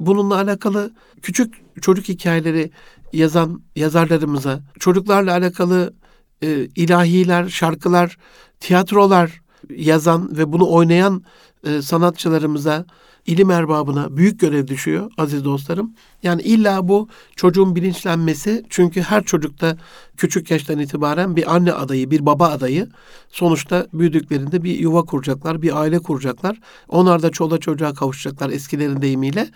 Bununla 0.00 0.34
alakalı 0.34 0.90
küçük 1.22 1.54
çocuk 1.80 2.08
hikayeleri 2.08 2.70
yazan 3.12 3.62
yazarlarımıza, 3.76 4.60
çocuklarla 4.78 5.32
alakalı 5.32 5.94
e, 6.42 6.68
ilahiler, 6.76 7.48
şarkılar, 7.48 8.18
tiyatrolar 8.60 9.40
yazan 9.70 10.38
ve 10.38 10.52
bunu 10.52 10.70
oynayan 10.70 11.22
e, 11.64 11.82
sanatçılarımıza, 11.82 12.86
ilim 13.26 13.50
erbabına 13.50 14.16
büyük 14.16 14.40
görev 14.40 14.66
düşüyor 14.66 15.10
aziz 15.18 15.44
dostlarım. 15.44 15.94
Yani 16.22 16.42
illa 16.42 16.88
bu 16.88 17.08
çocuğun 17.36 17.76
bilinçlenmesi 17.76 18.64
çünkü 18.70 19.02
her 19.02 19.24
çocukta 19.24 19.76
küçük 20.16 20.50
yaştan 20.50 20.78
itibaren 20.78 21.36
bir 21.36 21.54
anne 21.54 21.72
adayı, 21.72 22.10
bir 22.10 22.26
baba 22.26 22.48
adayı 22.48 22.88
sonuçta 23.30 23.86
büyüdüklerinde 23.92 24.62
bir 24.62 24.78
yuva 24.78 25.02
kuracaklar, 25.02 25.62
bir 25.62 25.80
aile 25.80 25.98
kuracaklar. 25.98 26.60
Onlar 26.88 27.22
da 27.22 27.30
çoluğa 27.30 27.58
çocuğa 27.58 27.94
kavuşacaklar 27.94 28.50
eskilerin 28.50 29.02
deyimiyle. 29.02 29.48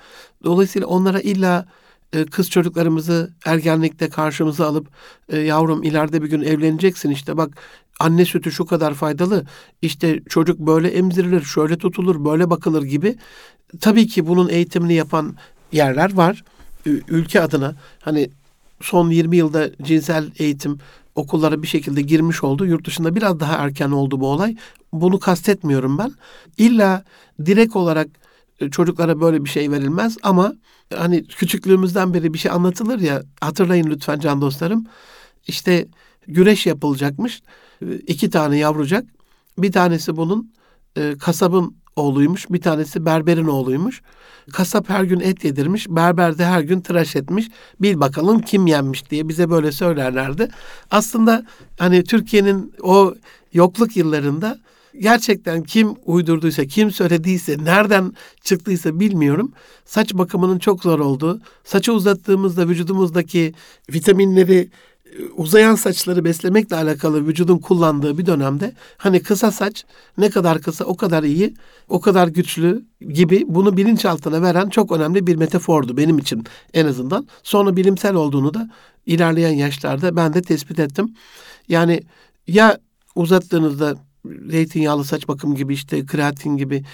Dolayısıyla 0.44 0.88
onlara 0.88 1.20
illa 1.20 1.66
kız 2.30 2.50
çocuklarımızı 2.50 3.34
ergenlikte 3.44 4.08
karşımıza 4.08 4.66
alıp 4.66 4.88
e, 5.28 5.38
yavrum 5.38 5.82
ileride 5.82 6.22
bir 6.22 6.30
gün 6.30 6.42
evleneceksin 6.42 7.10
işte 7.10 7.36
bak 7.36 7.56
anne 8.00 8.24
sütü 8.24 8.52
şu 8.52 8.66
kadar 8.66 8.94
faydalı 8.94 9.44
işte 9.82 10.20
çocuk 10.28 10.58
böyle 10.58 10.88
emzirilir 10.88 11.42
şöyle 11.42 11.78
tutulur 11.78 12.24
böyle 12.24 12.50
bakılır 12.50 12.82
gibi 12.82 13.16
tabii 13.80 14.06
ki 14.06 14.26
bunun 14.26 14.48
eğitimini 14.48 14.94
yapan 14.94 15.36
yerler 15.72 16.14
var. 16.14 16.44
Ülke 17.08 17.40
adına 17.40 17.74
hani 18.00 18.30
son 18.80 19.10
20 19.10 19.36
yılda 19.36 19.70
cinsel 19.82 20.30
eğitim 20.38 20.78
okullara 21.14 21.62
bir 21.62 21.66
şekilde 21.66 22.02
girmiş 22.02 22.44
oldu. 22.44 22.66
Yurt 22.66 22.86
dışında 22.86 23.14
biraz 23.14 23.40
daha 23.40 23.54
erken 23.54 23.90
oldu 23.90 24.20
bu 24.20 24.26
olay. 24.26 24.56
Bunu 24.92 25.18
kastetmiyorum 25.18 25.98
ben. 25.98 26.12
İlla 26.58 27.04
direkt 27.46 27.76
olarak 27.76 28.08
çocuklara 28.70 29.20
böyle 29.20 29.44
bir 29.44 29.48
şey 29.48 29.70
verilmez 29.70 30.16
ama 30.22 30.52
hani 30.94 31.24
küçüklüğümüzden 31.26 32.14
beri 32.14 32.34
bir 32.34 32.38
şey 32.38 32.52
anlatılır 32.52 32.98
ya 32.98 33.22
hatırlayın 33.40 33.90
lütfen 33.90 34.20
can 34.20 34.40
dostlarım. 34.40 34.86
İşte 35.46 35.88
güreş 36.28 36.66
yapılacakmış. 36.66 37.42
E, 37.82 37.94
iki 37.94 38.30
tane 38.30 38.58
yavrucak. 38.58 39.04
Bir 39.58 39.72
tanesi 39.72 40.16
bunun 40.16 40.52
e, 40.96 41.14
kasabın 41.18 41.76
oğluymuş. 41.96 42.50
Bir 42.50 42.60
tanesi 42.60 43.06
berberin 43.06 43.46
oğluymuş. 43.46 44.02
Kasap 44.52 44.88
her 44.88 45.04
gün 45.04 45.20
et 45.20 45.44
yedirmiş. 45.44 45.88
Berber 45.88 46.38
de 46.38 46.44
her 46.44 46.60
gün 46.60 46.80
tıraş 46.80 47.16
etmiş. 47.16 47.48
Bil 47.80 48.00
bakalım 48.00 48.40
kim 48.40 48.66
yenmiş 48.66 49.10
diye 49.10 49.28
bize 49.28 49.50
böyle 49.50 49.72
söylerlerdi. 49.72 50.48
Aslında 50.90 51.46
hani 51.78 52.04
Türkiye'nin 52.04 52.74
o 52.82 53.14
yokluk 53.52 53.96
yıllarında 53.96 54.58
gerçekten 55.00 55.62
kim 55.62 55.94
uydurduysa, 56.04 56.64
kim 56.64 56.90
söylediyse, 56.90 57.56
nereden 57.64 58.12
çıktıysa 58.42 59.00
bilmiyorum. 59.00 59.52
Saç 59.84 60.14
bakımının 60.14 60.58
çok 60.58 60.82
zor 60.82 60.98
olduğu, 60.98 61.40
saçı 61.64 61.92
uzattığımızda 61.92 62.68
vücudumuzdaki 62.68 63.54
vitaminleri 63.92 64.70
uzayan 65.36 65.74
saçları 65.74 66.24
beslemekle 66.24 66.76
alakalı 66.76 67.26
vücudun 67.26 67.58
kullandığı 67.58 68.18
bir 68.18 68.26
dönemde 68.26 68.74
hani 68.96 69.22
kısa 69.22 69.50
saç 69.50 69.84
ne 70.18 70.30
kadar 70.30 70.60
kısa 70.60 70.84
o 70.84 70.96
kadar 70.96 71.22
iyi, 71.22 71.54
o 71.88 72.00
kadar 72.00 72.28
güçlü 72.28 72.84
gibi 73.12 73.44
bunu 73.48 73.76
bilinçaltına 73.76 74.42
veren 74.42 74.68
çok 74.68 74.92
önemli 74.92 75.26
bir 75.26 75.36
metafordu 75.36 75.96
benim 75.96 76.18
için 76.18 76.44
en 76.74 76.86
azından. 76.86 77.28
Sonra 77.42 77.76
bilimsel 77.76 78.14
olduğunu 78.14 78.54
da 78.54 78.70
ilerleyen 79.06 79.52
yaşlarda 79.52 80.16
ben 80.16 80.34
de 80.34 80.42
tespit 80.42 80.78
ettim. 80.78 81.14
Yani 81.68 82.02
ya 82.46 82.78
uzattığınızda 83.14 83.96
zeytinyağlı 84.24 85.04
saç 85.04 85.28
bakım 85.28 85.54
gibi 85.54 85.74
işte 85.74 86.06
kreatin 86.06 86.56
gibi 86.56 86.84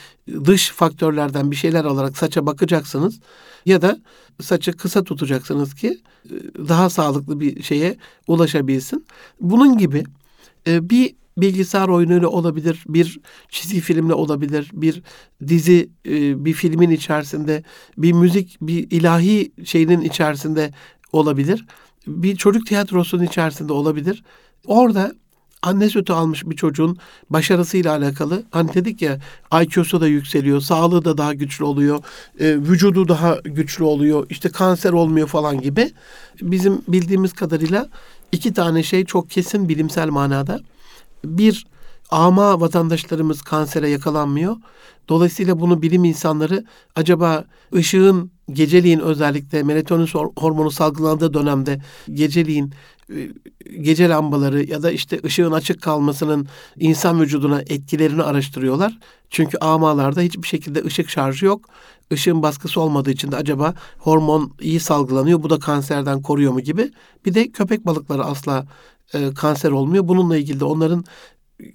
dış 0.45 0.71
faktörlerden 0.71 1.51
bir 1.51 1.57
şeyler 1.57 1.85
alarak 1.85 2.19
saça 2.19 2.47
bakacaksınız 2.47 3.21
ya 3.67 3.83
da 3.83 3.99
saçı 4.41 4.73
kısa 4.73 5.05
tutacaksınız 5.05 5.75
ki 5.75 6.01
e, 6.25 6.35
daha 6.69 6.91
sağlıklı 6.91 7.41
bir 7.41 7.63
şeye 7.63 7.97
ulaşabilsin. 8.27 9.07
Bunun 9.41 9.79
gibi 9.79 10.05
e, 10.67 10.91
bir 10.91 11.15
bilgisayar 11.37 11.89
oyunuyla 11.89 12.29
olabilir, 12.29 12.85
bir 12.89 13.21
çizgi 13.49 13.81
filmle 13.81 14.15
olabilir, 14.15 14.71
bir 14.73 15.03
dizi, 15.49 15.91
e, 16.07 16.45
bir 16.45 16.53
filmin 16.53 16.91
içerisinde, 16.91 17.65
bir 17.99 18.13
müzik, 18.13 18.59
bir 18.61 18.91
ilahi 18.91 19.53
şeyinin 19.65 20.01
içerisinde 20.01 20.75
olabilir. 21.13 21.67
Bir 22.07 22.37
çocuk 22.37 22.67
tiyatrosunun 22.67 23.23
içerisinde 23.23 23.73
olabilir. 23.73 24.25
Orada 24.67 25.13
anne 25.63 25.89
sütü 25.89 26.13
almış 26.13 26.47
bir 26.47 26.57
çocuğun 26.57 26.99
başarısıyla 27.31 27.97
alakalı 27.97 28.43
hani 28.51 28.75
dedik 28.75 29.03
ya 29.03 29.19
IQ'su 29.63 30.01
da 30.01 30.07
yükseliyor, 30.07 30.61
sağlığı 30.61 31.05
da 31.05 31.19
daha 31.19 31.35
güçlü 31.35 31.65
oluyor, 31.65 32.05
e, 32.41 32.57
vücudu 32.57 33.09
daha 33.09 33.39
güçlü 33.45 33.85
oluyor, 33.85 34.27
işte 34.31 34.49
kanser 34.49 34.93
olmuyor 34.93 35.29
falan 35.29 35.61
gibi. 35.61 35.93
Bizim 36.43 36.83
bildiğimiz 36.89 37.33
kadarıyla 37.33 37.89
iki 38.33 38.55
tane 38.55 38.83
şey 38.83 39.05
çok 39.05 39.31
kesin 39.31 39.69
bilimsel 39.69 40.09
manada. 40.09 40.61
Bir, 41.25 41.67
ama 42.11 42.61
vatandaşlarımız 42.61 43.43
kansere 43.43 43.89
yakalanmıyor. 43.89 44.57
Dolayısıyla 45.09 45.61
bunu 45.61 45.83
bilim 45.83 46.05
insanları 46.05 46.65
acaba 46.97 47.45
ışığın 47.75 48.31
geceliğin 48.53 49.01
özellikle 49.01 49.63
melatonin 49.63 50.07
hormonu 50.37 50.71
salgılandığı 50.71 51.35
dönemde 51.35 51.81
geceliğin 52.11 52.73
e, 53.15 53.29
gece 53.81 54.09
lambaları 54.09 54.65
ya 54.65 54.83
da 54.83 54.91
işte 54.91 55.21
ışığın 55.25 55.53
açık 55.53 55.83
kalmasının 55.83 56.49
insan 56.79 57.21
vücuduna 57.21 57.61
etkilerini 57.61 58.23
araştırıyorlar. 58.23 58.99
Çünkü 59.31 59.59
amalarda 59.59 60.21
hiçbir 60.21 60.49
şekilde 60.49 60.85
ışık 60.85 61.11
şarjı 61.11 61.47
yok. 61.47 61.69
Işığın 62.11 62.43
baskısı 62.43 62.81
olmadığı 62.81 63.11
için 63.11 63.33
de 63.33 63.37
acaba 63.37 63.75
hormon 63.99 64.53
iyi 64.61 64.81
salgılanıyor. 64.81 65.43
Bu 65.43 65.51
da 65.51 65.59
kanserden 65.59 66.23
koruyor 66.23 66.53
mu 66.53 66.61
gibi. 66.61 66.91
Bir 67.27 67.35
de 67.35 67.51
köpek 67.51 67.87
balıkları 67.87 68.25
asla 68.25 68.67
e, 69.15 69.35
kanser 69.35 69.71
olmuyor. 69.71 70.09
Bununla 70.09 70.37
ilgili 70.37 70.61
de 70.61 70.65
onların 70.65 71.05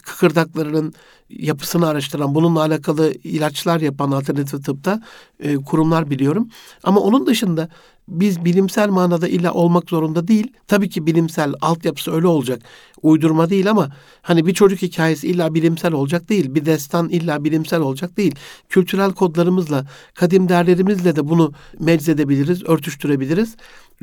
kıkırdaklarının 0.04 0.94
yapısını 1.30 1.88
araştıran, 1.88 2.36
bununla 2.36 2.60
alakalı 2.62 3.14
ilaçlar 3.24 3.82
yapan 3.82 4.12
alternatif 4.12 4.66
tıpta 4.66 5.02
e, 5.40 5.56
kurumlar 5.56 6.10
biliyorum. 6.10 6.50
Ama 6.84 7.00
onun 7.00 7.28
dışında 7.28 7.70
biz 8.08 8.46
bilimsel 8.46 8.90
manada 8.90 9.28
illa 9.28 9.54
olmak 9.54 9.90
zorunda 9.90 10.28
değil. 10.28 10.54
Tabii 10.68 10.90
ki 10.90 11.06
bilimsel 11.06 11.54
altyapısı 11.62 12.12
öyle 12.12 12.28
olacak. 12.28 12.62
Uydurma 13.02 13.50
değil 13.50 13.70
ama 13.70 13.90
hani 14.22 14.46
bir 14.46 14.54
çocuk 14.54 14.82
hikayesi 14.82 15.28
illa 15.28 15.54
bilimsel 15.54 15.94
olacak 15.94 16.30
değil. 16.30 16.56
Bir 16.56 16.66
destan 16.66 17.10
illa 17.10 17.44
bilimsel 17.44 17.80
olacak 17.82 18.18
değil. 18.18 18.36
Kültürel 18.70 19.12
kodlarımızla, 19.12 19.86
kadim 20.14 20.50
değerlerimizle 20.50 21.16
de 21.16 21.30
bunu 21.30 21.54
meczedebiliriz, 21.80 22.64
örtüştürebiliriz. 22.64 23.56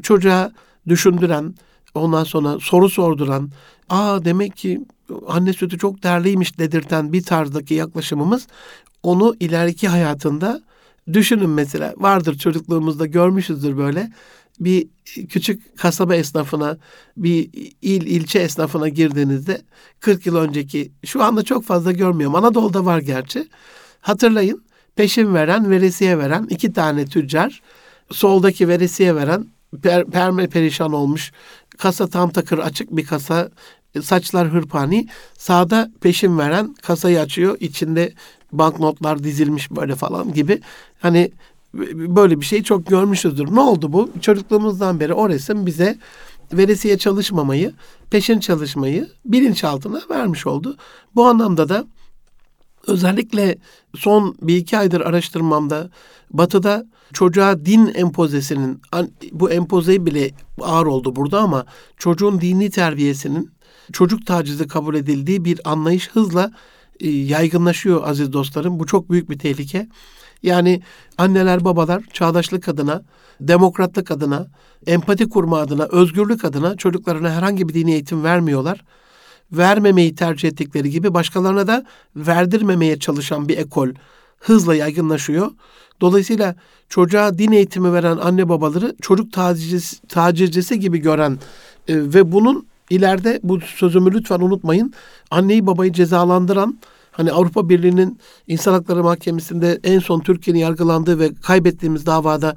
Çocuğa 0.03 0.53
düşündüren, 0.89 1.55
ondan 1.95 2.25
sonra 2.25 2.59
soru 2.61 2.89
sorduran, 2.89 3.51
aa 3.89 4.25
demek 4.25 4.57
ki 4.57 4.81
anne 5.27 5.53
sütü 5.53 5.79
çok 5.79 6.03
değerliymiş 6.03 6.59
dedirten 6.59 7.13
bir 7.13 7.23
tarzdaki 7.23 7.75
yaklaşımımız 7.75 8.47
onu 9.03 9.37
ileriki 9.41 9.89
hayatında 9.89 10.63
düşünün 11.13 11.51
mesela 11.51 11.95
vardır 11.97 12.39
çocukluğumuzda 12.39 13.07
görmüşüzdür 13.07 13.77
böyle 13.77 14.11
bir 14.61 14.89
küçük 15.29 15.79
kasaba 15.79 16.15
esnafına, 16.15 16.79
bir 17.17 17.51
il 17.83 18.07
ilçe 18.07 18.39
esnafına 18.39 18.89
girdiğinizde 18.89 19.63
40 20.01 20.27
yıl 20.27 20.37
önceki 20.37 20.93
şu 21.05 21.23
anda 21.23 21.43
çok 21.43 21.65
fazla 21.65 21.93
görmüyorum. 21.93 22.35
Anadolu'da 22.35 22.85
var 22.85 22.99
gerçi. 22.99 23.49
Hatırlayın 24.01 24.65
peşin 24.97 25.35
veren, 25.35 25.71
veresiye 25.71 26.19
veren 26.19 26.47
iki 26.51 26.73
tane 26.73 27.05
tüccar. 27.05 27.63
Soldaki 28.11 28.69
veresiye 28.69 29.15
veren 29.15 29.47
per, 29.83 30.05
perme 30.05 30.47
perişan 30.47 30.93
olmuş. 30.93 31.33
Kasa 31.81 32.07
tam 32.07 32.31
takır 32.31 32.59
açık 32.59 32.97
bir 32.97 33.07
kasa 33.07 33.51
saçlar 34.03 34.49
hırpani. 34.49 35.09
Sağda 35.39 35.91
peşin 36.01 36.39
veren 36.39 36.75
kasayı 36.83 37.21
açıyor. 37.21 37.57
İçinde 37.61 38.13
banknotlar 38.53 39.25
dizilmiş 39.25 39.71
böyle 39.71 39.95
falan 39.95 40.33
gibi. 40.33 40.61
Hani 41.01 41.31
böyle 41.95 42.41
bir 42.41 42.45
şey 42.45 42.63
çok 42.63 42.87
görmüşüzdür. 42.87 43.55
Ne 43.55 43.61
oldu 43.61 43.93
bu? 43.93 44.11
Çocukluğumuzdan 44.21 45.01
beri 45.01 45.15
o 45.15 45.29
resim 45.29 45.67
bize 45.67 45.99
veresiye 46.53 46.99
çalışmamayı, 46.99 47.73
peşin 48.11 48.41
çalışmayı 48.41 49.09
bilinçaltına 49.25 50.01
vermiş 50.11 50.47
oldu. 50.47 50.77
Bu 51.15 51.27
anlamda 51.27 51.69
da 51.69 51.85
özellikle 52.87 53.59
son 53.97 54.37
bir 54.43 54.57
iki 54.57 54.79
aydır 54.79 55.01
araştırmamda 55.01 55.91
Batı'da 56.31 56.87
çocuğa 57.13 57.65
din 57.65 57.93
empozesinin, 57.95 58.83
bu 59.33 59.51
empozeyi 59.51 60.07
bile 60.07 60.31
ağır 60.61 60.87
oldu 60.87 61.17
burada 61.17 61.41
ama 61.41 61.65
çocuğun 61.97 62.41
dini 62.41 62.71
terbiyesinin 62.71 63.51
çocuk 63.93 64.27
tacizi 64.27 64.69
kabul 64.69 64.95
edildiği 64.95 65.45
bir 65.45 65.61
anlayış 65.65 66.11
hızla 66.11 66.51
e, 67.01 67.09
yaygınlaşıyor 67.09 68.09
aziz 68.09 68.33
dostlarım. 68.33 68.81
Bu 68.81 68.87
çok 68.87 69.11
büyük 69.11 69.31
bir 69.31 69.39
tehlike. 69.39 69.89
Yani 70.43 70.83
anneler 71.19 71.65
babalar 71.65 72.03
çağdaşlık 72.13 72.69
adına, 72.69 73.03
demokratlık 73.41 74.11
adına, 74.11 74.47
empati 74.87 75.29
kurma 75.29 75.59
adına, 75.59 75.85
özgürlük 75.85 76.45
adına 76.45 76.77
çocuklarına 76.77 77.31
herhangi 77.31 77.69
bir 77.69 77.75
dini 77.75 77.93
eğitim 77.93 78.25
vermiyorlar. 78.25 78.85
Vermemeyi 79.53 80.15
tercih 80.15 80.49
ettikleri 80.49 80.91
gibi 80.91 81.15
başkalarına 81.15 81.67
da 81.67 81.85
verdirmemeye 82.17 82.99
çalışan 82.99 83.49
bir 83.49 83.59
ekol 83.59 83.89
hızla 84.41 84.75
yaygınlaşıyor. 84.75 85.51
Dolayısıyla 86.01 86.55
çocuğa 86.89 87.39
din 87.39 87.53
eğitimi 87.53 87.93
veren 87.93 88.17
anne 88.17 88.49
babaları 88.49 88.95
çocuk 89.03 89.33
tacizcisi, 89.33 90.03
tacizcisi 90.03 90.81
gibi 90.81 90.99
gören 90.99 91.39
e, 91.89 91.97
ve 91.97 92.33
bunun 92.33 92.67
ileride 92.91 93.41
bu 93.43 93.61
sözümü 93.61 94.13
lütfen 94.13 94.41
unutmayın. 94.41 94.93
Anneyi 95.31 95.67
babayı 95.67 95.93
cezalandıran 95.93 96.79
hani 97.13 97.33
Avrupa 97.33 97.69
Birliği'nin 97.69 98.19
İnsan 98.47 98.73
Hakları 98.73 99.03
Mahkemesi'nde 99.03 99.81
en 99.85 99.99
son 99.99 100.21
Türkiye'nin 100.21 100.61
yargılandığı 100.61 101.19
ve 101.19 101.35
kaybettiğimiz 101.35 102.07
davada 102.07 102.57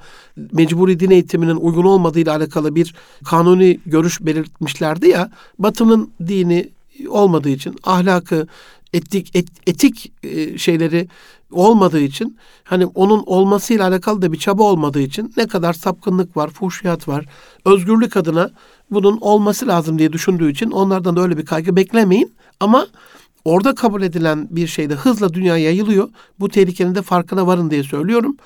mecburi 0.52 1.00
din 1.00 1.12
eğitiminin 1.12 1.56
uygun 1.56 1.84
olmadığı 1.84 2.20
ile 2.20 2.32
alakalı 2.32 2.76
bir 2.76 2.96
kanuni 3.26 3.80
görüş 3.86 4.22
belirtmişlerdi 4.22 5.10
ya. 5.10 5.32
Batı'nın 5.60 6.12
dini 6.28 6.70
olmadığı 7.10 7.50
için 7.50 7.76
ahlakı, 7.84 8.48
etik 8.94 9.36
et, 9.36 9.48
etik 9.68 10.12
e, 10.24 10.58
şeyleri 10.58 11.08
olmadığı 11.54 12.00
için 12.00 12.38
hani 12.64 12.86
onun 12.86 13.24
olmasıyla 13.26 13.88
alakalı 13.88 14.22
da 14.22 14.32
bir 14.32 14.40
çaba 14.40 14.64
olmadığı 14.64 15.02
için 15.02 15.34
ne 15.38 15.48
kadar 15.48 15.74
sapkınlık 15.74 16.38
var, 16.38 16.50
fuhşiyat 16.50 17.08
var. 17.08 17.26
Özgürlük 17.66 18.18
adına 18.18 18.50
bunun 18.92 19.18
olması 19.22 19.68
lazım 19.68 20.00
diye 20.00 20.14
düşündüğü 20.14 20.52
için 20.52 20.72
onlardan 20.72 21.16
da 21.16 21.22
öyle 21.22 21.38
bir 21.38 21.46
kaygı 21.46 21.76
beklemeyin. 21.76 22.34
Ama 22.60 22.88
orada 23.46 23.76
kabul 23.76 24.02
edilen 24.02 24.48
bir 24.52 24.68
şeyde 24.68 24.96
hızla 24.96 25.34
dünyaya 25.34 25.64
yayılıyor. 25.64 26.10
Bu 26.40 26.50
tehlikenin 26.50 26.96
de 26.96 27.02
farkına 27.02 27.48
varın 27.48 27.72
diye 27.72 27.84
söylüyorum. 27.84 28.38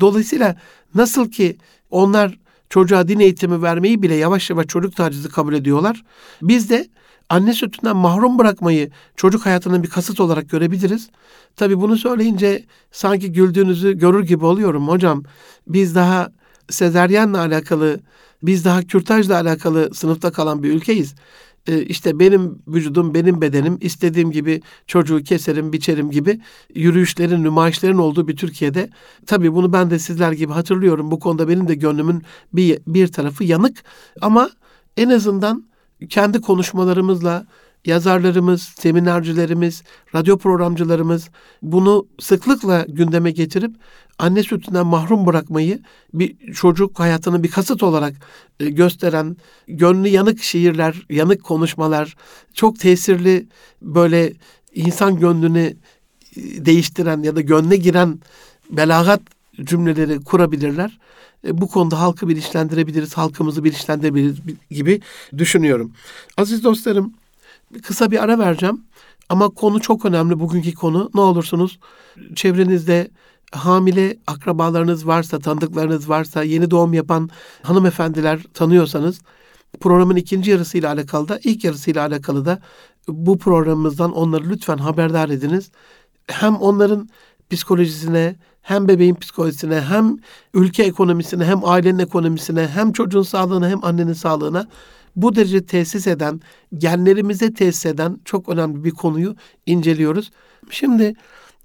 Dolayısıyla 0.00 0.56
nasıl 0.94 1.30
ki 1.30 1.56
onlar 1.90 2.38
çocuğa 2.70 3.08
din 3.08 3.20
eğitimi 3.20 3.62
vermeyi 3.62 4.02
bile 4.02 4.14
yavaş 4.14 4.50
yavaş 4.50 4.66
çocuk 4.66 4.96
tacizi 4.96 5.28
kabul 5.28 5.54
ediyorlar. 5.54 6.04
Biz 6.42 6.70
de 6.70 6.88
anne 7.34 7.54
sütünden 7.54 7.96
mahrum 7.96 8.38
bırakmayı 8.38 8.90
çocuk 9.16 9.46
hayatının 9.46 9.82
bir 9.82 9.90
kasıt 9.90 10.20
olarak 10.20 10.50
görebiliriz. 10.50 11.08
Tabii 11.56 11.80
bunu 11.80 11.96
söyleyince 11.96 12.64
sanki 12.92 13.32
güldüğünüzü 13.32 13.98
görür 13.98 14.24
gibi 14.24 14.44
oluyorum 14.44 14.88
hocam. 14.88 15.22
Biz 15.66 15.94
daha 15.94 16.32
sezeryenle 16.70 17.38
alakalı, 17.38 18.00
biz 18.42 18.64
daha 18.64 18.82
kürtajla 18.82 19.40
alakalı 19.40 19.94
sınıfta 19.94 20.32
kalan 20.32 20.62
bir 20.62 20.72
ülkeyiz. 20.72 21.14
Ee, 21.66 21.82
işte 21.82 22.18
benim 22.18 22.62
vücudum, 22.68 23.14
benim 23.14 23.40
bedenim, 23.40 23.78
istediğim 23.80 24.30
gibi 24.30 24.62
çocuğu 24.86 25.22
keserim, 25.22 25.72
biçerim 25.72 26.10
gibi 26.10 26.40
yürüyüşlerin, 26.74 27.44
nümayişlerin 27.44 27.98
olduğu 27.98 28.28
bir 28.28 28.36
Türkiye'de. 28.36 28.90
Tabii 29.26 29.54
bunu 29.54 29.72
ben 29.72 29.90
de 29.90 29.98
sizler 29.98 30.32
gibi 30.32 30.52
hatırlıyorum. 30.52 31.10
Bu 31.10 31.18
konuda 31.18 31.48
benim 31.48 31.68
de 31.68 31.74
gönlümün 31.74 32.22
bir, 32.52 32.78
bir 32.86 33.08
tarafı 33.08 33.44
yanık. 33.44 33.84
Ama 34.20 34.50
en 34.96 35.08
azından 35.08 35.73
kendi 36.08 36.40
konuşmalarımızla 36.40 37.46
yazarlarımız, 37.84 38.62
seminercilerimiz, 38.62 39.82
radyo 40.14 40.38
programcılarımız 40.38 41.30
bunu 41.62 42.06
sıklıkla 42.20 42.86
gündeme 42.88 43.30
getirip 43.30 43.76
anne 44.18 44.42
sütünden 44.42 44.86
mahrum 44.86 45.26
bırakmayı 45.26 45.82
bir 46.14 46.52
çocuk 46.52 47.00
hayatının 47.00 47.42
bir 47.42 47.50
kasıt 47.50 47.82
olarak 47.82 48.14
e, 48.60 48.70
gösteren 48.70 49.36
gönlü 49.68 50.08
yanık 50.08 50.42
şiirler, 50.42 51.06
yanık 51.10 51.44
konuşmalar, 51.44 52.16
çok 52.54 52.78
tesirli 52.78 53.48
böyle 53.82 54.32
insan 54.74 55.18
gönlünü 55.18 55.76
e, 56.36 56.64
değiştiren 56.64 57.22
ya 57.22 57.36
da 57.36 57.40
gönle 57.40 57.76
giren 57.76 58.20
belagat 58.70 59.20
cümleleri 59.64 60.20
kurabilirler. 60.20 60.98
E, 61.46 61.60
bu 61.60 61.68
konuda 61.68 62.00
halkı 62.00 62.28
bilinçlendirebiliriz, 62.28 63.14
halkımızı 63.14 63.64
bilinçlendirebiliriz 63.64 64.36
gibi 64.70 65.00
düşünüyorum. 65.38 65.92
Aziz 66.36 66.64
dostlarım, 66.64 67.14
kısa 67.82 68.10
bir 68.10 68.22
ara 68.22 68.38
vereceğim. 68.38 68.84
Ama 69.28 69.48
konu 69.48 69.80
çok 69.80 70.04
önemli 70.04 70.40
bugünkü 70.40 70.74
konu. 70.74 71.10
Ne 71.14 71.20
olursunuz 71.20 71.78
çevrenizde 72.34 73.10
hamile 73.52 74.16
akrabalarınız 74.26 75.06
varsa, 75.06 75.38
tanıdıklarınız 75.38 76.08
varsa, 76.08 76.42
yeni 76.42 76.70
doğum 76.70 76.94
yapan 76.94 77.30
hanımefendiler 77.62 78.40
tanıyorsanız 78.54 79.20
programın 79.80 80.16
ikinci 80.16 80.50
yarısıyla 80.50 80.92
alakalı 80.92 81.28
da 81.28 81.40
ilk 81.44 81.64
yarısıyla 81.64 82.06
alakalı 82.06 82.44
da 82.44 82.60
bu 83.08 83.38
programımızdan 83.38 84.12
onları 84.12 84.50
lütfen 84.50 84.78
haberdar 84.78 85.28
ediniz. 85.28 85.70
Hem 86.26 86.56
onların 86.56 87.08
psikolojisine, 87.50 88.36
hem 88.64 88.88
bebeğin 88.88 89.14
psikolojisine, 89.14 89.80
hem 89.80 90.16
ülke 90.54 90.82
ekonomisine, 90.82 91.44
hem 91.44 91.64
ailenin 91.64 91.98
ekonomisine, 91.98 92.68
hem 92.68 92.92
çocuğun 92.92 93.22
sağlığına, 93.22 93.68
hem 93.68 93.84
annenin 93.84 94.12
sağlığına 94.12 94.66
bu 95.16 95.36
derece 95.36 95.66
tesis 95.66 96.06
eden, 96.06 96.40
genlerimize 96.78 97.54
tesis 97.54 97.86
eden 97.86 98.20
çok 98.24 98.48
önemli 98.48 98.84
bir 98.84 98.90
konuyu 98.90 99.36
inceliyoruz. 99.66 100.30
Şimdi 100.70 101.14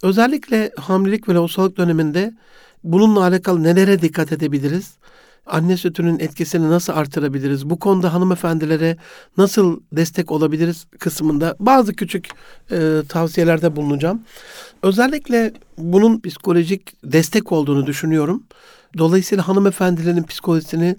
özellikle 0.04 0.72
hamilelik 0.78 1.30
ve 1.30 1.34
lohusalık 1.34 1.78
döneminde 1.78 2.34
bununla 2.84 3.24
alakalı 3.24 3.64
nelere 3.64 4.02
dikkat 4.02 4.32
edebiliriz? 4.32 4.99
Anne 5.50 5.78
sütünün 5.78 6.20
etkisini 6.20 6.70
nasıl 6.70 6.94
artırabiliriz? 6.94 7.70
Bu 7.70 7.80
konuda 7.80 8.14
hanımefendilere 8.14 8.98
nasıl 9.38 9.80
destek 9.92 10.32
olabiliriz 10.32 10.86
kısmında 11.00 11.56
bazı 11.60 11.94
küçük 11.94 12.28
e, 12.72 13.02
tavsiyelerde 13.10 13.76
bulunacağım. 13.76 14.22
Özellikle 14.84 15.54
bunun 15.78 16.20
psikolojik 16.20 16.94
destek 17.04 17.52
olduğunu 17.52 17.86
düşünüyorum. 17.88 18.44
Dolayısıyla 18.98 19.48
hanımefendilerin 19.48 20.24
psikolojisini 20.24 20.96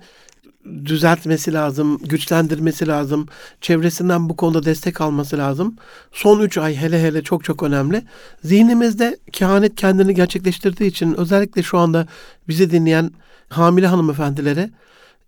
düzeltmesi 0.85 1.53
lazım, 1.53 1.99
güçlendirmesi 1.99 2.87
lazım. 2.87 3.27
Çevresinden 3.61 4.29
bu 4.29 4.37
konuda 4.37 4.65
destek 4.65 5.01
alması 5.01 5.39
lazım. 5.39 5.77
Son 6.13 6.41
üç 6.41 6.59
ay 6.59 6.77
hele 6.77 7.03
hele 7.03 7.23
çok 7.23 7.45
çok 7.45 7.63
önemli. 7.63 8.03
Zihnimizde 8.45 9.19
kehanet 9.33 9.75
kendini 9.75 10.15
gerçekleştirdiği 10.15 10.91
için 10.91 11.15
özellikle 11.15 11.63
şu 11.63 11.79
anda 11.79 12.07
bizi 12.49 12.71
dinleyen 12.71 13.11
hamile 13.51 13.87
hanımefendilere 13.87 14.71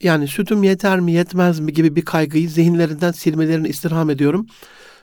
yani 0.01 0.29
sütüm 0.29 0.63
yeter 0.63 1.01
mi 1.01 1.13
yetmez 1.13 1.61
mi 1.61 1.73
gibi 1.73 1.97
bir 1.97 2.05
kaygıyı 2.05 2.51
zihinlerinden 2.51 3.13
silmelerini 3.13 3.69
istirham 3.69 4.11
ediyorum. 4.11 4.47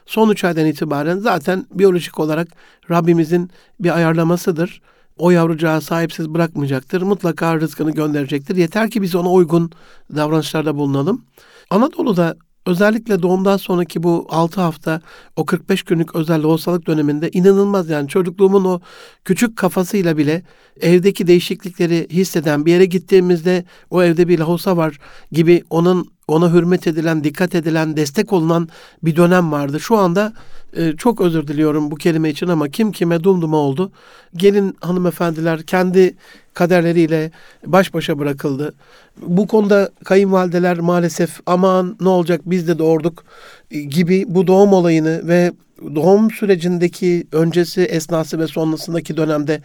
Son 0.06 0.30
üç 0.30 0.44
aydan 0.44 0.66
itibaren 0.66 1.18
zaten 1.18 1.66
biyolojik 1.74 2.20
olarak 2.20 2.48
Rabbimizin 2.90 3.50
bir 3.80 3.96
ayarlamasıdır 3.96 4.82
o 5.18 5.30
yavrucağı 5.30 5.80
sahipsiz 5.80 6.28
bırakmayacaktır. 6.28 7.02
Mutlaka 7.02 7.60
rızkını 7.60 7.90
gönderecektir. 7.90 8.56
Yeter 8.56 8.90
ki 8.90 9.02
biz 9.02 9.14
ona 9.14 9.30
uygun 9.30 9.70
davranışlarda 10.16 10.76
bulunalım. 10.76 11.24
Anadolu'da 11.70 12.36
özellikle 12.66 13.22
doğumdan 13.22 13.56
sonraki 13.56 14.02
bu 14.02 14.26
6 14.30 14.60
hafta 14.60 15.00
o 15.36 15.46
45 15.46 15.82
günlük 15.82 16.14
özel 16.14 16.42
lohusalık 16.42 16.86
döneminde 16.86 17.30
inanılmaz 17.30 17.88
yani 17.88 18.08
çocukluğumun 18.08 18.64
o 18.64 18.80
küçük 19.24 19.56
kafasıyla 19.56 20.16
bile 20.16 20.42
evdeki 20.80 21.26
değişiklikleri 21.26 22.06
hisseden 22.10 22.66
bir 22.66 22.72
yere 22.72 22.84
gittiğimizde 22.84 23.64
o 23.90 24.02
evde 24.02 24.28
bir 24.28 24.38
lohusa 24.38 24.76
var 24.76 24.98
gibi 25.32 25.62
onun 25.70 26.10
ona 26.28 26.52
hürmet 26.52 26.86
edilen, 26.86 27.24
dikkat 27.24 27.54
edilen, 27.54 27.96
destek 27.96 28.32
olunan 28.32 28.68
bir 29.02 29.16
dönem 29.16 29.52
vardı. 29.52 29.80
Şu 29.80 29.96
anda 29.96 30.32
e, 30.76 30.92
çok 30.96 31.20
özür 31.20 31.46
diliyorum 31.46 31.90
bu 31.90 31.96
kelime 31.96 32.30
için 32.30 32.48
ama 32.48 32.68
kim 32.68 32.92
kime 32.92 33.24
dumduma 33.24 33.56
oldu. 33.56 33.92
Gelin 34.36 34.76
hanımefendiler 34.80 35.62
kendi 35.62 36.16
kaderleriyle 36.54 37.30
baş 37.66 37.94
başa 37.94 38.18
bırakıldı. 38.18 38.74
Bu 39.22 39.46
konuda 39.46 39.90
kayınvalideler 40.04 40.78
maalesef 40.78 41.40
aman 41.46 41.96
ne 42.00 42.08
olacak 42.08 42.40
biz 42.44 42.68
de 42.68 42.78
doğurduk 42.78 43.24
gibi 43.70 44.24
bu 44.28 44.46
doğum 44.46 44.72
olayını 44.72 45.28
ve 45.28 45.52
doğum 45.94 46.30
sürecindeki 46.30 47.26
öncesi, 47.32 47.82
esnası 47.82 48.38
ve 48.38 48.46
sonrasındaki 48.46 49.16
dönemde 49.16 49.62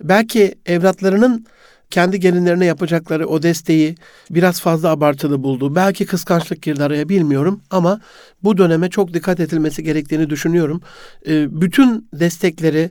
belki 0.00 0.54
evlatlarının 0.66 1.46
kendi 1.90 2.20
gelinlerine 2.20 2.66
yapacakları 2.66 3.26
o 3.26 3.42
desteği 3.42 3.94
biraz 4.30 4.60
fazla 4.60 4.88
abartılı 4.88 5.42
buldu. 5.42 5.74
Belki 5.74 6.06
kıskançlık 6.06 6.62
girdi 6.62 6.84
araya 6.84 7.08
bilmiyorum 7.08 7.60
ama 7.70 8.00
bu 8.42 8.58
döneme 8.58 8.90
çok 8.90 9.14
dikkat 9.14 9.40
edilmesi 9.40 9.82
gerektiğini 9.82 10.30
düşünüyorum. 10.30 10.80
Bütün 11.28 12.08
destekleri 12.12 12.90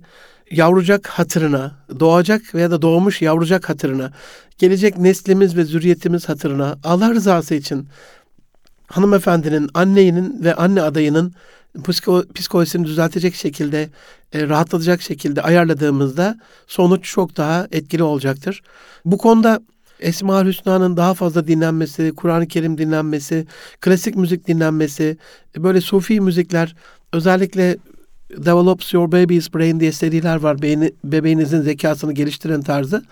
yavrucak 0.53 1.07
hatırına, 1.07 1.71
doğacak 1.99 2.55
veya 2.55 2.71
da 2.71 2.81
doğmuş 2.81 3.21
yavrucak 3.21 3.69
hatırına, 3.69 4.11
gelecek 4.57 4.97
neslimiz 4.97 5.57
ve 5.57 5.63
zürriyetimiz 5.63 6.29
hatırına 6.29 6.77
Allah 6.83 7.09
rızası 7.09 7.55
için 7.55 7.87
hanımefendinin, 8.87 9.69
annenin 9.73 10.43
ve 10.43 10.55
anne 10.55 10.81
adayının 10.81 11.33
psiko, 11.87 12.23
psikolojisini 12.35 12.87
düzeltecek 12.87 13.35
şekilde, 13.35 13.89
e, 14.33 14.47
rahatlatacak 14.49 15.01
şekilde 15.01 15.41
ayarladığımızda 15.41 16.37
sonuç 16.67 17.03
çok 17.05 17.37
daha 17.37 17.67
etkili 17.71 18.03
olacaktır. 18.03 18.61
Bu 19.05 19.17
konuda 19.17 19.59
Esma 19.99 20.45
Hüsna'nın 20.45 20.97
daha 20.97 21.13
fazla 21.13 21.47
dinlenmesi, 21.47 22.13
Kur'an-ı 22.15 22.47
Kerim 22.47 22.77
dinlenmesi, 22.77 23.47
klasik 23.81 24.15
müzik 24.15 24.47
dinlenmesi, 24.47 25.17
böyle 25.57 25.81
sufi 25.81 26.21
müzikler 26.21 26.75
özellikle 27.13 27.77
Develops 28.37 28.93
Your 28.93 29.11
Baby's 29.11 29.53
Brain 29.53 29.79
diye 29.79 29.91
seriler 29.91 30.35
var. 30.35 30.61
Beyni, 30.61 30.93
bebeğinizin 31.03 31.61
zekasını 31.61 32.13
geliştiren 32.13 32.61
tarzı. 32.61 33.03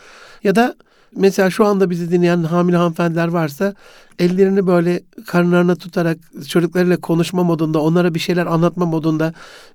Ya 0.44 0.56
da 0.56 0.76
mesela 1.16 1.50
şu 1.50 1.66
anda 1.66 1.90
bizi 1.90 2.12
dinleyen 2.12 2.44
hamile 2.44 2.78
hanımefendiler 2.78 3.28
varsa 3.28 3.76
ellerini 4.22 4.68
böyle 4.68 5.02
karınlarına 5.28 5.76
tutarak 5.76 6.18
çocuklarıyla 6.48 6.98
konuşma 6.98 7.44
modunda, 7.44 7.82
onlara 7.82 8.14
bir 8.14 8.20
şeyler 8.20 8.46
anlatma 8.46 8.86
modunda 8.86 9.34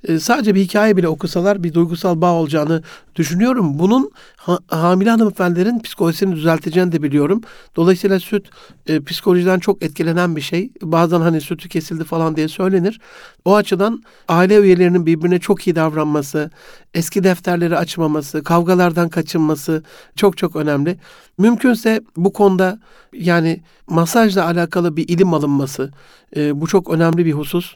e, 0.09 0.19
sadece 0.19 0.55
bir 0.55 0.61
hikaye 0.61 0.97
bile 0.97 1.09
okusalar 1.09 1.63
bir 1.63 1.75
duygusal 1.75 2.21
bağ 2.21 2.33
olacağını 2.33 2.83
düşünüyorum. 3.17 3.79
Bunun 3.79 4.11
ha, 4.37 4.59
hamile 4.69 5.11
hanımefendilerin 5.11 5.79
psikolojisini 5.79 6.37
düzelteceğini 6.37 6.93
de 6.93 7.03
biliyorum. 7.03 7.41
Dolayısıyla 7.77 8.21
süt 8.21 8.47
e, 8.87 9.05
psikolojiden 9.05 9.59
çok 9.59 9.83
etkilenen 9.83 10.37
bir 10.37 10.41
şey. 10.41 10.71
Bazen 10.83 11.21
hani 11.21 11.41
sütü 11.41 11.69
kesildi 11.69 12.05
falan 12.05 12.37
diye 12.37 12.49
söylenir. 12.49 13.01
O 13.45 13.57
açıdan 13.57 14.03
aile 14.29 14.57
üyelerinin 14.57 15.07
birbirine 15.07 15.39
çok 15.39 15.67
iyi 15.67 15.77
davranması, 15.77 16.51
eski 16.95 17.25
defterleri 17.25 17.77
açmaması, 17.77 18.45
kavgalardan 18.45 19.09
kaçınması 19.09 19.83
çok 20.17 20.37
çok 20.37 20.57
önemli. 20.57 20.99
Mümkünse 21.39 22.01
bu 22.17 22.33
konuda 22.33 22.79
yani 23.18 23.61
masajla 23.87 24.44
alakalı 24.44 24.96
bir 24.96 25.09
ilim 25.09 25.35
alınması 25.35 25.92
e, 26.37 26.61
bu 26.61 26.66
çok 26.66 26.90
önemli 26.90 27.26
bir 27.26 27.33
husus. 27.33 27.74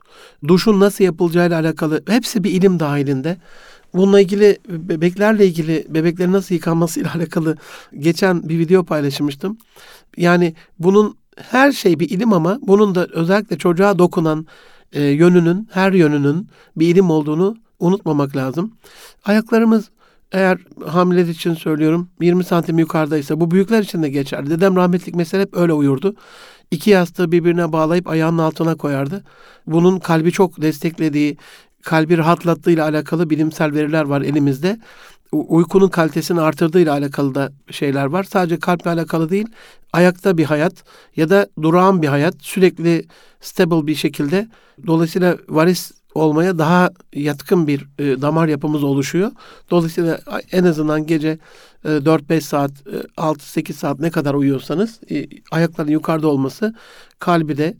Duşun 0.48 0.80
nasıl 0.80 1.04
yapılacağıyla 1.04 1.60
alakalı 1.60 2.02
hepsi 2.08 2.44
bir 2.44 2.50
ilim 2.50 2.80
dahilinde. 2.80 3.36
Bununla 3.94 4.20
ilgili 4.20 4.58
bebeklerle 4.68 5.46
ilgili 5.46 5.86
bebeklerin 5.88 6.32
nasıl 6.32 6.54
yıkanmasıyla 6.54 7.10
alakalı 7.14 7.56
geçen 7.98 8.48
bir 8.48 8.58
video 8.58 8.84
paylaşmıştım. 8.84 9.58
Yani 10.16 10.54
bunun 10.78 11.16
her 11.50 11.72
şey 11.72 12.00
bir 12.00 12.10
ilim 12.10 12.32
ama 12.32 12.58
bunun 12.62 12.94
da 12.94 13.06
özellikle 13.12 13.58
çocuğa 13.58 13.98
dokunan 13.98 14.46
e, 14.92 15.02
yönünün, 15.02 15.68
her 15.72 15.92
yönünün 15.92 16.48
bir 16.76 16.88
ilim 16.88 17.10
olduğunu 17.10 17.56
unutmamak 17.80 18.36
lazım. 18.36 18.72
Ayaklarımız 19.24 19.90
eğer 20.32 20.58
hamileler 20.86 21.28
için 21.28 21.54
söylüyorum 21.54 22.08
20 22.20 22.44
santim 22.44 22.78
yukarıdaysa 22.78 23.40
bu 23.40 23.50
büyükler 23.50 23.82
için 23.82 24.02
de 24.02 24.08
geçerli. 24.08 24.50
Dedem 24.50 24.76
rahmetlik 24.76 25.14
mesela 25.14 25.42
hep 25.42 25.56
öyle 25.56 25.72
uyurdu. 25.72 26.14
İki 26.70 26.90
yastığı 26.90 27.32
birbirine 27.32 27.72
bağlayıp 27.72 28.08
ayağının 28.08 28.38
altına 28.38 28.74
koyardı. 28.74 29.24
Bunun 29.66 29.98
kalbi 29.98 30.32
çok 30.32 30.62
desteklediği, 30.62 31.36
kalbi 31.82 32.18
rahatlattığı 32.18 32.70
ile 32.70 32.82
alakalı 32.82 33.30
bilimsel 33.30 33.74
veriler 33.74 34.04
var 34.04 34.22
elimizde. 34.22 34.78
Uykunun 35.32 35.88
kalitesini 35.88 36.40
artırdığı 36.40 36.80
ile 36.80 36.90
alakalı 36.90 37.34
da 37.34 37.52
şeyler 37.70 38.06
var. 38.06 38.24
Sadece 38.24 38.58
kalple 38.58 38.90
alakalı 38.90 39.30
değil, 39.30 39.46
ayakta 39.92 40.38
bir 40.38 40.44
hayat 40.44 40.84
ya 41.16 41.30
da 41.30 41.46
durağan 41.62 42.02
bir 42.02 42.08
hayat 42.08 42.34
sürekli 42.40 43.04
stable 43.40 43.86
bir 43.86 43.94
şekilde 43.94 44.48
dolayısıyla 44.86 45.36
varis 45.48 45.92
olmaya 46.14 46.58
daha 46.58 46.90
yatkın 47.12 47.66
bir 47.66 47.86
e, 47.98 48.22
damar 48.22 48.48
yapımız 48.48 48.84
oluşuyor. 48.84 49.30
Dolayısıyla 49.70 50.20
en 50.52 50.64
azından 50.64 51.06
gece 51.06 51.38
e, 51.84 51.88
4-5 51.88 52.40
saat, 52.40 52.70
e, 52.70 53.20
6-8 53.20 53.72
saat 53.72 54.00
ne 54.00 54.10
kadar 54.10 54.34
uyuyorsanız 54.34 55.00
e, 55.10 55.26
ayakların 55.50 55.90
yukarıda 55.90 56.28
olması 56.28 56.74
kalbi 57.18 57.56
de 57.56 57.76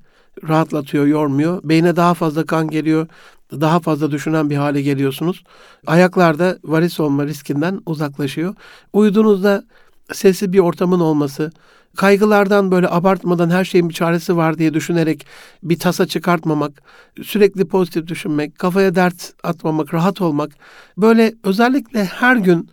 rahatlatıyor, 0.48 1.06
yormuyor. 1.06 1.60
Beyne 1.64 1.96
daha 1.96 2.14
fazla 2.14 2.46
kan 2.46 2.70
geliyor, 2.70 3.06
daha 3.52 3.80
fazla 3.80 4.10
düşünen 4.10 4.50
bir 4.50 4.56
hale 4.56 4.82
geliyorsunuz. 4.82 5.44
Ayaklarda 5.86 6.58
varis 6.64 7.00
olma 7.00 7.26
riskinden 7.26 7.80
uzaklaşıyor. 7.86 8.54
Uyuduğunuzda 8.92 9.64
sessiz 10.12 10.52
bir 10.52 10.58
ortamın 10.58 11.00
olması, 11.00 11.52
kaygılardan 11.96 12.70
böyle 12.70 12.88
abartmadan 12.88 13.50
her 13.50 13.64
şeyin 13.64 13.88
bir 13.88 13.94
çaresi 13.94 14.37
var 14.37 14.59
diye 14.59 14.74
düşünerek 14.74 15.26
bir 15.62 15.79
tasa 15.79 16.07
çıkartmamak, 16.07 16.83
sürekli 17.22 17.68
pozitif 17.68 18.07
düşünmek, 18.07 18.59
kafaya 18.59 18.94
dert 18.94 19.33
atmamak, 19.42 19.94
rahat 19.94 20.20
olmak. 20.20 20.53
Böyle 20.98 21.35
özellikle 21.44 22.05
her 22.05 22.37
gün 22.37 22.70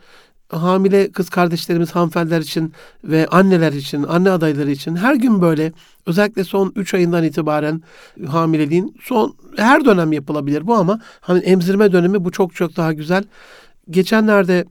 hamile 0.49 1.11
kız 1.11 1.29
kardeşlerimiz, 1.29 1.91
hanımefendiler 1.91 2.41
için 2.41 2.73
ve 3.03 3.27
anneler 3.27 3.73
için, 3.73 4.03
anne 4.03 4.31
adayları 4.31 4.71
için 4.71 4.95
her 4.95 5.15
gün 5.15 5.41
böyle 5.41 5.71
özellikle 6.05 6.43
son 6.43 6.73
3 6.75 6.93
ayından 6.93 7.23
itibaren 7.23 7.81
hamileliğin 8.27 8.97
son 9.01 9.35
her 9.57 9.85
dönem 9.85 10.13
yapılabilir 10.13 10.67
bu 10.67 10.75
ama 10.75 10.99
hani 11.19 11.39
emzirme 11.39 11.91
dönemi 11.91 12.25
bu 12.25 12.31
çok 12.31 12.55
çok 12.55 12.77
daha 12.77 12.93
güzel. 12.93 13.23
Geçenlerde 13.89 14.65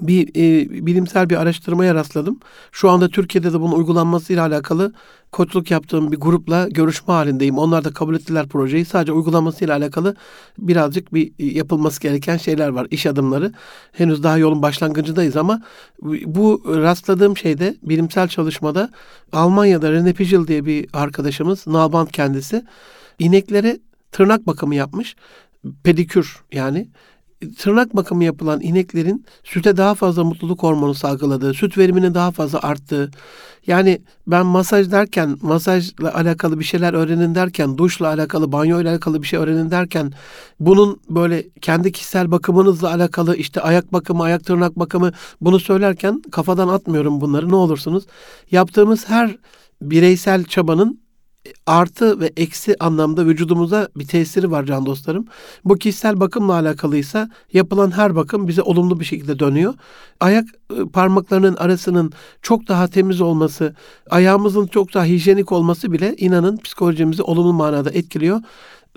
bir 0.00 0.28
e, 0.28 0.70
bilimsel 0.86 1.30
bir 1.30 1.36
araştırmaya 1.36 1.94
rastladım. 1.94 2.40
Şu 2.72 2.90
anda 2.90 3.08
Türkiye'de 3.08 3.52
de 3.52 3.60
bunun 3.60 3.72
uygulanmasıyla 3.72 4.46
alakalı 4.46 4.92
koçluk 5.32 5.70
yaptığım 5.70 6.12
bir 6.12 6.16
grupla 6.16 6.68
görüşme 6.68 7.14
halindeyim. 7.14 7.58
Onlar 7.58 7.84
da 7.84 7.92
kabul 7.92 8.14
ettiler 8.14 8.48
projeyi. 8.48 8.84
Sadece 8.84 9.12
uygulamasıyla 9.12 9.76
alakalı 9.76 10.16
birazcık 10.58 11.14
bir 11.14 11.32
e, 11.38 11.46
yapılması 11.46 12.00
gereken 12.00 12.36
şeyler 12.36 12.68
var. 12.68 12.86
iş 12.90 13.06
adımları. 13.06 13.52
Henüz 13.92 14.22
daha 14.22 14.38
yolun 14.38 14.62
başlangıcındayız 14.62 15.36
ama 15.36 15.62
bu 16.26 16.62
rastladığım 16.66 17.36
şeyde 17.36 17.76
bilimsel 17.82 18.28
çalışmada 18.28 18.90
Almanya'da 19.32 19.90
René 19.90 20.12
Pijl 20.12 20.46
diye 20.46 20.66
bir 20.66 20.86
arkadaşımız, 20.92 21.66
Nalband 21.66 22.08
kendisi, 22.08 22.64
ineklere 23.18 23.78
tırnak 24.12 24.46
bakımı 24.46 24.74
yapmış. 24.74 25.16
Pedikür 25.84 26.42
yani 26.52 26.88
tırnak 27.58 27.96
bakımı 27.96 28.24
yapılan 28.24 28.60
ineklerin 28.60 29.24
süte 29.44 29.76
daha 29.76 29.94
fazla 29.94 30.24
mutluluk 30.24 30.62
hormonu 30.62 30.94
salgıladığı, 30.94 31.54
süt 31.54 31.78
veriminin 31.78 32.14
daha 32.14 32.30
fazla 32.30 32.62
arttığı. 32.62 33.10
Yani 33.66 34.02
ben 34.26 34.46
masaj 34.46 34.90
derken, 34.90 35.38
masajla 35.42 36.14
alakalı 36.14 36.58
bir 36.58 36.64
şeyler 36.64 36.94
öğrenin 36.94 37.34
derken, 37.34 37.78
duşla 37.78 38.08
alakalı, 38.08 38.52
banyo 38.52 38.80
ile 38.80 38.90
alakalı 38.90 39.22
bir 39.22 39.26
şey 39.26 39.38
öğrenin 39.38 39.70
derken, 39.70 40.12
bunun 40.60 41.00
böyle 41.10 41.48
kendi 41.60 41.92
kişisel 41.92 42.30
bakımınızla 42.30 42.90
alakalı 42.90 43.36
işte 43.36 43.60
ayak 43.60 43.92
bakımı, 43.92 44.22
ayak 44.22 44.44
tırnak 44.44 44.78
bakımı 44.78 45.12
bunu 45.40 45.60
söylerken 45.60 46.22
kafadan 46.30 46.68
atmıyorum 46.68 47.20
bunları 47.20 47.48
ne 47.48 47.56
olursunuz. 47.56 48.04
Yaptığımız 48.50 49.08
her 49.08 49.36
bireysel 49.82 50.44
çabanın 50.44 51.00
artı 51.66 52.20
ve 52.20 52.32
eksi 52.36 52.76
anlamda 52.80 53.26
vücudumuza 53.26 53.88
bir 53.96 54.06
tesiri 54.06 54.50
var 54.50 54.64
can 54.64 54.86
dostlarım. 54.86 55.26
Bu 55.64 55.74
kişisel 55.74 56.20
bakımla 56.20 56.52
alakalıysa 56.52 57.30
yapılan 57.52 57.90
her 57.90 58.16
bakım 58.16 58.48
bize 58.48 58.62
olumlu 58.62 59.00
bir 59.00 59.04
şekilde 59.04 59.38
dönüyor. 59.38 59.74
Ayak 60.20 60.44
e, 60.70 60.84
parmaklarının 60.92 61.56
arasının 61.56 62.12
çok 62.42 62.68
daha 62.68 62.88
temiz 62.88 63.20
olması, 63.20 63.74
ayağımızın 64.10 64.66
çok 64.66 64.94
daha 64.94 65.04
hijyenik 65.04 65.52
olması 65.52 65.92
bile 65.92 66.14
inanın 66.16 66.56
psikolojimizi 66.56 67.22
olumlu 67.22 67.52
manada 67.52 67.90
etkiliyor. 67.90 68.40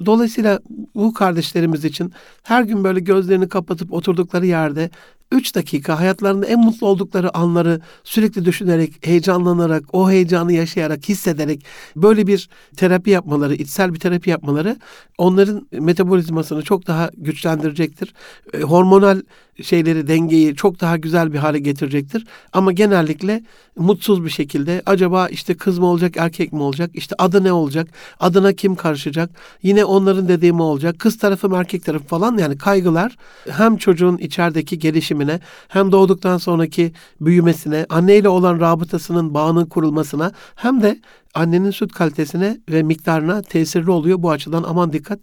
Dolayısıyla 0.06 0.60
bu 0.96 1.14
kardeşlerimiz 1.14 1.86
için 1.86 2.14
her 2.44 2.64
gün 2.64 2.84
böyle 2.84 3.00
gözlerini 3.00 3.50
kapatıp 3.50 3.94
oturdukları 3.94 4.46
yerde 4.46 4.90
3 5.34 5.56
dakika 5.56 6.00
hayatlarında 6.00 6.46
en 6.46 6.60
mutlu 6.60 6.88
oldukları 6.88 7.38
anları 7.38 7.82
sürekli 8.04 8.46
düşünerek, 8.46 9.08
heyecanlanarak, 9.08 9.84
o 9.94 10.10
heyecanı 10.10 10.54
yaşayarak, 10.54 11.10
hissederek 11.10 11.66
böyle 11.96 12.28
bir 12.28 12.50
terapi 12.78 13.10
yapmaları, 13.10 13.56
içsel 13.56 13.94
bir 13.94 14.00
terapi 14.00 14.30
yapmaları 14.30 14.78
onların 15.18 15.68
metabolizmasını 15.72 16.62
çok 16.62 16.88
daha 16.88 17.10
güçlendirecektir. 17.18 18.14
E, 18.54 18.62
hormonal 18.62 19.22
şeyleri, 19.62 20.08
dengeyi 20.08 20.56
çok 20.56 20.82
daha 20.82 20.98
güzel 20.98 21.34
bir 21.34 21.38
hale 21.38 21.60
getirecektir. 21.60 22.26
Ama 22.54 22.72
genellikle 22.72 23.44
mutsuz 23.76 24.26
bir 24.26 24.30
şekilde 24.30 24.82
acaba 24.86 25.28
işte 25.28 25.58
kız 25.58 25.80
mı 25.80 25.86
olacak, 25.86 26.18
erkek 26.18 26.54
mi 26.54 26.62
olacak, 26.62 26.92
işte 26.94 27.16
adı 27.18 27.44
ne 27.44 27.52
olacak, 27.52 27.88
adına 28.20 28.54
kim 28.54 28.76
karışacak, 28.76 29.30
yine 29.64 29.86
onların 29.86 30.28
dediği 30.28 30.54
mi 30.54 30.62
olacak, 30.62 31.00
kız 31.00 31.18
tarafı 31.18 31.50
mı 31.50 31.58
erkek 31.58 31.86
tarafı 31.86 32.06
falan 32.06 32.38
yani 32.38 32.58
kaygılar 32.58 33.16
hem 33.50 33.78
çocuğun 33.78 34.18
içerideki 34.18 34.80
gelişimine 34.80 35.40
hem 35.68 35.92
doğduktan 35.92 36.38
sonraki 36.38 36.94
büyümesine, 37.22 37.86
anneyle 37.90 38.30
olan 38.30 38.60
rabıtasının, 38.60 39.34
bağının 39.34 39.66
kurulmasına 39.66 40.32
hem 40.56 40.82
de 40.82 41.00
annenin 41.34 41.72
süt 41.72 41.92
kalitesine 41.92 42.58
ve 42.70 42.84
miktarına 42.84 43.42
tesirli 43.42 43.92
oluyor. 43.92 44.24
Bu 44.24 44.32
açıdan 44.32 44.64
aman 44.64 44.94
dikkat. 44.94 45.20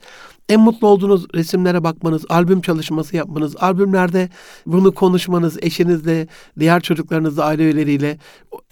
En 0.49 0.61
mutlu 0.61 0.88
olduğunuz 0.88 1.27
resimlere 1.35 1.85
bakmanız, 1.85 2.25
albüm 2.29 2.61
çalışması 2.61 3.16
yapmanız, 3.16 3.57
albümlerde 3.57 4.29
bunu 4.66 4.94
konuşmanız, 4.94 5.59
eşinizle, 5.62 6.27
diğer 6.59 6.81
çocuklarınızla, 6.81 7.44
aile 7.44 7.62
üyeleriyle 7.62 8.18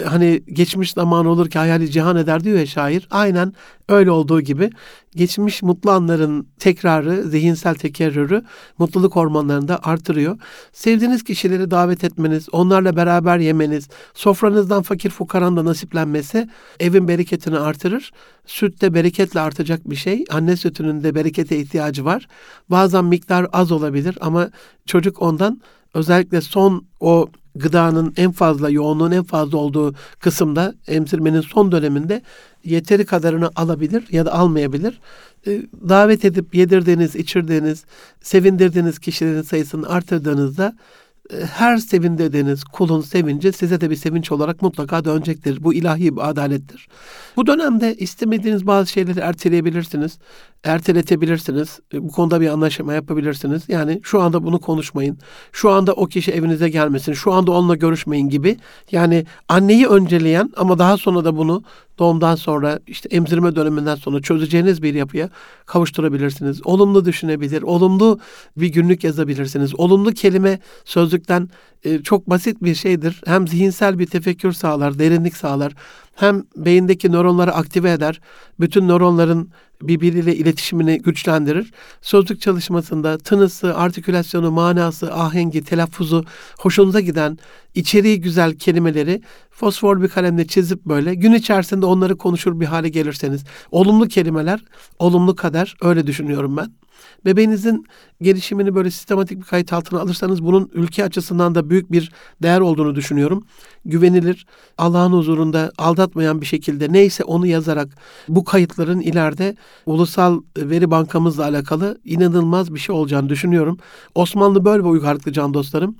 hani 0.04 0.42
geçmiş 0.52 0.92
zaman 0.92 1.26
olur 1.26 1.50
ki 1.50 1.58
hayali 1.58 1.90
cihan 1.90 2.16
eder 2.16 2.44
diyor 2.44 2.58
ya 2.58 2.66
şair. 2.66 3.08
Aynen 3.10 3.52
öyle 3.88 4.10
olduğu 4.10 4.40
gibi 4.40 4.70
geçmiş 5.16 5.62
mutlu 5.62 5.90
anların 5.90 6.48
tekrarı, 6.58 7.22
zihinsel 7.22 7.74
tekerrürü 7.74 8.42
mutluluk 8.78 9.16
hormonlarını 9.16 9.68
da 9.68 9.78
artırıyor. 9.82 10.38
Sevdiğiniz 10.72 11.24
kişileri 11.24 11.70
davet 11.70 12.04
etmeniz, 12.04 12.48
onlarla 12.52 12.96
beraber 12.96 13.38
yemeniz, 13.38 13.88
sofranızdan 14.14 14.82
fakir 14.82 15.10
fukaran 15.10 15.56
da 15.56 15.64
nasiplenmesi 15.64 16.48
evin 16.80 17.08
bereketini 17.08 17.27
artırır. 17.56 18.12
Süt 18.46 18.82
de 18.82 18.94
bereketle 18.94 19.40
artacak 19.40 19.90
bir 19.90 19.96
şey. 19.96 20.24
Anne 20.30 20.56
sütünün 20.56 21.02
de 21.02 21.14
berekete 21.14 21.58
ihtiyacı 21.58 22.04
var. 22.04 22.28
Bazen 22.70 23.04
miktar 23.04 23.46
az 23.52 23.72
olabilir 23.72 24.18
ama 24.20 24.50
çocuk 24.86 25.22
ondan 25.22 25.60
özellikle 25.94 26.40
son 26.40 26.86
o 27.00 27.28
gıdanın 27.54 28.14
en 28.16 28.32
fazla 28.32 28.70
yoğunluğun 28.70 29.10
en 29.10 29.22
fazla 29.22 29.58
olduğu 29.58 29.94
kısımda 30.20 30.74
emzirmenin 30.86 31.40
son 31.40 31.72
döneminde 31.72 32.22
yeteri 32.64 33.04
kadarını 33.06 33.50
alabilir 33.56 34.04
ya 34.10 34.26
da 34.26 34.32
almayabilir. 34.32 35.00
Ee, 35.46 35.62
davet 35.88 36.24
edip 36.24 36.54
yedirdiğiniz, 36.54 37.16
içirdiğiniz, 37.16 37.84
sevindirdiğiniz 38.20 38.98
kişilerin 38.98 39.42
sayısını 39.42 39.88
artırdığınızda 39.88 40.76
e, 41.32 41.44
her 41.44 41.76
sevindirdiğiniz 41.76 42.64
kulun 42.64 43.00
sevinci 43.00 43.52
size 43.52 43.80
de 43.80 43.90
bir 43.90 43.96
sevinç 43.96 44.32
olarak 44.32 44.62
mutlaka 44.62 45.04
dönecektir. 45.04 45.64
Bu 45.64 45.74
ilahi 45.74 46.16
bir 46.16 46.28
adalettir. 46.28 46.88
Bu 47.36 47.46
dönemde 47.46 47.94
istemediğiniz 47.94 48.66
bazı 48.66 48.90
şeyleri 48.90 49.20
erteleyebilirsiniz. 49.20 50.18
Erteletebilirsiniz. 50.64 51.80
E, 51.94 52.02
bu 52.02 52.08
konuda 52.08 52.40
bir 52.40 52.48
anlaşma 52.48 52.94
yapabilirsiniz. 52.94 53.62
Yani 53.68 54.00
şu 54.02 54.20
anda 54.20 54.44
bunu 54.44 54.60
konuşmayın. 54.60 55.18
Şu 55.52 55.70
anda 55.70 55.92
o 55.92 56.06
kişi 56.06 56.32
evinize 56.32 56.68
gelmesin. 56.68 57.12
Şu 57.12 57.32
anda 57.32 57.52
onunla 57.52 57.74
görüşmeyin 57.74 58.28
gibi. 58.28 58.56
Yani 58.92 59.26
anneyi 59.48 59.86
önceleyen 59.86 60.50
ama 60.56 60.78
daha 60.78 60.96
sonra 60.96 61.24
da 61.24 61.36
bunu 61.36 61.62
doğumdan 61.98 62.34
sonra 62.34 62.78
işte 62.86 63.08
emzirme 63.08 63.56
döneminden 63.56 63.94
sonra 63.94 64.22
çözeceğiniz 64.22 64.82
bir 64.82 64.94
yapıya 64.94 65.30
kavuşturabilirsiniz. 65.66 66.66
Olumlu 66.66 67.04
düşünebilir, 67.04 67.62
olumlu 67.62 68.18
bir 68.56 68.68
günlük 68.68 69.04
yazabilirsiniz. 69.04 69.80
Olumlu 69.80 70.12
kelime 70.12 70.58
sözlükten 70.84 71.48
e, 71.84 72.02
çok 72.02 72.30
basit 72.30 72.62
bir 72.62 72.74
şeydir. 72.74 73.20
Hem 73.26 73.48
zihinsel 73.48 73.98
bir 73.98 74.06
tefekkür 74.06 74.52
sağlar, 74.52 74.98
derinlik 74.98 75.36
sağlar. 75.36 75.72
Hem 76.14 76.44
beyindeki 76.56 77.12
nöronları 77.12 77.54
aktive 77.54 77.92
eder. 77.92 78.20
Bütün 78.60 78.88
nöronların 78.88 79.50
birbiriyle 79.82 80.36
iletişimini 80.36 80.98
güçlendirir. 80.98 81.72
Sözlük 82.02 82.40
çalışmasında 82.40 83.18
tınısı, 83.18 83.76
artikülasyonu, 83.76 84.50
manası, 84.50 85.14
ahengi, 85.14 85.64
telaffuzu 85.64 86.24
hoşunuza 86.58 87.00
giden, 87.00 87.38
içeriği 87.74 88.20
güzel 88.20 88.54
kelimeleri 88.54 89.22
fosfor 89.50 90.02
bir 90.02 90.08
kalemle 90.08 90.46
çizip 90.46 90.84
böyle 90.84 91.14
gün 91.14 91.32
içerisinde 91.32 91.86
onları 91.86 92.16
konuşur 92.16 92.60
bir 92.60 92.66
hale 92.66 92.88
gelirseniz 92.88 93.44
olumlu 93.70 94.08
kelimeler, 94.08 94.64
olumlu 94.98 95.36
kader 95.36 95.76
öyle 95.82 96.06
düşünüyorum 96.06 96.56
ben. 96.56 96.72
Bebeğinizin 97.24 97.84
gelişimini 98.22 98.74
böyle 98.74 98.90
sistematik 98.90 99.38
bir 99.38 99.44
kayıt 99.44 99.72
altına 99.72 100.00
alırsanız 100.00 100.44
bunun 100.44 100.70
ülke 100.72 101.04
açısından 101.04 101.54
da 101.54 101.70
büyük 101.70 101.92
bir 101.92 102.12
değer 102.42 102.60
olduğunu 102.60 102.94
düşünüyorum. 102.94 103.46
Güvenilir, 103.84 104.46
Allah'ın 104.78 105.12
huzurunda 105.12 105.72
aldatmayan 105.78 106.40
bir 106.40 106.46
şekilde 106.46 106.92
neyse 106.92 107.24
onu 107.24 107.46
yazarak 107.46 107.88
bu 108.28 108.44
kayıtların 108.44 109.00
ileride 109.00 109.56
ulusal 109.86 110.40
veri 110.56 110.90
bankamızla 110.90 111.44
alakalı 111.44 112.00
inanılmaz 112.04 112.74
bir 112.74 112.78
şey 112.80 112.94
olacağını 112.94 113.28
düşünüyorum. 113.28 113.78
Osmanlı 114.14 114.64
böyle 114.64 114.84
bir 114.84 114.88
uygarlıklı 114.88 115.32
can 115.32 115.54
dostlarım. 115.54 115.96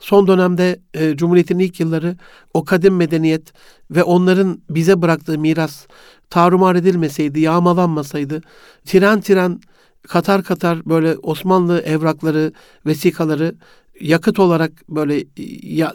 Son 0.00 0.26
dönemde 0.26 0.80
e, 0.94 1.16
Cumhuriyet'in 1.16 1.58
ilk 1.58 1.80
yılları 1.80 2.16
o 2.54 2.64
kadim 2.64 2.96
medeniyet 2.96 3.52
ve 3.90 4.02
onların 4.02 4.62
bize 4.70 5.02
bıraktığı 5.02 5.38
miras 5.38 5.86
tarumar 6.30 6.76
edilmeseydi, 6.76 7.40
yağmalanmasaydı, 7.40 8.40
tren 8.84 9.20
tren 9.20 9.60
katar 10.08 10.42
katar 10.42 10.86
böyle 10.86 11.16
Osmanlı 11.16 11.80
evrakları, 11.80 12.52
vesikaları 12.86 13.54
yakıt 14.00 14.38
olarak 14.38 14.72
böyle 14.88 15.24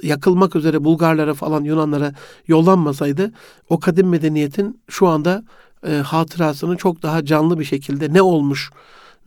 yakılmak 0.03 0.55
üzere 0.55 0.83
Bulgarlara 0.83 1.33
falan 1.33 1.63
Yunanlara 1.63 2.13
yollanmasaydı 2.47 3.31
o 3.69 3.79
kadim 3.79 4.09
medeniyetin 4.09 4.81
şu 4.89 5.07
anda 5.07 5.43
e, 5.87 5.91
hatırasını 5.91 6.77
çok 6.77 7.03
daha 7.03 7.25
canlı 7.25 7.59
bir 7.59 7.65
şekilde 7.65 8.13
ne 8.13 8.21
olmuş 8.21 8.71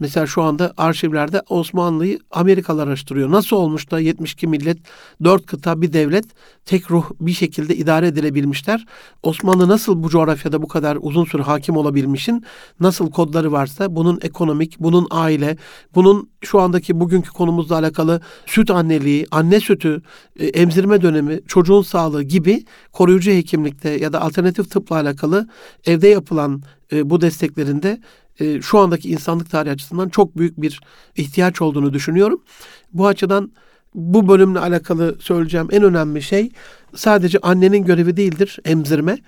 Mesela 0.01 0.27
şu 0.27 0.43
anda 0.43 0.73
arşivlerde 0.77 1.43
Osmanlı'yı 1.49 2.19
Amerikalılar 2.31 2.87
araştırıyor. 2.87 3.31
Nasıl 3.31 3.57
olmuş 3.57 3.91
da 3.91 4.01
72 4.01 4.47
millet, 4.47 4.79
4 5.25 5.47
kıta 5.47 5.83
bir 5.83 5.93
devlet 5.93 6.25
tek 6.65 6.91
ruh 6.91 7.11
bir 7.21 7.33
şekilde 7.33 7.77
idare 7.77 8.07
edilebilmişler. 8.07 8.87
Osmanlı 9.23 9.69
nasıl 9.69 10.03
bu 10.03 10.09
coğrafyada 10.09 10.63
bu 10.63 10.69
kadar 10.69 10.99
uzun 11.01 11.25
süre 11.25 11.43
hakim 11.43 11.77
olabilmişin, 11.77 12.45
nasıl 12.81 13.11
kodları 13.11 13.53
varsa 13.53 13.97
bunun 13.97 14.19
ekonomik, 14.23 14.81
bunun 14.81 15.07
aile, 15.11 15.57
bunun 15.95 16.31
şu 16.43 16.61
andaki 16.61 17.01
bugünkü 17.01 17.31
konumuzla 17.31 17.79
alakalı 17.79 18.21
süt 18.47 18.71
anneliği, 18.71 19.27
anne 19.31 19.61
sütü, 19.61 20.03
e, 20.39 20.47
emzirme 20.47 21.03
dönemi, 21.03 21.41
çocuğun 21.47 21.83
sağlığı 21.83 22.23
gibi 22.23 22.65
koruyucu 22.93 23.31
hekimlikte 23.31 23.91
ya 23.91 24.13
da 24.13 24.21
alternatif 24.21 24.71
tıpla 24.71 24.97
alakalı 24.97 25.49
evde 25.87 26.09
yapılan 26.09 26.63
e, 26.93 27.11
bu 27.11 27.21
desteklerinde 27.21 28.01
e, 28.41 28.63
şu 28.63 28.79
andaki 28.79 29.11
insanlık 29.11 29.51
tarihi 29.51 29.73
açısından 29.73 30.09
çok 30.09 30.37
büyük 30.37 30.61
bir 30.61 30.81
ihtiyaç 31.17 31.63
olduğunu 31.63 31.93
düşünüyorum. 31.93 32.43
Bu 32.93 33.07
açıdan 33.07 33.53
bu 33.95 34.29
bölümle 34.29 34.59
alakalı 34.59 35.17
söyleyeceğim 35.21 35.69
en 35.71 35.83
önemli 35.83 36.23
şey 36.23 36.51
sadece 36.95 37.39
annenin 37.39 37.85
görevi 37.85 38.17
değildir 38.17 38.59
emzirme. 38.65 39.19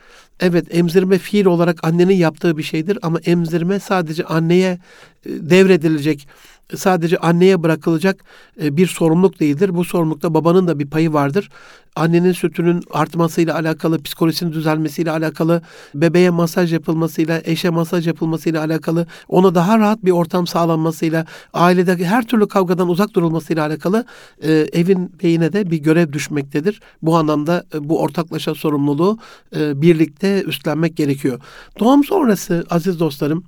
Evet 0.41 0.67
emzirme 0.71 1.19
fiil 1.19 1.47
olarak 1.47 1.85
annenin 1.85 2.15
yaptığı 2.15 2.59
bir 2.59 2.63
şeydir 2.63 2.99
ama 3.03 3.19
emzirme 3.25 3.81
sadece 3.81 4.25
anneye 4.25 4.71
e, 4.71 4.79
devredilecek 5.27 6.29
sadece 6.77 7.17
anneye 7.17 7.63
bırakılacak 7.63 8.25
e, 8.63 8.77
bir 8.77 8.87
sorumluluk 8.87 9.41
değildir. 9.41 9.75
Bu 9.75 9.85
sorumlulukta 9.85 10.35
babanın 10.35 10.67
da 10.67 10.79
bir 10.79 10.87
payı 10.87 11.13
vardır. 11.13 11.49
Annenin 11.97 12.33
sütünün 12.33 12.83
artmasıyla 12.91 13.55
alakalı, 13.55 14.03
psikolojisinin 14.03 14.53
düzelmesiyle 14.53 15.11
alakalı, 15.11 15.63
bebeğe 15.95 16.31
masaj 16.31 16.73
yapılmasıyla, 16.73 17.41
eşe 17.45 17.71
masaj 17.71 18.07
yapılmasıyla 18.07 18.61
alakalı, 18.61 19.07
ona 19.29 19.55
daha 19.55 19.79
rahat 19.79 20.05
bir 20.05 20.11
ortam 20.11 20.47
sağlanmasıyla, 20.47 21.27
ailede 21.53 22.05
her 22.05 22.27
türlü 22.27 22.49
kavgadan 22.49 22.89
uzak 22.89 23.15
durulmasıyla 23.15 23.67
alakalı 23.67 24.05
e, 24.43 24.53
evin 24.53 25.13
beyine 25.23 25.53
de 25.53 25.71
bir 25.71 25.79
görev 25.79 26.13
düşmektedir. 26.13 26.81
Bu 27.03 27.17
anlamda 27.17 27.65
e, 27.75 27.89
bu 27.89 28.01
ortaklaşa 28.01 28.55
sorumluluğu 28.55 29.19
birlikte 29.53 30.43
üstlenmek 30.43 30.97
gerekiyor. 30.97 31.41
Doğum 31.81 32.05
sonrası 32.05 32.65
aziz 32.71 33.01
dostlarım, 33.01 33.45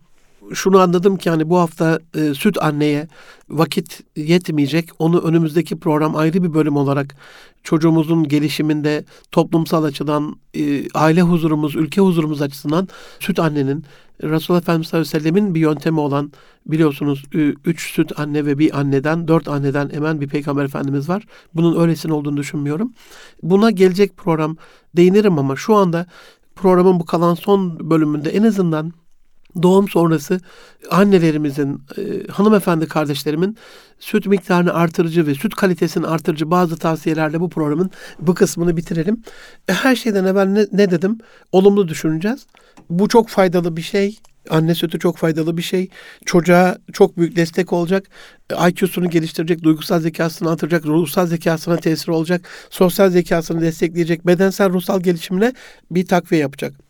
şunu 0.55 0.78
anladım 0.78 1.16
ki 1.16 1.30
hani 1.30 1.51
bu 1.51 1.59
hafta 1.59 1.99
e, 2.14 2.34
süt 2.34 2.62
anneye 2.62 3.09
vakit 3.49 4.01
yetmeyecek. 4.16 4.90
Onu 4.99 5.20
önümüzdeki 5.20 5.78
program 5.78 6.16
ayrı 6.16 6.42
bir 6.42 6.55
bölüm 6.55 6.76
olarak 6.76 7.16
çocuğumuzun 7.62 8.28
gelişiminde 8.28 9.05
toplumsal 9.32 9.84
açıdan 9.84 10.36
e, 10.55 10.88
aile 10.95 11.22
huzurumuz, 11.22 11.76
ülke 11.76 12.01
huzurumuz 12.01 12.42
açısından 12.42 12.88
süt 13.20 13.38
annenin 13.38 13.84
Resulullah 14.22 14.62
Efendimiz 14.62 14.88
sallallahu 14.88 15.16
aleyhi 15.16 15.34
ve 15.34 15.55
bir 15.55 15.61
yöntemi 15.61 16.01
olan 16.01 16.32
biliyorsunuz 16.66 17.24
üç 17.64 17.92
süt 17.92 18.18
anne 18.20 18.47
ve 18.47 18.59
bir 18.59 18.78
anneden, 18.78 19.28
dört 19.28 19.49
anneden 19.49 19.90
emen 19.95 20.20
bir 20.20 20.28
peygamber 20.28 20.64
efendimiz 20.64 21.09
var. 21.09 21.26
Bunun 21.55 21.80
öylesine 21.80 22.12
olduğunu 22.12 22.36
düşünmüyorum. 22.36 22.92
Buna 23.42 23.70
gelecek 23.70 24.16
program 24.16 24.57
değinirim 24.97 25.38
ama 25.38 25.57
şu 25.57 25.74
anda 25.74 26.07
programın 26.57 27.01
bu 27.01 27.05
kalan 27.05 27.34
son 27.34 27.90
bölümünde 27.90 28.30
en 28.30 28.42
azından 28.42 28.92
doğum 29.63 29.89
sonrası 29.89 30.41
annelerimizin, 30.91 31.83
e, 31.99 32.33
hanımefendi 32.33 32.89
kardeşlerimin 32.89 33.57
süt 33.99 34.27
miktarını 34.27 34.75
artırıcı 34.75 35.27
ve 35.27 35.35
süt 35.35 35.55
kalitesini 35.55 36.07
artırıcı 36.07 36.51
bazı 36.51 36.77
tavsiyelerle 36.77 37.41
bu 37.41 37.51
programın 37.51 37.91
bu 38.21 38.35
kısmını 38.35 38.77
bitirelim. 38.77 39.23
E, 39.69 39.73
her 39.73 39.97
şeyden 39.97 40.25
evvel 40.25 40.47
ne, 40.47 40.67
ne 40.73 40.91
dedim? 40.91 41.19
Olumlu 41.53 41.89
düşüneceğiz. 41.89 42.47
Bu 42.91 43.09
çok 43.09 43.29
faydalı 43.29 43.77
bir 43.77 43.83
şey. 43.83 44.19
Anne 44.51 44.75
sütü 44.75 44.99
çok 44.99 45.17
faydalı 45.17 45.57
bir 45.57 45.63
şey. 45.63 45.89
Çocuğa 46.27 46.79
çok 46.93 47.17
büyük 47.19 47.37
destek 47.37 47.73
olacak. 47.73 48.07
E, 48.51 48.69
IQ'sunu 48.69 49.11
geliştirecek, 49.11 49.63
duygusal 49.63 50.01
zekasını 50.01 50.51
artıracak, 50.51 50.87
ruhsal 50.87 51.27
zekasına 51.27 51.77
tesir 51.77 52.09
olacak, 52.09 52.49
sosyal 52.71 53.11
zekasını 53.11 53.61
destekleyecek, 53.61 54.27
bedensel 54.27 54.71
ruhsal 54.71 55.01
gelişimine 55.01 55.53
bir 55.91 56.07
takviye 56.07 56.41
yapacak. 56.41 56.84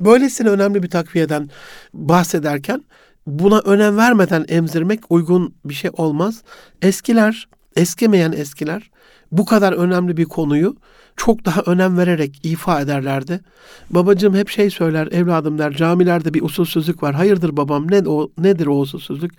Böylesine 0.00 0.48
önemli 0.48 0.82
bir 0.82 0.90
takviyeden 0.90 1.50
bahsederken 1.94 2.84
buna 3.26 3.58
önem 3.58 3.96
vermeden 3.96 4.44
emzirmek 4.48 5.00
uygun 5.10 5.54
bir 5.64 5.74
şey 5.74 5.90
olmaz. 5.96 6.42
Eskiler, 6.82 7.48
eskimeyen 7.76 8.32
eskiler 8.32 8.90
bu 9.32 9.44
kadar 9.44 9.72
önemli 9.72 10.16
bir 10.16 10.24
konuyu 10.24 10.76
çok 11.18 11.44
daha 11.44 11.62
önem 11.66 11.98
vererek 11.98 12.40
ifa 12.42 12.80
ederlerdi. 12.80 13.40
Babacığım 13.90 14.34
hep 14.34 14.48
şey 14.48 14.70
söyler, 14.70 15.06
evladım 15.06 15.58
der, 15.58 15.72
camilerde 15.72 16.34
bir 16.34 16.42
usulsüzlük 16.42 17.02
var. 17.02 17.14
Hayırdır 17.14 17.56
babam, 17.56 17.90
ne 17.90 18.08
o 18.08 18.30
nedir 18.38 18.66
o 18.66 18.78
usulsüzlük? 18.78 19.32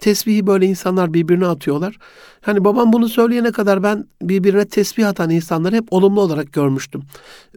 Tesbihi 0.00 0.46
böyle 0.46 0.66
insanlar 0.66 1.14
birbirine 1.14 1.46
atıyorlar. 1.46 1.98
Hani 2.40 2.64
babam 2.64 2.92
bunu 2.92 3.08
söyleyene 3.08 3.52
kadar 3.52 3.82
ben 3.82 4.04
birbirine 4.22 4.64
tesbih 4.64 5.08
atan 5.08 5.30
insanları 5.30 5.76
hep 5.76 5.92
olumlu 5.92 6.20
olarak 6.20 6.52
görmüştüm. 6.52 7.02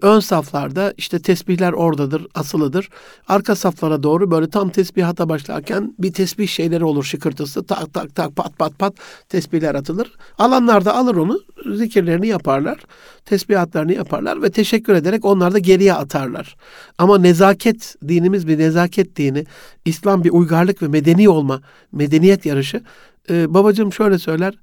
Ön 0.01 0.19
saflarda 0.19 0.93
işte 0.97 1.19
tesbihler 1.19 1.73
oradadır, 1.73 2.27
asılıdır. 2.35 2.89
Arka 3.27 3.55
saflara 3.55 4.03
doğru 4.03 4.31
böyle 4.31 4.49
tam 4.49 4.69
tesbihata 4.69 5.29
başlarken 5.29 5.95
bir 5.99 6.13
tesbih 6.13 6.47
şeyleri 6.47 6.85
olur 6.85 7.03
şıkırtısı. 7.03 7.65
Tak 7.65 7.93
tak 7.93 8.15
tak 8.15 8.35
pat 8.35 8.57
pat 8.59 8.79
pat 8.79 8.93
tesbihler 9.29 9.75
atılır. 9.75 10.11
Alanlar 10.37 10.85
da 10.85 10.95
alır 10.95 11.15
onu, 11.15 11.39
zikirlerini 11.73 12.27
yaparlar. 12.27 12.77
Tesbihatlarını 13.25 13.93
yaparlar 13.93 14.41
ve 14.41 14.51
teşekkür 14.51 14.93
ederek 14.93 15.25
onlar 15.25 15.53
da 15.53 15.59
geriye 15.59 15.93
atarlar. 15.93 16.55
Ama 16.97 17.17
nezaket, 17.17 17.95
dinimiz 18.07 18.47
bir 18.47 18.57
nezaket 18.57 19.15
dini. 19.15 19.45
İslam 19.85 20.23
bir 20.23 20.29
uygarlık 20.29 20.81
ve 20.81 20.87
medeni 20.87 21.29
olma, 21.29 21.61
medeniyet 21.91 22.45
yarışı. 22.45 22.81
Ee, 23.29 23.53
babacığım 23.53 23.93
şöyle 23.93 24.17
söyler. 24.17 24.53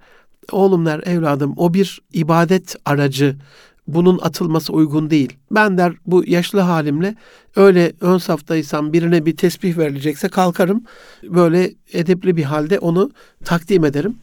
Oğlum 0.52 0.86
der, 0.86 1.00
evladım 1.06 1.54
o 1.56 1.74
bir 1.74 2.00
ibadet 2.12 2.76
aracı. 2.84 3.36
Bunun 3.94 4.18
atılması 4.22 4.72
uygun 4.72 5.10
değil. 5.10 5.32
Ben 5.50 5.78
der 5.78 5.92
bu 6.06 6.24
yaşlı 6.26 6.60
halimle 6.60 7.14
öyle 7.56 7.92
ön 8.00 8.18
saftaysam 8.18 8.92
birine 8.92 9.26
bir 9.26 9.36
tesbih 9.36 9.78
verilecekse 9.78 10.28
kalkarım. 10.28 10.84
Böyle 11.22 11.72
edepli 11.92 12.36
bir 12.36 12.44
halde 12.44 12.78
onu 12.78 13.10
takdim 13.44 13.84
ederim. 13.84 14.14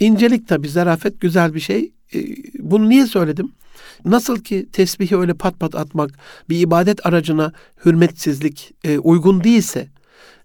İncelik 0.00 0.48
tabi 0.48 0.68
zarafet 0.68 1.20
güzel 1.20 1.54
bir 1.54 1.60
şey. 1.60 1.92
Ee, 2.14 2.18
bunu 2.58 2.88
niye 2.88 3.06
söyledim? 3.06 3.52
Nasıl 4.04 4.38
ki 4.38 4.66
tesbihi 4.72 5.16
öyle 5.16 5.34
pat 5.34 5.60
pat 5.60 5.74
atmak 5.74 6.10
bir 6.48 6.60
ibadet 6.60 7.06
aracına 7.06 7.52
hürmetsizlik 7.84 8.74
e, 8.84 8.98
uygun 8.98 9.44
değilse, 9.44 9.88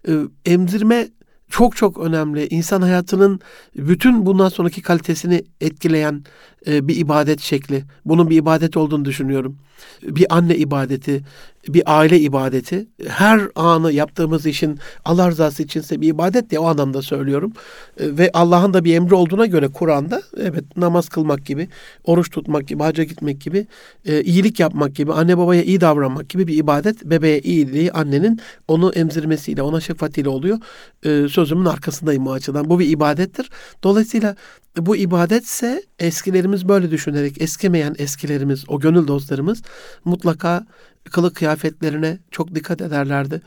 e, 0.08 0.14
emzirme 0.46 1.08
çok 1.50 1.76
çok 1.76 1.98
önemli. 1.98 2.48
İnsan 2.48 2.82
hayatının 2.82 3.40
bütün 3.76 4.26
bundan 4.26 4.50
sonraki 4.50 4.82
kalitesini 4.82 5.44
etkileyen 5.62 6.24
bir 6.68 6.96
ibadet 6.96 7.40
şekli. 7.40 7.84
Bunun 8.06 8.30
bir 8.30 8.38
ibadet 8.38 8.78
olduğunu 8.78 9.06
düşünüyorum. 9.06 9.58
Bir 10.04 10.36
anne 10.36 10.56
ibadeti, 10.56 11.24
bir 11.68 11.84
aile 11.86 12.20
ibadeti. 12.20 12.88
Her 13.08 13.42
anı 13.56 13.92
yaptığımız 13.92 14.46
işin 14.46 14.80
Allah 15.06 15.30
rızası 15.30 15.64
içinse 15.64 16.02
bir 16.02 16.08
ibadet 16.08 16.50
diye 16.50 16.60
o 16.60 16.66
anlamda 16.66 17.02
söylüyorum. 17.02 17.54
E, 18.00 18.18
ve 18.18 18.30
Allah'ın 18.34 18.74
da 18.74 18.84
bir 18.84 18.96
emri 18.96 19.16
olduğuna 19.16 19.46
göre 19.46 19.68
Kur'an'da 19.68 20.22
evet 20.38 20.78
namaz 20.78 21.10
kılmak 21.10 21.46
gibi, 21.46 21.68
oruç 22.04 22.30
tutmak 22.30 22.68
gibi, 22.68 22.84
hacca 22.84 23.04
gitmek 23.04 23.42
gibi, 23.42 23.68
e, 24.06 24.24
iyilik 24.24 24.60
yapmak 24.60 24.96
gibi, 24.96 25.14
anne 25.14 25.38
babaya 25.38 25.64
iyi 25.64 25.82
davranmak 25.82 26.30
gibi 26.30 26.48
bir 26.48 26.58
ibadet. 26.58 27.06
Bebeğe 27.06 27.40
iyiliği 27.40 27.92
annenin 27.92 28.40
onu 28.68 28.92
emzirmesiyle, 28.92 29.62
ona 29.62 29.80
şefkatiyle 29.80 30.30
oluyor. 30.30 30.58
E, 31.04 31.28
sözümün 31.30 31.66
arkasındayım 31.66 32.28
o 32.28 32.32
açıdan. 32.32 32.70
Bu 32.70 32.80
bir 32.80 32.90
ibadettir. 32.90 33.50
Dolayısıyla 33.84 34.36
bu 34.78 34.96
ibadetse 34.96 35.84
eskilerimiz 36.52 36.68
böyle 36.68 36.92
düşünerek 36.92 37.42
eskimeyen 37.42 37.96
eskilerimiz, 37.98 38.66
o 38.68 38.80
gönül 38.80 39.08
dostlarımız 39.08 39.62
mutlaka 40.06 40.66
kılık 41.12 41.36
kıyafetlerine 41.36 42.20
çok 42.32 42.56
dikkat 42.56 42.82
ederlerdi. 42.82 43.42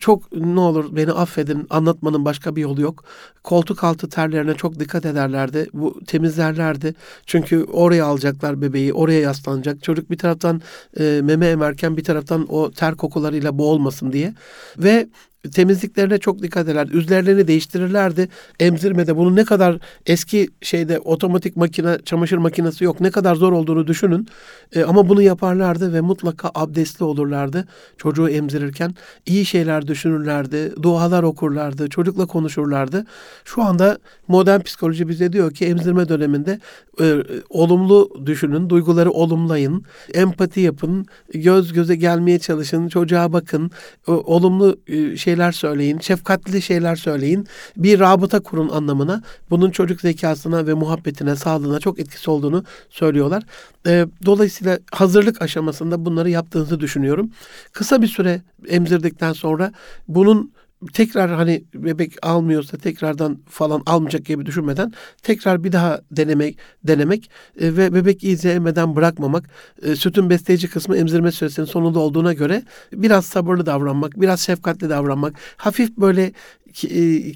Çok 0.00 0.32
ne 0.32 0.60
olur 0.60 0.96
beni 0.96 1.12
affedin 1.12 1.66
anlatmanın 1.70 2.24
başka 2.24 2.56
bir 2.56 2.62
yolu 2.62 2.80
yok. 2.80 3.04
Koltuk 3.42 3.84
altı 3.84 4.08
terlerine 4.08 4.54
çok 4.54 4.78
dikkat 4.78 5.06
ederlerdi. 5.06 5.68
Bu 5.72 6.00
temizlerlerdi. 6.06 6.94
Çünkü 7.26 7.64
oraya 7.64 8.04
alacaklar 8.06 8.60
bebeği, 8.60 8.92
oraya 8.92 9.20
yaslanacak. 9.20 9.82
Çocuk 9.82 10.10
bir 10.10 10.18
taraftan 10.18 10.60
e, 11.00 11.20
meme 11.22 11.46
emerken 11.46 11.96
bir 11.96 12.04
taraftan 12.04 12.46
o 12.48 12.70
ter 12.70 12.94
kokularıyla 12.94 13.58
boğulmasın 13.58 14.12
diye. 14.12 14.34
Ve 14.78 15.08
temizliklerine 15.52 16.18
çok 16.18 16.42
dikkat 16.42 16.64
ederler. 16.64 16.88
Üzerlerini 16.92 17.48
değiştirirlerdi. 17.48 18.28
Emzirmede 18.60 19.16
bunu 19.16 19.36
ne 19.36 19.44
kadar 19.44 19.78
eski 20.06 20.48
şeyde 20.62 20.98
otomatik 20.98 21.56
makine, 21.56 21.98
çamaşır 22.04 22.38
makinesi 22.38 22.84
yok. 22.84 23.00
Ne 23.00 23.10
kadar 23.10 23.34
zor 23.34 23.52
olduğunu 23.52 23.86
düşünün. 23.86 24.28
E, 24.74 24.84
ama 24.84 25.08
bunu 25.08 25.22
yaparlardı 25.22 25.92
ve 25.92 26.00
mutlaka 26.00 26.50
abdestli 26.54 27.04
olurlardı. 27.04 27.68
Çocuğu 27.96 28.28
emzirirken 28.28 28.94
iyi 29.26 29.46
şeyler 29.46 29.86
düşünürlerdi. 29.86 30.72
Dualar 30.82 31.22
okurlardı. 31.22 31.88
Çocukla 31.88 32.26
konuşurlardı. 32.26 33.04
Şu 33.44 33.62
anda 33.62 33.98
modern 34.28 34.60
psikoloji 34.60 35.08
bize 35.08 35.32
diyor 35.32 35.54
ki 35.54 35.66
emzirme 35.66 36.08
döneminde 36.08 36.60
e, 37.00 37.14
olumlu 37.50 38.10
düşünün. 38.26 38.70
Duyguları 38.70 39.10
olumlayın. 39.10 39.84
Empati 40.14 40.60
yapın. 40.60 41.06
Göz 41.34 41.72
göze 41.72 41.96
gelmeye 41.96 42.38
çalışın. 42.38 42.88
Çocuğa 42.88 43.32
bakın. 43.32 43.70
E, 44.08 44.10
olumlu 44.12 44.76
e, 44.86 45.16
şey 45.16 45.29
şeyler 45.30 45.52
söyleyin, 45.52 45.98
şefkatli 45.98 46.62
şeyler 46.62 46.96
söyleyin. 46.96 47.46
Bir 47.76 48.00
rabıta 48.00 48.40
kurun 48.40 48.68
anlamına. 48.68 49.22
Bunun 49.50 49.70
çocuk 49.70 50.00
zekasına 50.00 50.66
ve 50.66 50.74
muhabbetine, 50.74 51.36
sağlığına 51.36 51.80
çok 51.80 51.98
etkisi 52.00 52.30
olduğunu 52.30 52.64
söylüyorlar. 52.90 53.42
E, 53.86 54.06
dolayısıyla 54.24 54.78
hazırlık 54.92 55.42
aşamasında 55.42 56.04
bunları 56.04 56.30
yaptığınızı 56.30 56.80
düşünüyorum. 56.80 57.30
Kısa 57.72 58.02
bir 58.02 58.06
süre 58.06 58.42
emzirdikten 58.68 59.32
sonra 59.32 59.72
bunun 60.08 60.52
tekrar 60.92 61.30
hani 61.30 61.64
bebek 61.74 62.26
almıyorsa 62.26 62.76
tekrardan 62.78 63.38
falan 63.48 63.82
almayacak 63.86 64.24
gibi 64.24 64.46
düşünmeden 64.46 64.92
tekrar 65.22 65.64
bir 65.64 65.72
daha 65.72 66.00
denemek 66.10 66.58
denemek 66.84 67.30
e, 67.60 67.76
ve 67.76 67.94
bebek 67.94 68.24
iyice 68.24 68.50
emmeden 68.50 68.96
bırakmamak 68.96 69.50
e, 69.82 69.96
sütün 69.96 70.30
besleyici 70.30 70.70
kısmı 70.70 70.96
emzirme 70.96 71.32
süresinin 71.32 71.66
sonunda 71.66 71.98
olduğuna 71.98 72.32
göre 72.32 72.62
biraz 72.92 73.26
sabırlı 73.26 73.66
davranmak 73.66 74.20
biraz 74.20 74.40
şefkatli 74.40 74.90
davranmak 74.90 75.34
hafif 75.56 75.96
böyle 75.96 76.32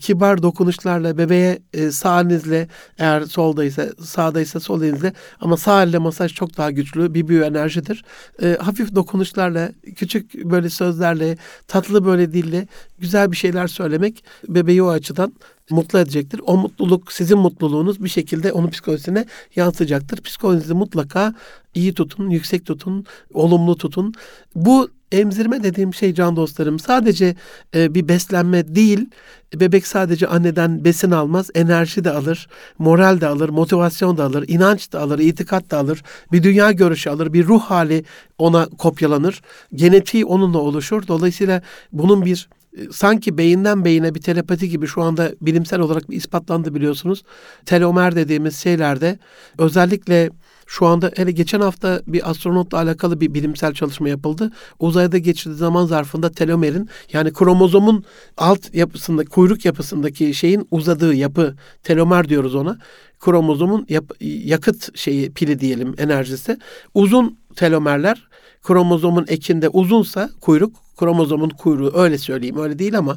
kibar 0.00 0.42
dokunuşlarla 0.42 1.18
bebeğe 1.18 1.58
e, 1.72 1.90
sağ 1.90 2.20
elinizle 2.20 2.68
eğer 2.98 3.22
soldaysa 3.22 3.88
sağdaysa 4.04 4.60
sol 4.60 4.82
elinizle 4.82 5.12
ama 5.40 5.56
sağ 5.56 5.82
elle 5.82 5.98
masaj 5.98 6.34
çok 6.34 6.56
daha 6.56 6.70
güçlü 6.70 7.14
bir 7.14 7.28
büyü 7.28 7.42
enerjidir. 7.42 8.04
E, 8.42 8.56
hafif 8.60 8.94
dokunuşlarla 8.94 9.72
küçük 9.96 10.44
böyle 10.44 10.70
sözlerle 10.70 11.36
tatlı 11.68 12.04
böyle 12.04 12.32
dille 12.32 12.68
güzel 12.98 13.32
bir 13.32 13.36
şeyler 13.36 13.66
söylemek 13.66 14.24
bebeği 14.48 14.82
o 14.82 14.88
açıdan 14.88 15.32
mutlu 15.70 15.98
edecektir. 15.98 16.40
O 16.46 16.56
mutluluk 16.56 17.12
sizin 17.12 17.38
mutluluğunuz 17.38 18.04
bir 18.04 18.08
şekilde 18.08 18.52
onun 18.52 18.70
psikolojisine 18.70 19.26
yansıyacaktır. 19.56 20.22
Psikolojinizi 20.22 20.74
mutlaka 20.74 21.34
iyi 21.74 21.94
tutun, 21.94 22.30
yüksek 22.30 22.66
tutun, 22.66 23.06
olumlu 23.34 23.76
tutun. 23.76 24.14
Bu 24.54 24.90
emzirme 25.20 25.62
dediğim 25.62 25.94
şey 25.94 26.14
can 26.14 26.36
dostlarım 26.36 26.78
sadece 26.78 27.34
e, 27.74 27.94
bir 27.94 28.08
beslenme 28.08 28.74
değil. 28.74 29.10
Bebek 29.54 29.86
sadece 29.86 30.26
anneden 30.26 30.84
besin 30.84 31.10
almaz, 31.10 31.50
enerji 31.54 32.04
de 32.04 32.10
alır, 32.10 32.48
moral 32.78 33.20
de 33.20 33.26
alır, 33.26 33.48
motivasyon 33.48 34.16
da 34.16 34.24
alır, 34.24 34.44
inanç 34.48 34.92
da 34.92 35.00
alır, 35.00 35.18
itikat 35.18 35.70
da 35.70 35.78
alır, 35.78 36.02
bir 36.32 36.42
dünya 36.42 36.72
görüşü 36.72 37.10
alır, 37.10 37.32
bir 37.32 37.46
ruh 37.46 37.62
hali 37.62 38.04
ona 38.38 38.66
kopyalanır. 38.66 39.42
Genetiği 39.74 40.24
onunla 40.24 40.58
oluşur. 40.58 41.06
Dolayısıyla 41.06 41.62
bunun 41.92 42.24
bir 42.24 42.48
e, 42.76 42.80
sanki 42.92 43.38
beyinden 43.38 43.84
beyine 43.84 44.14
bir 44.14 44.20
telepati 44.20 44.68
gibi 44.68 44.86
şu 44.86 45.02
anda 45.02 45.32
bilimsel 45.40 45.80
olarak 45.80 46.04
ispatlandı 46.08 46.74
biliyorsunuz. 46.74 47.22
Telomer 47.66 48.16
dediğimiz 48.16 48.56
şeylerde 48.56 49.18
özellikle 49.58 50.30
şu 50.66 50.86
anda 50.86 51.10
hele 51.16 51.30
geçen 51.30 51.60
hafta 51.60 52.00
bir 52.06 52.30
astronotla 52.30 52.78
alakalı 52.78 53.20
bir 53.20 53.34
bilimsel 53.34 53.74
çalışma 53.74 54.08
yapıldı. 54.08 54.52
Uzayda 54.78 55.18
geçirdiği 55.18 55.56
zaman 55.56 55.86
zarfında 55.86 56.30
telomerin 56.30 56.88
yani 57.12 57.32
kromozomun 57.32 58.04
alt 58.36 58.74
yapısında 58.74 59.24
kuyruk 59.24 59.64
yapısındaki 59.64 60.34
şeyin 60.34 60.68
uzadığı 60.70 61.14
yapı 61.14 61.54
telomer 61.82 62.28
diyoruz 62.28 62.54
ona. 62.54 62.78
Kromozomun 63.20 63.86
yap, 63.88 64.04
yakıt 64.20 64.98
şeyi 64.98 65.32
pili 65.32 65.60
diyelim 65.60 65.94
enerjisi. 65.98 66.58
Uzun 66.94 67.38
telomerler 67.56 68.28
kromozomun 68.62 69.24
ekinde 69.28 69.68
uzunsa 69.68 70.30
kuyruk 70.40 70.84
kromozomun 70.98 71.48
kuyruğu 71.48 71.92
öyle 71.94 72.18
söyleyeyim 72.18 72.58
öyle 72.58 72.78
değil 72.78 72.98
ama 72.98 73.16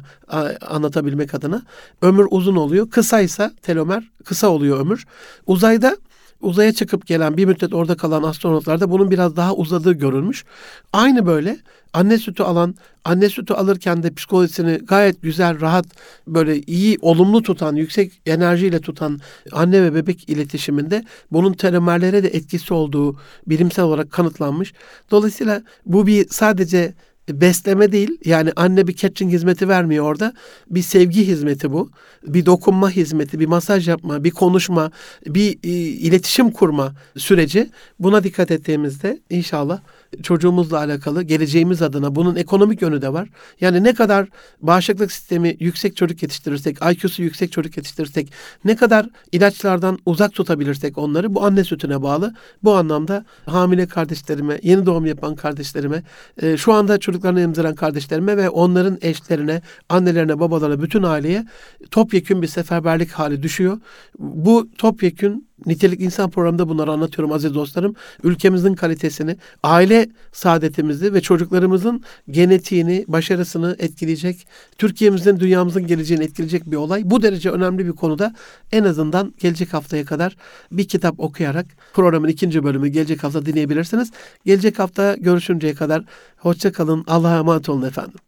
anlatabilmek 0.68 1.34
adına 1.34 1.62
ömür 2.02 2.26
uzun 2.30 2.56
oluyor. 2.56 2.90
Kısaysa 2.90 3.52
telomer 3.62 4.10
kısa 4.24 4.48
oluyor 4.48 4.80
ömür. 4.80 5.06
Uzayda 5.46 5.96
uzaya 6.40 6.72
çıkıp 6.72 7.06
gelen 7.06 7.36
bir 7.36 7.44
müddet 7.44 7.74
orada 7.74 7.96
kalan 7.96 8.22
astronotlarda 8.22 8.90
bunun 8.90 9.10
biraz 9.10 9.36
daha 9.36 9.54
uzadığı 9.54 9.92
görülmüş. 9.92 10.44
Aynı 10.92 11.26
böyle 11.26 11.58
anne 11.92 12.18
sütü 12.18 12.42
alan, 12.42 12.74
anne 13.04 13.28
sütü 13.28 13.54
alırken 13.54 14.02
de 14.02 14.14
psikolojisini 14.14 14.78
gayet 14.78 15.22
güzel, 15.22 15.60
rahat, 15.60 15.86
böyle 16.26 16.60
iyi, 16.60 16.98
olumlu 17.02 17.42
tutan, 17.42 17.76
yüksek 17.76 18.12
enerjiyle 18.26 18.80
tutan 18.80 19.20
anne 19.52 19.82
ve 19.82 19.94
bebek 19.94 20.28
iletişiminde 20.28 21.04
bunun 21.32 21.52
telomerlere 21.52 22.22
de 22.22 22.28
etkisi 22.28 22.74
olduğu 22.74 23.16
bilimsel 23.46 23.84
olarak 23.84 24.10
kanıtlanmış. 24.10 24.72
Dolayısıyla 25.10 25.62
bu 25.86 26.06
bir 26.06 26.28
sadece 26.28 26.94
besleme 27.28 27.92
değil 27.92 28.18
yani 28.24 28.52
anne 28.56 28.86
bir 28.86 28.96
catching 28.96 29.32
hizmeti 29.32 29.68
vermiyor 29.68 30.04
orada. 30.04 30.32
Bir 30.70 30.82
sevgi 30.82 31.26
hizmeti 31.26 31.72
bu. 31.72 31.90
Bir 32.26 32.46
dokunma 32.46 32.90
hizmeti, 32.90 33.40
bir 33.40 33.46
masaj 33.46 33.88
yapma, 33.88 34.24
bir 34.24 34.30
konuşma, 34.30 34.90
bir 35.26 35.58
e, 35.64 35.68
iletişim 35.78 36.50
kurma 36.50 36.94
süreci. 37.16 37.70
Buna 37.98 38.24
dikkat 38.24 38.50
ettiğimizde 38.50 39.20
inşallah 39.30 39.80
çocuğumuzla 40.22 40.78
alakalı 40.78 41.22
geleceğimiz 41.22 41.82
adına 41.82 42.14
bunun 42.14 42.36
ekonomik 42.36 42.82
yönü 42.82 43.02
de 43.02 43.12
var. 43.12 43.28
Yani 43.60 43.84
ne 43.84 43.94
kadar 43.94 44.28
bağışıklık 44.62 45.12
sistemi 45.12 45.56
yüksek 45.60 45.96
çocuk 45.96 46.22
yetiştirirsek, 46.22 46.78
IQ'su 46.92 47.22
yüksek 47.22 47.52
çocuk 47.52 47.76
yetiştirirsek, 47.76 48.32
ne 48.64 48.76
kadar 48.76 49.06
ilaçlardan 49.32 49.98
uzak 50.06 50.32
tutabilirsek 50.32 50.98
onları 50.98 51.34
bu 51.34 51.44
anne 51.44 51.64
sütüne 51.64 52.02
bağlı. 52.02 52.34
Bu 52.62 52.74
anlamda 52.74 53.24
hamile 53.46 53.86
kardeşlerime, 53.86 54.60
yeni 54.62 54.86
doğum 54.86 55.06
yapan 55.06 55.34
kardeşlerime, 55.34 56.02
e, 56.42 56.56
şu 56.56 56.72
anda 56.72 56.98
çocuklarını 56.98 57.40
emziren 57.40 57.74
kardeşlerime 57.74 58.36
ve 58.36 58.50
onların 58.50 58.98
eşlerine, 59.00 59.62
annelerine, 59.88 60.40
babalarına, 60.40 60.82
bütün 60.82 61.02
aileye 61.02 61.46
topyekün 61.90 62.42
bir 62.42 62.46
seferberlik 62.46 63.10
hali 63.10 63.42
düşüyor. 63.42 63.80
Bu 64.18 64.68
topyekün 64.78 65.47
Nitelik 65.66 66.00
İnsan 66.00 66.30
programında 66.30 66.68
bunları 66.68 66.92
anlatıyorum 66.92 67.32
aziz 67.32 67.54
dostlarım. 67.54 67.94
Ülkemizin 68.22 68.74
kalitesini, 68.74 69.36
aile 69.62 70.08
saadetimizi 70.32 71.14
ve 71.14 71.20
çocuklarımızın 71.20 72.02
genetiğini, 72.30 73.04
başarısını 73.08 73.76
etkileyecek, 73.78 74.46
Türkiye'mizin, 74.78 75.40
dünyamızın 75.40 75.86
geleceğini 75.86 76.24
etkileyecek 76.24 76.70
bir 76.70 76.76
olay. 76.76 77.02
Bu 77.04 77.22
derece 77.22 77.50
önemli 77.50 77.86
bir 77.86 77.92
konuda 77.92 78.34
en 78.72 78.84
azından 78.84 79.34
gelecek 79.38 79.74
haftaya 79.74 80.04
kadar 80.04 80.36
bir 80.72 80.88
kitap 80.88 81.20
okuyarak 81.20 81.66
programın 81.94 82.28
ikinci 82.28 82.64
bölümü 82.64 82.88
gelecek 82.88 83.24
hafta 83.24 83.46
dinleyebilirsiniz. 83.46 84.10
Gelecek 84.44 84.78
hafta 84.78 85.16
görüşünceye 85.16 85.74
kadar 85.74 86.04
hoşça 86.36 86.72
kalın. 86.72 87.04
Allah'a 87.06 87.38
emanet 87.38 87.68
olun 87.68 87.82
efendim. 87.82 88.27